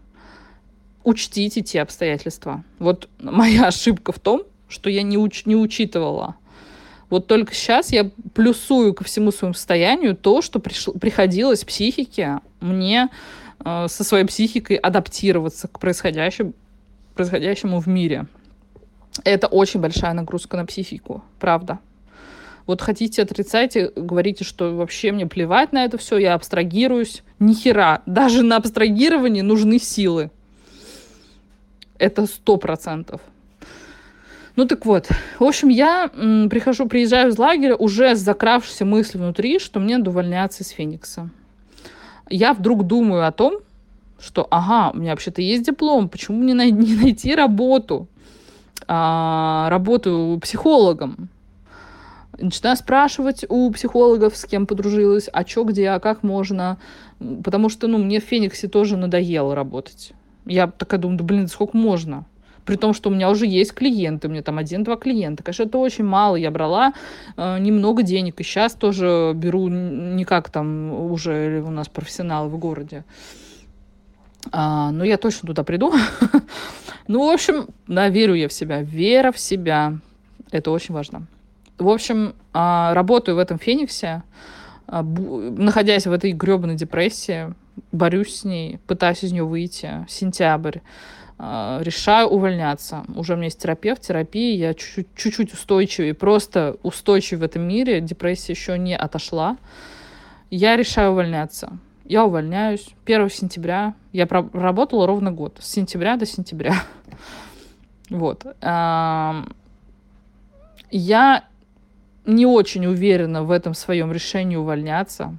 учтите 1.04 1.62
те 1.62 1.82
обстоятельства. 1.82 2.64
Вот 2.78 3.08
моя 3.20 3.66
ошибка 3.68 4.12
в 4.12 4.18
том, 4.18 4.42
что 4.68 4.90
я 4.90 5.02
не, 5.02 5.16
уч- 5.16 5.42
не 5.46 5.56
учитывала. 5.56 6.36
Вот 7.10 7.26
только 7.26 7.54
сейчас 7.54 7.92
я 7.92 8.10
плюсую 8.34 8.94
ко 8.94 9.04
всему 9.04 9.32
своему 9.32 9.54
состоянию 9.54 10.16
то, 10.16 10.40
что 10.42 10.58
приш- 10.58 10.98
приходилось 10.98 11.64
психике 11.64 12.40
мне 12.60 13.10
Э, 13.64 13.86
со 13.88 14.04
своей 14.04 14.24
психикой 14.24 14.76
адаптироваться 14.76 15.68
к 15.68 15.78
происходящему, 15.78 16.52
происходящему 17.14 17.80
в 17.80 17.86
мире. 17.86 18.26
Это 19.24 19.46
очень 19.46 19.80
большая 19.80 20.12
нагрузка 20.14 20.56
на 20.56 20.66
психику, 20.66 21.22
правда. 21.38 21.78
Вот 22.66 22.80
хотите 22.80 23.22
отрицайте, 23.22 23.90
говорите, 23.94 24.44
что 24.44 24.74
вообще 24.76 25.12
мне 25.12 25.26
плевать 25.26 25.72
на 25.72 25.84
это 25.84 25.98
все, 25.98 26.16
я 26.18 26.34
абстрагируюсь. 26.34 27.22
Ни 27.38 27.54
хера. 27.54 28.02
Даже 28.06 28.42
на 28.42 28.56
абстрагирование 28.56 29.42
нужны 29.42 29.78
силы. 29.78 30.30
Это 31.98 32.26
сто 32.26 32.56
процентов. 32.56 33.20
Ну 34.54 34.66
так 34.66 34.86
вот, 34.86 35.08
в 35.38 35.44
общем, 35.44 35.70
я 35.70 36.10
м, 36.14 36.48
прихожу, 36.50 36.86
приезжаю 36.86 37.30
из 37.30 37.38
лагеря 37.38 37.74
уже 37.74 38.14
с 38.14 38.20
закравшейся 38.20 38.84
мыслью 38.84 39.22
внутри, 39.24 39.58
что 39.58 39.80
мне 39.80 39.98
надо 39.98 40.10
увольняться 40.10 40.62
из 40.62 40.68
Феникса 40.68 41.30
я 42.32 42.54
вдруг 42.54 42.86
думаю 42.86 43.26
о 43.26 43.32
том, 43.32 43.58
что, 44.18 44.46
ага, 44.50 44.90
у 44.94 44.98
меня 44.98 45.10
вообще-то 45.10 45.42
есть 45.42 45.64
диплом, 45.64 46.08
почему 46.08 46.38
мне 46.38 46.54
не 46.70 46.94
найти 46.94 47.34
работу, 47.34 48.08
а, 48.88 49.68
работу 49.70 50.38
психологом? 50.42 51.28
Начинаю 52.38 52.76
спрашивать 52.76 53.44
у 53.48 53.70
психологов, 53.70 54.36
с 54.36 54.44
кем 54.44 54.66
подружилась, 54.66 55.28
а 55.32 55.44
чё, 55.44 55.64
где, 55.64 55.90
а 55.90 56.00
как 56.00 56.22
можно, 56.22 56.78
потому 57.44 57.68
что, 57.68 57.88
ну, 57.88 57.98
мне 57.98 58.20
в 58.20 58.24
Фениксе 58.24 58.68
тоже 58.68 58.96
надоело 58.96 59.54
работать. 59.54 60.12
Я 60.46 60.66
такая 60.66 60.98
думаю, 60.98 61.18
да 61.18 61.24
блин, 61.24 61.48
сколько 61.48 61.76
можно? 61.76 62.24
при 62.64 62.76
том, 62.76 62.94
что 62.94 63.10
у 63.10 63.12
меня 63.12 63.30
уже 63.30 63.46
есть 63.46 63.72
клиенты, 63.74 64.28
у 64.28 64.30
меня 64.30 64.42
там 64.42 64.58
один-два 64.58 64.96
клиента. 64.96 65.42
Конечно, 65.42 65.64
это 65.64 65.78
очень 65.78 66.04
мало, 66.04 66.36
я 66.36 66.50
брала 66.50 66.92
э, 67.36 67.58
немного 67.58 68.02
денег, 68.02 68.40
и 68.40 68.44
сейчас 68.44 68.74
тоже 68.74 69.32
беру 69.34 69.68
не 69.68 70.24
как 70.24 70.50
там 70.50 70.92
уже 70.92 71.62
у 71.66 71.70
нас 71.70 71.88
профессионалы 71.88 72.48
в 72.48 72.58
городе. 72.58 73.04
А, 74.50 74.90
ну, 74.90 75.04
я 75.04 75.16
точно 75.18 75.46
туда 75.46 75.62
приду. 75.62 75.92
ну, 77.06 77.26
в 77.26 77.30
общем, 77.30 77.68
да, 77.86 78.08
верю 78.08 78.34
я 78.34 78.48
в 78.48 78.52
себя. 78.52 78.82
Вера 78.82 79.32
в 79.32 79.38
себя. 79.38 79.98
Это 80.50 80.70
очень 80.70 80.94
важно. 80.94 81.26
В 81.78 81.88
общем, 81.88 82.34
а, 82.52 82.92
работаю 82.94 83.36
в 83.36 83.38
этом 83.38 83.58
Фениксе, 83.58 84.22
а, 84.86 85.02
находясь 85.02 86.06
в 86.06 86.12
этой 86.12 86.32
гребаной 86.32 86.74
депрессии, 86.74 87.54
борюсь 87.92 88.36
с 88.36 88.44
ней, 88.44 88.78
пытаюсь 88.86 89.24
из 89.24 89.32
нее 89.32 89.44
выйти. 89.44 90.06
Сентябрь. 90.08 90.78
А, 91.38 91.80
решаю 91.82 92.28
увольняться. 92.28 93.04
Уже 93.16 93.32
у 93.32 93.36
меня 93.36 93.46
есть 93.46 93.60
терапевт, 93.60 94.02
терапия, 94.02 94.56
я 94.56 94.74
чуть-чуть 94.74 95.52
устойчивее, 95.52 96.14
просто 96.14 96.76
устойчив 96.82 97.40
в 97.40 97.42
этом 97.42 97.62
мире, 97.62 98.00
депрессия 98.00 98.52
еще 98.52 98.78
не 98.78 98.96
отошла. 98.96 99.56
Я 100.50 100.76
решаю 100.76 101.12
увольняться. 101.12 101.78
Я 102.04 102.24
увольняюсь 102.24 102.88
1 103.04 103.30
сентября. 103.30 103.94
Я 104.12 104.26
работала 104.26 105.06
ровно 105.06 105.32
год, 105.32 105.58
с 105.60 105.70
сентября 105.70 106.16
до 106.16 106.26
сентября. 106.26 106.74
Вот. 108.10 108.44
Я 110.90 111.44
не 112.26 112.44
очень 112.44 112.84
уверена 112.84 113.42
в 113.42 113.50
этом 113.50 113.72
своем 113.72 114.12
решении 114.12 114.56
увольняться. 114.56 115.38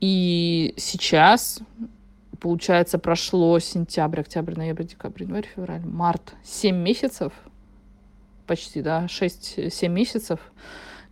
И 0.00 0.74
сейчас, 0.76 1.60
получается, 2.40 2.98
прошло 2.98 3.58
сентябрь, 3.60 4.20
октябрь, 4.20 4.56
ноябрь, 4.56 4.84
декабрь, 4.84 5.22
январь, 5.24 5.46
февраль, 5.46 5.84
март. 5.84 6.34
семь 6.42 6.78
месяцев, 6.78 7.32
почти, 8.46 8.82
да, 8.82 9.04
6-7 9.04 9.88
месяцев, 9.88 10.40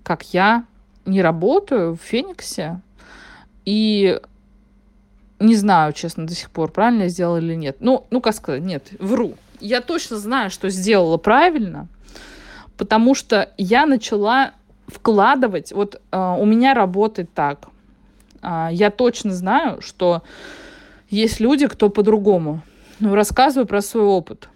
как 0.02 0.34
я 0.34 0.64
не 1.04 1.22
работаю 1.22 1.94
в 1.94 2.00
Фениксе. 2.00 2.80
И 3.68 4.18
не 5.40 5.56
знаю, 5.56 5.92
честно, 5.92 6.26
до 6.26 6.34
сих 6.34 6.50
пор, 6.50 6.70
правильно 6.70 7.02
я 7.02 7.08
сделала 7.10 7.36
или 7.36 7.54
нет. 7.54 7.76
Ну, 7.80 8.06
ну, 8.10 8.22
как 8.22 8.34
сказать, 8.34 8.62
нет, 8.62 8.88
вру. 8.98 9.34
Я 9.60 9.82
точно 9.82 10.16
знаю, 10.16 10.48
что 10.48 10.70
сделала 10.70 11.18
правильно, 11.18 11.86
потому 12.78 13.14
что 13.14 13.52
я 13.58 13.84
начала 13.84 14.52
вкладывать, 14.86 15.72
вот 15.72 16.00
э, 16.10 16.36
у 16.38 16.46
меня 16.46 16.72
работает 16.72 17.30
так. 17.34 17.68
Э, 18.40 18.68
я 18.72 18.90
точно 18.90 19.34
знаю, 19.34 19.82
что 19.82 20.22
есть 21.10 21.38
люди, 21.38 21.66
кто 21.66 21.90
по-другому. 21.90 22.62
Ну, 23.00 23.14
рассказываю 23.14 23.66
про 23.66 23.82
свой 23.82 24.04
опыт. 24.04 24.48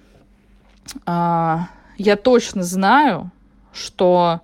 Э, 1.07 1.59
я 1.99 2.17
точно 2.17 2.63
знаю, 2.63 3.31
что 3.75 4.41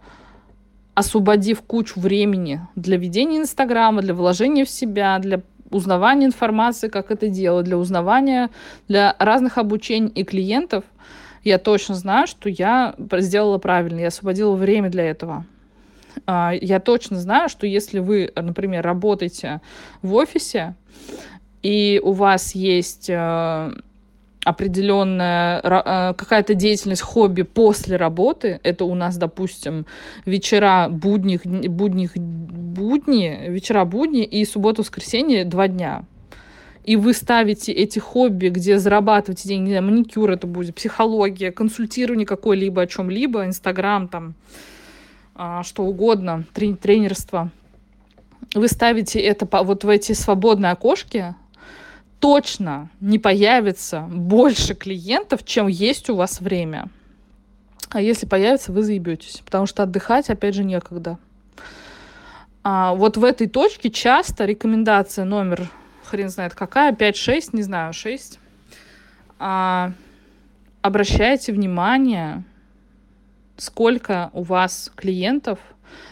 освободив 0.98 1.62
кучу 1.62 2.00
времени 2.00 2.60
для 2.74 2.96
ведения 2.96 3.38
Инстаграма, 3.38 4.02
для 4.02 4.14
вложения 4.14 4.64
в 4.64 4.68
себя, 4.68 5.20
для 5.20 5.42
узнавания 5.70 6.26
информации, 6.26 6.88
как 6.88 7.12
это 7.12 7.28
делать, 7.28 7.66
для 7.66 7.78
узнавания, 7.78 8.50
для 8.88 9.14
разных 9.20 9.58
обучений 9.58 10.08
и 10.08 10.24
клиентов, 10.24 10.82
я 11.44 11.58
точно 11.58 11.94
знаю, 11.94 12.26
что 12.26 12.48
я 12.48 12.96
сделала 13.18 13.58
правильно, 13.58 14.00
я 14.00 14.08
освободила 14.08 14.56
время 14.56 14.90
для 14.90 15.04
этого. 15.04 15.46
А, 16.26 16.52
я 16.60 16.80
точно 16.80 17.16
знаю, 17.20 17.48
что 17.48 17.64
если 17.64 18.00
вы, 18.00 18.32
например, 18.34 18.84
работаете 18.84 19.60
в 20.02 20.14
офисе, 20.14 20.74
и 21.62 22.00
у 22.02 22.10
вас 22.10 22.56
есть 22.56 23.08
э, 23.08 23.72
определенная 24.48 25.60
э, 25.62 26.14
какая-то 26.14 26.54
деятельность, 26.54 27.02
хобби 27.02 27.42
после 27.42 27.96
работы, 27.96 28.60
это 28.62 28.84
у 28.84 28.94
нас, 28.94 29.18
допустим, 29.18 29.84
вечера 30.24 30.88
будних, 30.88 31.44
будних, 31.44 32.16
будни, 32.16 33.48
вечера 33.48 33.84
будни 33.84 34.24
и 34.24 34.44
суббота-воскресенье 34.44 35.44
два 35.44 35.68
дня. 35.68 36.04
И 36.84 36.96
вы 36.96 37.12
ставите 37.12 37.70
эти 37.72 37.98
хобби, 37.98 38.48
где 38.48 38.78
зарабатываете 38.78 39.48
деньги, 39.48 39.70
не 39.70 39.80
маникюр 39.82 40.30
это 40.30 40.46
будет, 40.46 40.74
психология, 40.74 41.52
консультирование 41.52 42.26
какое-либо 42.26 42.80
о 42.80 42.86
чем-либо, 42.86 43.44
Инстаграм 43.44 44.08
там, 44.08 44.34
а, 45.34 45.62
что 45.62 45.82
угодно, 45.84 46.44
тренерство. 46.54 47.50
Вы 48.54 48.68
ставите 48.68 49.20
это 49.20 49.46
вот 49.62 49.84
в 49.84 49.88
эти 49.90 50.12
свободные 50.12 50.72
окошки, 50.72 51.34
точно 52.20 52.90
не 53.00 53.18
появится 53.18 54.00
больше 54.08 54.74
клиентов, 54.74 55.44
чем 55.44 55.68
есть 55.68 56.10
у 56.10 56.16
вас 56.16 56.40
время. 56.40 56.88
А 57.90 58.00
если 58.00 58.26
появится, 58.26 58.72
вы 58.72 58.82
заебетесь, 58.82 59.40
потому 59.44 59.66
что 59.66 59.82
отдыхать, 59.82 60.28
опять 60.28 60.54
же, 60.54 60.64
некогда. 60.64 61.18
А 62.62 62.92
вот 62.94 63.16
в 63.16 63.24
этой 63.24 63.48
точке 63.48 63.90
часто 63.90 64.44
рекомендация 64.44 65.24
номер, 65.24 65.68
хрен 66.04 66.28
знает 66.28 66.54
какая, 66.54 66.92
5-6, 66.92 67.50
не 67.52 67.62
знаю, 67.62 67.94
6. 67.94 68.38
А, 69.38 69.92
обращайте 70.82 71.52
внимание, 71.52 72.44
сколько 73.56 74.30
у 74.34 74.42
вас 74.42 74.90
клиентов, 74.94 75.58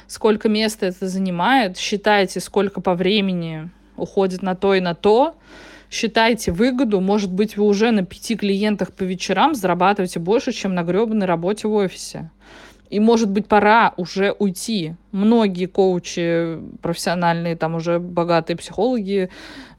сколько 0.07 0.49
места 0.49 0.87
это 0.87 1.09
занимает, 1.09 1.77
считайте, 1.77 2.41
сколько 2.41 2.81
по 2.81 2.95
времени 2.95 3.69
уходит 3.97 4.43
на 4.43 4.55
то 4.55 4.75
и 4.75 4.81
на 4.81 4.95
то, 4.95 5.37
считайте 5.91 6.53
выгоду, 6.53 7.01
может 7.01 7.33
быть, 7.33 7.57
вы 7.57 7.65
уже 7.65 7.91
на 7.91 8.05
пяти 8.05 8.37
клиентах 8.37 8.93
по 8.93 9.03
вечерам 9.03 9.55
зарабатываете 9.55 10.19
больше, 10.19 10.53
чем 10.53 10.75
на 10.75 10.83
гребаной 10.83 11.27
работе 11.27 11.69
в 11.69 11.73
офисе. 11.73 12.31
И, 12.89 13.01
может 13.01 13.29
быть, 13.31 13.47
пора 13.47 13.95
уже 13.97 14.33
уйти. 14.39 14.95
Многие 15.11 15.67
коучи 15.67 16.59
профессиональные, 16.83 17.57
там 17.57 17.75
уже 17.75 17.99
богатые 17.99 18.57
психологи, 18.57 19.29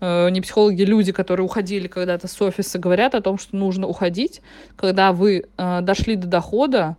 э, 0.02 0.30
не 0.30 0.42
психологи, 0.42 0.82
люди, 0.82 1.12
которые 1.14 1.46
уходили 1.46 1.88
когда-то 1.88 2.28
с 2.28 2.42
офиса, 2.42 2.80
говорят 2.80 3.16
о 3.16 3.22
том, 3.22 3.38
что 3.38 3.56
нужно 3.56 3.88
уходить, 3.88 4.42
когда 4.76 5.14
вы 5.14 5.46
э, 5.58 5.82
дошли 5.82 6.16
до 6.16 6.28
дохода 6.28 6.98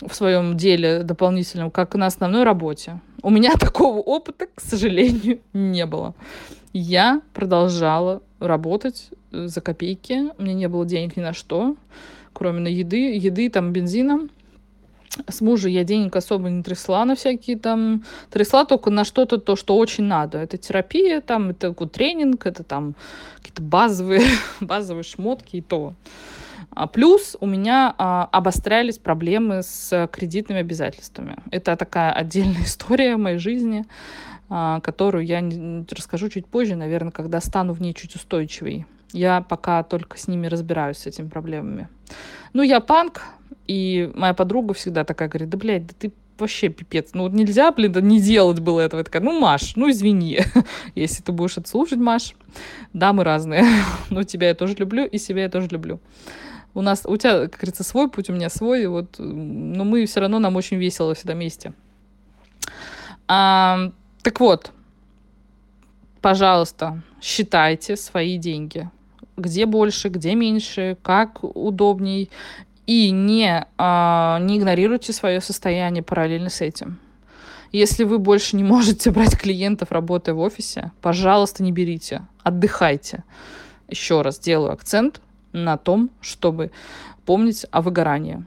в 0.00 0.14
своем 0.14 0.56
деле 0.56 1.02
дополнительном, 1.02 1.70
как 1.70 1.94
на 1.94 2.06
основной 2.06 2.44
работе. 2.44 3.00
У 3.22 3.30
меня 3.30 3.52
такого 3.60 3.98
опыта, 3.98 4.46
к 4.54 4.60
сожалению, 4.60 5.40
не 5.52 5.84
было. 5.86 6.14
Я 6.76 7.22
продолжала 7.32 8.20
работать 8.40 9.10
э, 9.30 9.46
за 9.46 9.60
копейки. 9.60 10.32
У 10.36 10.42
меня 10.42 10.54
не 10.54 10.68
было 10.68 10.84
денег 10.84 11.16
ни 11.16 11.20
на 11.20 11.32
что, 11.32 11.76
кроме 12.32 12.58
на 12.58 12.66
еды, 12.66 13.16
еды, 13.16 13.48
там, 13.48 13.72
бензина. 13.72 14.28
С 15.28 15.40
мужа 15.40 15.68
я 15.68 15.84
денег 15.84 16.16
особо 16.16 16.50
не 16.50 16.64
трясла 16.64 17.04
на 17.04 17.14
всякие 17.14 17.56
там... 17.56 18.02
Трясла 18.28 18.64
только 18.64 18.90
на 18.90 19.04
что-то, 19.04 19.38
то, 19.38 19.54
что 19.54 19.76
очень 19.76 20.02
надо. 20.02 20.38
Это 20.38 20.58
терапия, 20.58 21.20
там, 21.20 21.50
это 21.50 21.72
вот, 21.78 21.92
тренинг, 21.92 22.44
это 22.44 22.64
там 22.64 22.96
какие-то 23.36 23.62
базовые, 23.62 24.22
базовые 24.60 25.04
шмотки 25.04 25.58
и 25.58 25.60
то. 25.60 25.94
А 26.70 26.88
плюс 26.88 27.36
у 27.38 27.46
меня 27.46 27.94
а, 27.98 28.28
обострялись 28.32 28.98
проблемы 28.98 29.62
с 29.62 30.08
кредитными 30.10 30.58
обязательствами. 30.58 31.36
Это 31.52 31.76
такая 31.76 32.10
отдельная 32.10 32.62
история 32.64 33.16
моей 33.16 33.38
жизни. 33.38 33.84
А, 34.50 34.80
которую 34.80 35.24
я 35.24 35.42
расскажу 35.90 36.28
чуть 36.28 36.46
позже, 36.46 36.76
наверное, 36.76 37.12
когда 37.12 37.40
стану 37.40 37.72
в 37.72 37.80
ней 37.80 37.94
чуть 37.94 38.14
устойчивей. 38.14 38.86
Я 39.12 39.40
пока 39.40 39.82
только 39.82 40.18
с 40.18 40.28
ними 40.28 40.48
разбираюсь, 40.48 40.98
с 40.98 41.06
этими 41.06 41.28
проблемами. 41.28 41.88
Ну, 42.52 42.62
я 42.62 42.80
панк, 42.80 43.22
и 43.66 44.10
моя 44.14 44.34
подруга 44.34 44.74
всегда 44.74 45.04
такая 45.04 45.28
говорит, 45.28 45.48
да, 45.48 45.56
блядь, 45.56 45.86
да 45.86 45.94
ты 45.98 46.12
вообще 46.38 46.68
пипец. 46.68 47.10
Ну, 47.14 47.22
вот 47.22 47.32
нельзя, 47.32 47.70
блин, 47.72 47.92
да 47.92 48.00
не 48.00 48.20
делать 48.20 48.60
было 48.60 48.80
этого. 48.80 49.00
Я 49.00 49.04
такая, 49.04 49.22
ну, 49.22 49.38
Маш, 49.38 49.76
ну, 49.76 49.90
извини, 49.90 50.40
если 50.94 51.22
ты 51.22 51.32
будешь 51.32 51.56
это 51.56 51.68
слушать, 51.68 51.98
Маш. 51.98 52.34
Да, 52.92 53.12
мы 53.12 53.24
разные. 53.24 53.64
Но 54.10 54.24
тебя 54.24 54.48
я 54.48 54.54
тоже 54.54 54.74
люблю, 54.74 55.06
и 55.06 55.18
себя 55.18 55.42
я 55.42 55.48
тоже 55.48 55.68
люблю. 55.68 56.00
У 56.74 56.82
нас, 56.82 57.02
у 57.06 57.16
тебя, 57.16 57.42
как 57.42 57.54
говорится, 57.54 57.84
свой 57.84 58.10
путь, 58.10 58.28
у 58.28 58.32
меня 58.32 58.50
свой, 58.50 58.86
вот, 58.88 59.14
но 59.20 59.84
мы 59.84 60.06
все 60.06 60.18
равно, 60.18 60.40
нам 60.40 60.56
очень 60.56 60.76
весело 60.76 61.14
всегда 61.14 61.34
вместе. 61.34 61.72
А, 63.28 63.92
так 64.24 64.40
вот, 64.40 64.72
пожалуйста, 66.22 67.02
считайте 67.20 67.94
свои 67.94 68.38
деньги. 68.38 68.88
Где 69.36 69.66
больше, 69.66 70.08
где 70.08 70.34
меньше, 70.34 70.96
как 71.02 71.44
удобней. 71.44 72.30
И 72.86 73.10
не, 73.10 73.66
а, 73.76 74.38
не 74.40 74.56
игнорируйте 74.56 75.12
свое 75.12 75.42
состояние 75.42 76.02
параллельно 76.02 76.48
с 76.48 76.62
этим. 76.62 76.98
Если 77.70 78.04
вы 78.04 78.18
больше 78.18 78.56
не 78.56 78.64
можете 78.64 79.10
брать 79.10 79.36
клиентов, 79.38 79.92
работая 79.92 80.34
в 80.34 80.38
офисе, 80.38 80.90
пожалуйста, 81.02 81.62
не 81.62 81.70
берите. 81.70 82.22
Отдыхайте. 82.42 83.24
Еще 83.88 84.22
раз 84.22 84.38
делаю 84.38 84.72
акцент 84.72 85.20
на 85.52 85.76
том, 85.76 86.08
чтобы 86.22 86.70
помнить 87.26 87.66
о 87.70 87.82
выгорании. 87.82 88.42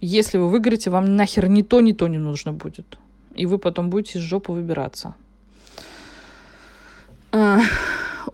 Если 0.00 0.38
вы 0.38 0.48
выгорите, 0.48 0.88
вам 0.88 1.16
нахер 1.16 1.48
ни 1.48 1.60
то, 1.60 1.82
ни 1.82 1.92
то 1.92 2.08
не 2.08 2.18
нужно 2.18 2.54
будет 2.54 2.96
и 3.36 3.46
вы 3.46 3.58
потом 3.58 3.90
будете 3.90 4.18
из 4.18 4.22
жопы 4.22 4.52
выбираться. 4.52 5.14
А, 7.32 7.60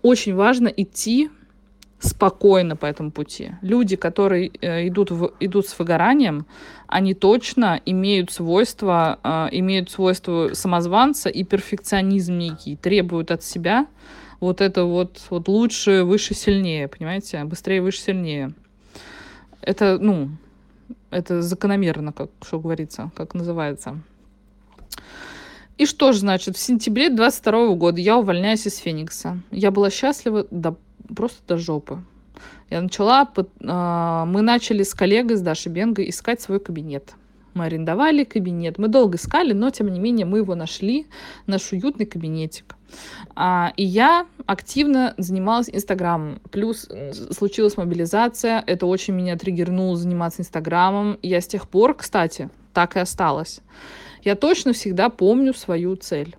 очень 0.03 0.35
важно 0.35 0.69
идти 0.69 1.31
спокойно 1.99 2.77
по 2.77 2.87
этому 2.87 3.11
пути. 3.11 3.53
Люди, 3.63 3.97
которые 3.97 4.51
э, 4.61 4.89
идут, 4.89 5.11
в, 5.11 5.33
идут 5.39 5.69
с 5.69 5.79
выгоранием, 5.79 6.47
они 6.89 7.15
точно 7.15 7.81
имеют 7.87 8.33
свойства, 8.33 9.19
э, 9.23 9.49
имеют 9.53 9.91
свойства 9.91 10.51
самозванца 10.53 11.29
и 11.29 11.45
перфекционизм 11.45 12.37
некий, 12.39 12.77
требуют 12.77 13.31
от 13.31 13.45
себя 13.45 13.87
вот 14.41 14.61
это 14.61 14.85
вот, 14.85 15.23
вот 15.31 15.47
лучше, 15.47 16.03
выше, 16.03 16.35
сильнее, 16.35 16.89
понимаете? 16.89 17.45
Быстрее, 17.45 17.81
выше, 17.81 18.01
сильнее. 18.01 18.53
Это, 19.61 19.99
ну, 20.01 20.31
это 21.11 21.43
закономерно, 21.43 22.13
как 22.13 22.31
что 22.45 22.59
говорится, 22.59 23.13
как 23.15 23.35
называется. 23.35 24.01
И 25.83 25.87
что 25.87 26.13
же, 26.13 26.21
значит, 26.21 26.57
в 26.57 26.61
сентябре 26.61 27.11
22 27.11 27.75
года 27.75 28.01
я 28.01 28.17
увольняюсь 28.17 28.65
из 28.69 28.77
Феникса. 28.77 29.41
Я 29.51 29.73
была 29.73 29.91
счастлива 29.91 30.47
до, 30.53 30.77
просто 31.13 31.39
до 31.49 31.59
жопы. 31.59 31.99
Я 32.71 32.83
начала, 32.83 33.29
а, 33.67 34.25
мы 34.25 34.43
начали 34.43 34.85
с 34.85 34.95
коллегой, 34.95 35.37
с 35.37 35.41
Дашей 35.41 35.73
Бенго, 35.73 36.09
искать 36.09 36.41
свой 36.41 36.61
кабинет. 36.61 37.15
Мы 37.55 37.65
арендовали 37.65 38.23
кабинет. 38.23 38.79
Мы 38.79 38.87
долго 38.87 39.17
искали, 39.17 39.55
но 39.55 39.71
тем 39.71 39.89
не 39.89 39.99
менее 39.99 40.25
мы 40.25 40.39
его 40.39 40.55
нашли, 40.55 41.09
наш 41.49 41.73
уютный 41.73 42.07
кабинетик. 42.07 42.77
А, 43.35 43.73
и 43.77 43.83
я 43.83 44.27
активно 44.47 45.15
занималась 45.17 45.69
Инстаграмом. 45.69 46.41
Плюс 46.53 46.89
случилась 47.33 47.77
мобилизация. 47.77 48.63
Это 48.69 48.87
очень 48.87 49.15
меня 49.15 49.37
триггернуло 49.37 49.97
заниматься 49.97 50.43
Инстаграмом. 50.43 51.19
Я 51.23 51.41
с 51.41 51.49
тех 51.49 51.69
пор, 51.69 51.95
кстати, 51.95 52.51
так 52.73 52.95
и 52.95 53.01
осталась. 53.01 53.61
Я 54.23 54.37
точно 54.37 54.73
всегда 54.73 55.09
помню 55.09 55.55
свою 55.55 55.97
цель. 55.97 56.37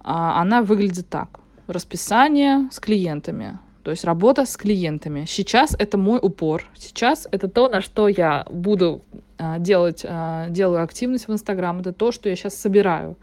А, 0.00 0.40
она 0.40 0.62
выглядит 0.62 1.08
так. 1.08 1.40
Расписание 1.66 2.68
с 2.72 2.80
клиентами 2.80 3.58
то 3.82 3.90
есть 3.90 4.04
работа 4.04 4.44
с 4.44 4.56
клиентами. 4.56 5.24
Сейчас 5.26 5.74
это 5.78 5.96
мой 5.96 6.18
упор. 6.20 6.66
Сейчас 6.76 7.26
это 7.30 7.48
то, 7.48 7.68
на 7.68 7.80
что 7.80 8.08
я 8.08 8.46
буду 8.50 9.02
а, 9.38 9.58
делать, 9.58 10.04
а, 10.06 10.48
делаю 10.48 10.82
активность 10.82 11.28
в 11.28 11.32
Инстаграм. 11.32 11.80
Это 11.80 11.92
то, 11.92 12.12
что 12.12 12.28
я 12.28 12.36
сейчас 12.36 12.54
собираю. 12.54 13.16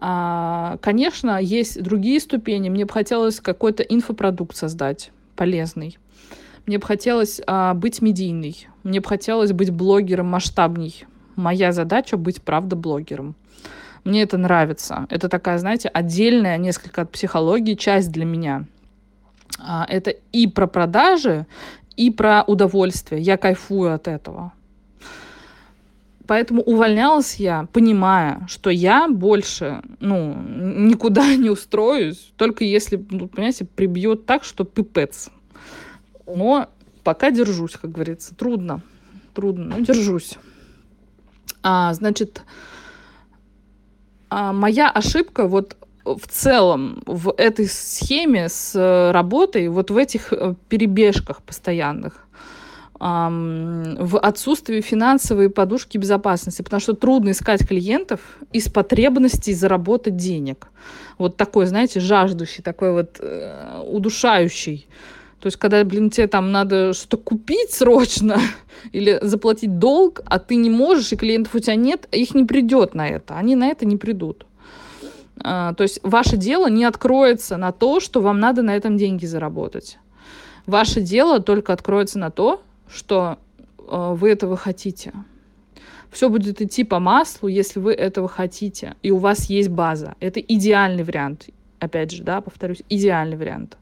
Конечно, 0.00 1.40
есть 1.42 1.82
другие 1.82 2.20
ступени. 2.20 2.68
Мне 2.68 2.84
бы 2.84 2.92
хотелось 2.92 3.40
какой-то 3.40 3.82
инфопродукт 3.82 4.56
создать 4.56 5.10
полезный. 5.34 5.98
Мне 6.66 6.78
бы 6.78 6.86
хотелось 6.86 7.40
быть 7.74 8.00
медийной. 8.00 8.68
Мне 8.84 9.00
бы 9.00 9.08
хотелось 9.08 9.52
быть 9.52 9.70
блогером 9.70 10.26
масштабней. 10.26 11.04
Моя 11.38 11.72
задача 11.72 12.16
быть, 12.16 12.42
правда, 12.42 12.76
блогером. 12.76 13.34
Мне 14.04 14.22
это 14.22 14.36
нравится. 14.38 15.06
Это 15.08 15.28
такая, 15.28 15.58
знаете, 15.58 15.88
отдельная, 15.88 16.58
несколько 16.58 17.02
от 17.02 17.10
психологии, 17.10 17.74
часть 17.74 18.12
для 18.12 18.24
меня– 18.24 18.64
а, 19.58 19.86
это 19.88 20.14
и 20.32 20.46
про 20.46 20.66
продажи, 20.66 21.46
и 21.96 22.10
про 22.10 22.42
удовольствие. 22.46 23.20
Я 23.20 23.36
кайфую 23.36 23.92
от 23.94 24.08
этого. 24.08 24.52
Поэтому 26.26 26.62
увольнялась 26.62 27.36
я, 27.36 27.66
понимая, 27.72 28.46
что 28.48 28.68
я 28.68 29.08
больше, 29.08 29.80
ну, 29.98 30.34
никуда 30.34 31.34
не 31.36 31.50
устроюсь, 31.50 32.32
только 32.36 32.64
если, 32.64 33.04
ну, 33.10 33.28
понимаете, 33.28 33.64
прибьет 33.64 34.26
так, 34.26 34.44
что 34.44 34.64
пипец. 34.64 35.30
Но 36.26 36.68
пока 37.02 37.30
держусь, 37.30 37.72
как 37.72 37.92
говорится. 37.92 38.34
Трудно. 38.34 38.82
Трудно, 39.34 39.76
но 39.76 39.80
держусь. 39.80 40.36
А, 41.70 41.92
значит, 41.92 42.40
а 44.30 44.54
моя 44.54 44.88
ошибка 44.88 45.46
вот 45.46 45.76
в 46.02 46.26
целом 46.26 47.02
в 47.04 47.34
этой 47.36 47.66
схеме 47.66 48.48
с 48.48 48.74
э, 48.74 49.10
работой, 49.10 49.68
вот 49.68 49.90
в 49.90 49.96
этих 49.98 50.32
э, 50.32 50.54
перебежках 50.70 51.42
постоянных, 51.42 52.24
в 53.00 54.18
отсутствии 54.18 54.80
финансовой 54.80 55.50
подушки 55.50 55.98
безопасности, 55.98 56.62
потому 56.62 56.80
что 56.80 56.94
трудно 56.94 57.30
искать 57.30 57.64
клиентов 57.68 58.20
из 58.52 58.68
потребностей 58.68 59.54
заработать 59.54 60.16
денег. 60.16 60.66
Вот 61.16 61.36
такой, 61.36 61.66
знаете, 61.66 62.00
жаждущий, 62.00 62.64
такой 62.64 62.92
вот 62.92 63.18
э, 63.20 63.82
удушающий. 63.86 64.88
То 65.40 65.46
есть, 65.46 65.56
когда, 65.56 65.84
блин, 65.84 66.10
тебе 66.10 66.26
там 66.26 66.50
надо 66.50 66.92
что-то 66.92 67.16
купить 67.16 67.70
срочно 67.72 68.38
или 68.92 69.18
заплатить 69.22 69.78
долг, 69.78 70.20
а 70.26 70.38
ты 70.38 70.56
не 70.56 70.70
можешь, 70.70 71.12
и 71.12 71.16
клиентов 71.16 71.54
у 71.54 71.58
тебя 71.60 71.76
нет, 71.76 72.08
их 72.10 72.34
не 72.34 72.44
придет 72.44 72.94
на 72.94 73.08
это. 73.08 73.36
Они 73.36 73.54
на 73.54 73.68
это 73.68 73.86
не 73.86 73.96
придут. 73.96 74.46
А, 75.40 75.74
то 75.74 75.82
есть 75.82 76.00
ваше 76.02 76.36
дело 76.36 76.68
не 76.68 76.84
откроется 76.84 77.56
на 77.56 77.72
то, 77.72 78.00
что 78.00 78.20
вам 78.20 78.40
надо 78.40 78.62
на 78.62 78.74
этом 78.74 78.96
деньги 78.96 79.26
заработать. 79.26 79.98
Ваше 80.66 81.00
дело 81.00 81.40
только 81.40 81.72
откроется 81.72 82.18
на 82.18 82.30
то, 82.30 82.60
что 82.92 83.38
э, 83.78 84.14
вы 84.14 84.30
этого 84.30 84.56
хотите. 84.56 85.12
Все 86.10 86.28
будет 86.28 86.60
идти 86.60 86.84
по 86.84 86.98
маслу, 86.98 87.48
если 87.48 87.80
вы 87.80 87.92
этого 87.92 88.28
хотите, 88.28 88.96
и 89.02 89.10
у 89.10 89.18
вас 89.18 89.48
есть 89.50 89.68
база. 89.68 90.14
Это 90.20 90.40
идеальный 90.40 91.04
вариант. 91.04 91.48
Опять 91.78 92.10
же, 92.10 92.22
да, 92.22 92.40
повторюсь, 92.40 92.82
идеальный 92.88 93.36
вариант. 93.36 93.76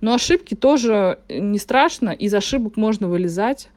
Но 0.00 0.14
ошибки 0.14 0.54
тоже 0.54 1.18
не 1.28 1.58
страшно, 1.58 2.10
из 2.10 2.32
ошибок 2.34 2.76
можно 2.76 3.08
вылезать. 3.08 3.68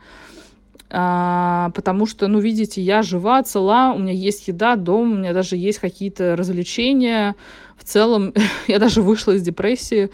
А, 0.95 1.71
потому 1.73 2.05
что, 2.05 2.27
ну, 2.27 2.39
видите, 2.39 2.79
я 2.81 3.01
жива, 3.01 3.41
цела, 3.41 3.93
у 3.95 3.99
меня 3.99 4.13
есть 4.13 4.47
еда, 4.47 4.75
дом, 4.75 5.13
у 5.13 5.15
меня 5.15 5.33
даже 5.33 5.57
есть 5.57 5.79
какие-то 5.79 6.35
развлечения. 6.35 7.35
В 7.77 7.83
целом, 7.83 8.33
я 8.67 8.77
даже 8.79 9.01
вышла 9.01 9.31
из 9.31 9.41
депрессии. 9.41 10.11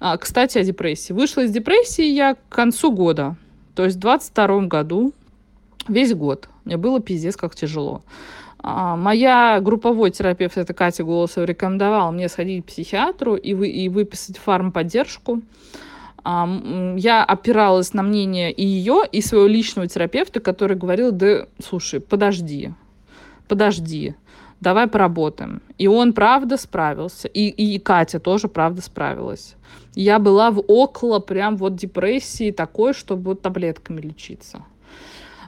А, 0.00 0.16
кстати, 0.16 0.58
о 0.58 0.64
депрессии. 0.64 1.12
Вышла 1.12 1.42
из 1.42 1.50
депрессии 1.50 2.06
я 2.06 2.34
к 2.34 2.48
концу 2.48 2.90
года. 2.90 3.36
То 3.74 3.84
есть 3.84 3.98
в 3.98 4.00
22 4.00 4.62
году, 4.62 5.12
весь 5.88 6.14
год. 6.14 6.48
Мне 6.64 6.78
было 6.78 7.00
пиздец 7.00 7.36
как 7.36 7.54
тяжело. 7.54 8.02
А, 8.66 8.96
моя 8.96 9.60
групповой 9.60 10.10
терапевт, 10.10 10.56
это 10.56 10.72
Катя 10.72 11.04
Голосова, 11.04 11.44
рекомендовала 11.44 12.10
мне 12.10 12.28
сходить 12.30 12.64
к 12.64 12.68
психиатру 12.68 13.36
и, 13.36 13.52
вы, 13.52 13.68
и 13.68 13.90
выписать 13.90 14.38
фармподдержку. 14.38 15.34
поддержку 15.34 15.48
я 16.24 17.22
опиралась 17.22 17.92
на 17.92 18.02
мнение 18.02 18.50
и 18.50 18.64
ее, 18.64 19.02
и 19.10 19.20
своего 19.20 19.46
личного 19.46 19.88
терапевта, 19.88 20.40
который 20.40 20.76
говорил, 20.76 21.12
да, 21.12 21.46
слушай, 21.62 22.00
подожди, 22.00 22.72
подожди, 23.46 24.14
давай 24.60 24.86
поработаем. 24.86 25.60
И 25.76 25.86
он 25.86 26.14
правда 26.14 26.56
справился, 26.56 27.28
и, 27.28 27.48
и 27.48 27.78
Катя 27.78 28.20
тоже 28.20 28.48
правда 28.48 28.80
справилась. 28.80 29.56
Я 29.94 30.18
была 30.18 30.50
в 30.50 30.60
около 30.60 31.18
прям 31.18 31.56
вот 31.58 31.76
депрессии 31.76 32.50
такой, 32.52 32.94
чтобы 32.94 33.24
вот 33.24 33.42
таблетками 33.42 34.00
лечиться. 34.00 34.64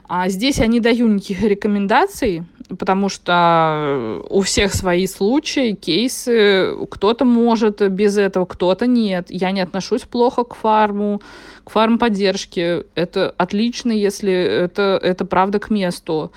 А 0.07 0.29
здесь 0.29 0.59
я 0.59 0.67
не 0.67 0.79
даю 0.79 1.07
никаких 1.07 1.41
рекомендаций, 1.43 2.43
потому 2.79 3.09
что 3.09 4.21
у 4.29 4.41
всех 4.41 4.73
свои 4.73 5.05
случаи, 5.07 5.73
кейсы. 5.73 6.75
Кто-то 6.89 7.25
может 7.25 7.81
без 7.91 8.17
этого, 8.17 8.45
кто-то 8.45 8.87
нет. 8.87 9.27
Я 9.29 9.51
не 9.51 9.61
отношусь 9.61 10.03
плохо 10.03 10.43
к 10.43 10.55
фарму, 10.55 11.21
к 11.63 11.71
фармподдержке. 11.71 12.85
Это 12.95 13.33
отлично, 13.37 13.91
если 13.91 14.31
это, 14.31 14.99
это 15.01 15.25
правда 15.25 15.59
к 15.59 15.69
месту. 15.69 16.31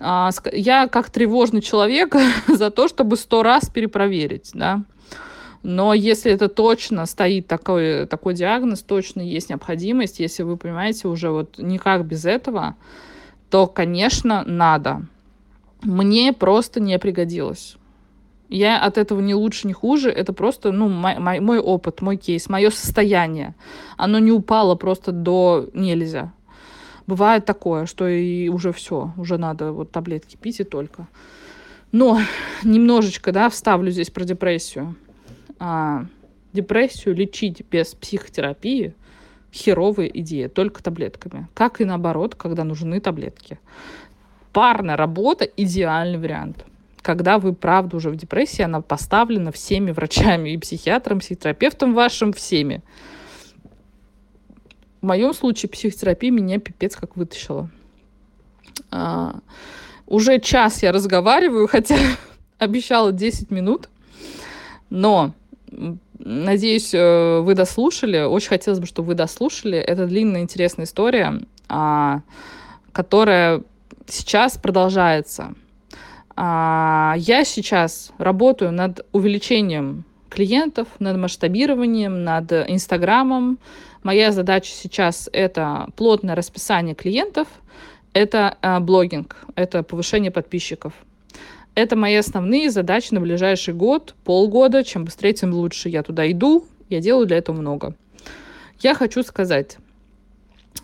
А, 0.00 0.30
я 0.52 0.88
как 0.88 1.10
тревожный 1.10 1.60
человек 1.60 2.16
за 2.48 2.70
то, 2.70 2.88
чтобы 2.88 3.16
сто 3.16 3.42
раз 3.42 3.70
перепроверить, 3.70 4.50
да. 4.54 4.82
Но 5.64 5.94
если 5.94 6.30
это 6.30 6.50
точно 6.50 7.06
стоит 7.06 7.46
такой, 7.46 8.06
такой 8.06 8.34
диагноз, 8.34 8.82
точно 8.82 9.22
есть 9.22 9.48
необходимость, 9.48 10.20
если 10.20 10.42
вы 10.42 10.58
понимаете 10.58 11.08
уже 11.08 11.30
вот 11.30 11.56
никак 11.56 12.04
без 12.04 12.26
этого, 12.26 12.76
то, 13.48 13.66
конечно, 13.66 14.44
надо. 14.44 15.06
Мне 15.80 16.34
просто 16.34 16.80
не 16.80 16.98
пригодилось. 16.98 17.76
Я 18.50 18.78
от 18.78 18.98
этого 18.98 19.22
не 19.22 19.34
лучше, 19.34 19.66
не 19.66 19.72
хуже. 19.72 20.10
Это 20.10 20.34
просто, 20.34 20.70
ну, 20.70 20.90
мой, 20.90 21.18
мой, 21.18 21.40
мой 21.40 21.58
опыт, 21.60 22.02
мой 22.02 22.18
кейс, 22.18 22.50
мое 22.50 22.68
состояние. 22.68 23.54
Оно 23.96 24.18
не 24.18 24.32
упало 24.32 24.74
просто 24.74 25.12
до 25.12 25.70
нельзя. 25.72 26.30
Бывает 27.06 27.46
такое, 27.46 27.86
что 27.86 28.06
и 28.06 28.50
уже 28.50 28.74
все, 28.74 29.14
уже 29.16 29.38
надо 29.38 29.72
вот 29.72 29.90
таблетки 29.90 30.36
пить 30.36 30.60
и 30.60 30.64
только. 30.64 31.08
Но 31.90 32.20
немножечко, 32.62 33.32
да, 33.32 33.48
вставлю 33.48 33.90
здесь 33.90 34.10
про 34.10 34.24
депрессию 34.24 34.94
а, 35.66 36.04
депрессию 36.52 37.14
лечить 37.14 37.64
без 37.70 37.94
психотерапии 37.94 38.94
херовая 39.50 40.08
идея, 40.08 40.50
только 40.50 40.82
таблетками. 40.82 41.48
Как 41.54 41.80
и 41.80 41.86
наоборот, 41.86 42.34
когда 42.34 42.64
нужны 42.64 43.00
таблетки. 43.00 43.58
Парная 44.52 44.98
работа– 44.98 45.44
идеальный 45.56 46.18
вариант. 46.18 46.66
Когда 47.00 47.38
вы, 47.38 47.54
правда, 47.54 47.96
уже 47.96 48.10
в 48.10 48.16
депрессии, 48.16 48.60
она 48.60 48.82
поставлена 48.82 49.52
всеми 49.52 49.90
врачами 49.90 50.50
и 50.50 50.58
психиатром, 50.58 51.20
психотерапевтом 51.20 51.94
вашим, 51.94 52.34
всеми. 52.34 52.82
В 55.00 55.06
моем 55.06 55.32
случае 55.32 55.70
психотерапия 55.70 56.30
меня 56.30 56.58
пипец 56.58 56.94
как 56.94 57.16
вытащила. 57.16 57.70
А, 58.90 59.36
уже 60.06 60.40
час 60.40 60.82
я 60.82 60.92
разговариваю, 60.92 61.68
хотя 61.68 61.96
обещала 62.58 63.12
10 63.12 63.50
минут, 63.50 63.88
но 64.90 65.32
Надеюсь, 66.18 66.94
э, 66.94 67.40
вы 67.40 67.54
дослушали. 67.54 68.22
Очень 68.22 68.48
хотелось 68.48 68.80
бы, 68.80 68.86
чтобы 68.86 69.08
вы 69.08 69.14
дослушали. 69.14 69.78
Это 69.78 70.06
длинная, 70.06 70.42
интересная 70.42 70.86
история, 70.86 71.40
а, 71.68 72.20
которая 72.92 73.62
сейчас 74.06 74.56
продолжается. 74.56 75.54
А, 76.36 77.14
я 77.18 77.44
сейчас 77.44 78.12
работаю 78.18 78.72
над 78.72 79.06
увеличением 79.12 80.04
клиентов, 80.28 80.88
над 80.98 81.16
масштабированием, 81.16 82.24
над 82.24 82.52
Инстаграмом. 82.52 83.58
Моя 84.02 84.32
задача 84.32 84.72
сейчас— 84.72 85.30
это 85.32 85.88
плотное 85.96 86.34
расписание 86.34 86.94
клиентов, 86.94 87.48
это 88.12 88.58
э, 88.60 88.80
блогинг, 88.80 89.36
это 89.54 89.82
повышение 89.82 90.30
подписчиков. 90.30 90.92
Это 91.74 91.96
мои 91.96 92.14
основные 92.14 92.70
задачи 92.70 93.12
на 93.12 93.20
ближайший 93.20 93.74
год, 93.74 94.14
полгода. 94.24 94.84
Чем 94.84 95.04
быстрее, 95.04 95.32
тем 95.32 95.52
лучше. 95.52 95.88
Я 95.88 96.02
туда 96.02 96.30
иду, 96.30 96.66
я 96.88 97.00
делаю 97.00 97.26
для 97.26 97.38
этого 97.38 97.56
много. 97.56 97.94
Я 98.80 98.94
хочу 98.94 99.22
сказать, 99.22 99.78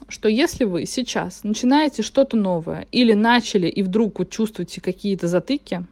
что 0.09 0.28
если 0.28 0.64
вы 0.64 0.86
сейчас 0.86 1.45
начинаете 1.45 2.03
что-то 2.03 2.36
новое 2.36 2.86
или 2.91 3.12
начали 3.12 3.68
и 3.68 3.82
вдруг 3.82 4.18
вот 4.18 4.30
чувствуете 4.30 4.80
какие-то 4.80 5.28
затыки, 5.28 5.84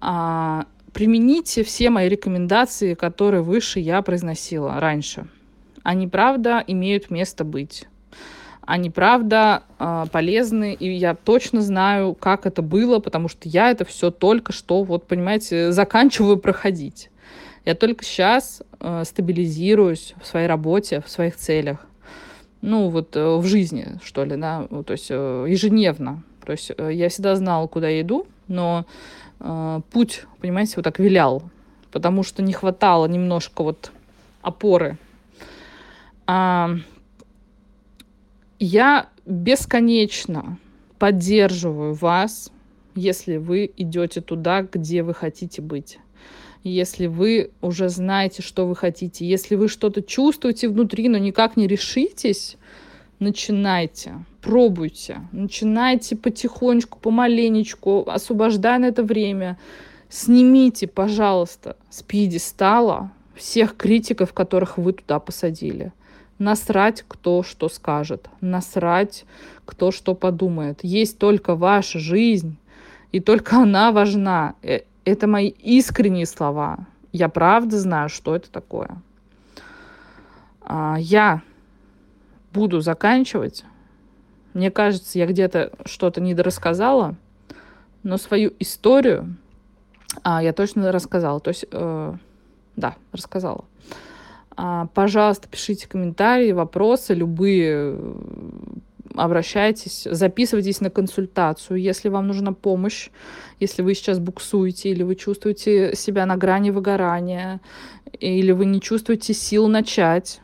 а, 0.00 0.64
примените 0.92 1.62
все 1.62 1.90
мои 1.90 2.08
рекомендации, 2.08 2.94
которые 2.94 3.42
выше 3.42 3.80
я 3.80 4.00
произносила 4.00 4.80
раньше. 4.80 5.26
Они, 5.82 6.06
правда, 6.08 6.64
имеют 6.66 7.10
место 7.10 7.44
быть. 7.44 7.86
Они, 8.70 8.88
правда, 8.88 9.64
а, 9.80 10.06
полезны, 10.06 10.74
и 10.74 10.92
я 10.92 11.16
точно 11.16 11.60
знаю, 11.60 12.14
как 12.14 12.46
это 12.46 12.62
было, 12.62 13.00
потому 13.00 13.26
что 13.26 13.48
я 13.48 13.72
это 13.72 13.84
все 13.84 14.12
только 14.12 14.52
что, 14.52 14.84
вот, 14.84 15.08
понимаете, 15.08 15.72
заканчиваю 15.72 16.36
проходить. 16.36 17.10
Я 17.64 17.74
только 17.74 18.04
сейчас 18.04 18.62
э, 18.78 19.02
стабилизируюсь 19.04 20.14
в 20.22 20.26
своей 20.28 20.46
работе, 20.46 21.02
в 21.04 21.10
своих 21.10 21.34
целях. 21.34 21.84
Ну, 22.62 22.90
вот 22.90 23.16
э, 23.16 23.36
в 23.38 23.44
жизни, 23.44 23.98
что 24.04 24.24
ли, 24.24 24.36
да, 24.36 24.68
то 24.86 24.92
есть 24.92 25.08
э, 25.10 25.46
ежедневно. 25.48 26.22
То 26.46 26.52
есть 26.52 26.70
э, 26.78 26.90
я 26.92 27.08
всегда 27.08 27.34
знала, 27.34 27.66
куда 27.66 27.88
я 27.88 28.02
иду, 28.02 28.28
но 28.46 28.86
э, 29.40 29.80
путь, 29.90 30.26
понимаете, 30.40 30.74
вот 30.76 30.84
так 30.84 31.00
вилял, 31.00 31.42
потому 31.90 32.22
что 32.22 32.40
не 32.40 32.52
хватало 32.52 33.06
немножко 33.06 33.64
вот 33.64 33.90
опоры. 34.42 34.96
А, 36.28 36.76
я 38.60 39.08
бесконечно 39.24 40.58
поддерживаю 40.98 41.94
вас, 41.94 42.52
если 42.94 43.38
вы 43.38 43.72
идете 43.76 44.20
туда, 44.20 44.62
где 44.62 45.02
вы 45.02 45.14
хотите 45.14 45.62
быть. 45.62 45.98
Если 46.62 47.06
вы 47.06 47.52
уже 47.62 47.88
знаете, 47.88 48.42
что 48.42 48.66
вы 48.66 48.76
хотите, 48.76 49.26
если 49.26 49.54
вы 49.54 49.68
что-то 49.68 50.02
чувствуете 50.02 50.68
внутри, 50.68 51.08
но 51.08 51.16
никак 51.16 51.56
не 51.56 51.66
решитесь, 51.66 52.58
начинайте, 53.18 54.26
пробуйте, 54.42 55.22
начинайте 55.32 56.16
потихонечку, 56.16 56.98
помаленечку, 56.98 58.04
освобождая 58.06 58.78
на 58.78 58.86
это 58.86 59.02
время. 59.02 59.58
Снимите, 60.10 60.86
пожалуйста, 60.86 61.78
с 61.88 62.02
пьедестала 62.02 63.10
всех 63.34 63.74
критиков, 63.78 64.34
которых 64.34 64.76
вы 64.76 64.92
туда 64.92 65.18
посадили. 65.18 65.92
Насрать, 66.40 67.04
кто 67.06 67.42
что 67.42 67.68
скажет. 67.68 68.30
Насрать, 68.40 69.26
кто 69.66 69.90
что 69.90 70.14
подумает. 70.14 70.80
Есть 70.82 71.18
только 71.18 71.54
ваша 71.54 71.98
жизнь, 71.98 72.56
и 73.12 73.20
только 73.20 73.58
она 73.58 73.92
важна. 73.92 74.54
Э, 74.62 74.80
это 75.04 75.26
мои 75.26 75.48
искренние 75.48 76.24
слова. 76.24 76.86
Я 77.12 77.28
правда 77.28 77.78
знаю, 77.78 78.08
что 78.08 78.34
это 78.34 78.50
такое. 78.50 79.02
А, 80.62 80.96
я 80.98 81.42
буду 82.54 82.80
заканчивать. 82.80 83.64
Мне 84.54 84.70
кажется, 84.70 85.18
я 85.18 85.26
где-то 85.26 85.72
что-то 85.84 86.22
недорассказала, 86.22 87.16
но 88.02 88.16
свою 88.16 88.54
историю 88.58 89.36
а, 90.22 90.42
я 90.42 90.54
точно 90.54 90.90
рассказала. 90.90 91.38
То 91.38 91.48
есть, 91.48 91.66
э, 91.70 92.14
да, 92.76 92.94
рассказала. 93.12 93.66
А, 94.62 94.88
пожалуйста, 94.92 95.48
пишите 95.48 95.88
комментарии, 95.88 96.52
вопросы, 96.52 97.14
любые 97.14 97.94
э, 97.96 98.22
обращайтесь, 99.14 100.06
записывайтесь 100.10 100.82
на 100.82 100.90
консультацию, 100.90 101.80
если 101.80 102.10
вам 102.10 102.26
нужна 102.26 102.52
помощь, 102.52 103.08
если 103.58 103.80
вы 103.80 103.94
сейчас 103.94 104.18
буксуете 104.18 104.90
или 104.90 105.02
вы 105.02 105.14
чувствуете 105.14 105.96
себя 105.96 106.26
на 106.26 106.36
грани 106.36 106.68
выгорания, 106.68 107.62
или 108.18 108.52
вы 108.52 108.66
не 108.66 108.82
чувствуете 108.82 109.32
сил 109.32 109.66
начать, 109.66 110.42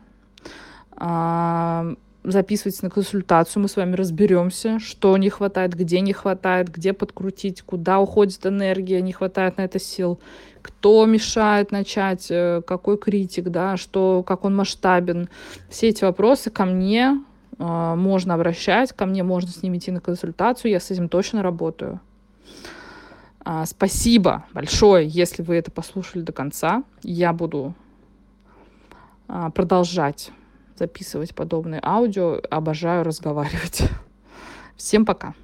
а, 0.92 1.94
записывайтесь 2.24 2.80
на 2.80 2.88
консультацию, 2.88 3.62
мы 3.62 3.68
с 3.68 3.76
вами 3.76 3.96
разберемся, 3.96 4.78
что 4.78 5.14
не 5.18 5.28
хватает, 5.28 5.74
где 5.74 6.00
не 6.00 6.14
хватает, 6.14 6.70
где 6.70 6.94
подкрутить, 6.94 7.60
куда 7.60 8.00
уходит 8.00 8.46
энергия, 8.46 9.02
не 9.02 9.12
хватает 9.12 9.58
на 9.58 9.62
это 9.66 9.78
сил, 9.78 10.18
кто 10.66 11.06
мешает 11.06 11.70
начать, 11.70 12.26
э, 12.28 12.60
какой 12.66 12.98
критик, 12.98 13.50
да, 13.50 13.76
что, 13.76 14.24
как 14.26 14.44
он 14.44 14.56
масштабен. 14.56 15.28
Все 15.68 15.90
эти 15.90 16.02
вопросы 16.02 16.50
ко 16.50 16.64
мне 16.64 17.22
э, 17.56 17.94
можно 17.94 18.34
обращать, 18.34 18.92
ко 18.92 19.06
мне 19.06 19.22
можно 19.22 19.48
с 19.48 19.62
ними 19.62 19.78
идти 19.78 19.92
на 19.92 20.00
консультацию, 20.00 20.72
я 20.72 20.80
с 20.80 20.90
этим 20.90 21.08
точно 21.08 21.44
работаю. 21.44 22.00
А, 23.44 23.64
спасибо 23.64 24.44
большое, 24.52 25.06
если 25.06 25.44
вы 25.44 25.54
это 25.54 25.70
послушали 25.70 26.22
до 26.22 26.32
конца. 26.32 26.82
Я 27.04 27.32
буду 27.32 27.74
а, 29.28 29.50
продолжать 29.50 30.32
записывать 30.76 31.32
подобные 31.32 31.80
аудио. 31.80 32.40
Обожаю 32.50 33.04
разговаривать. 33.04 33.84
Всем 34.76 35.06
пока. 35.06 35.34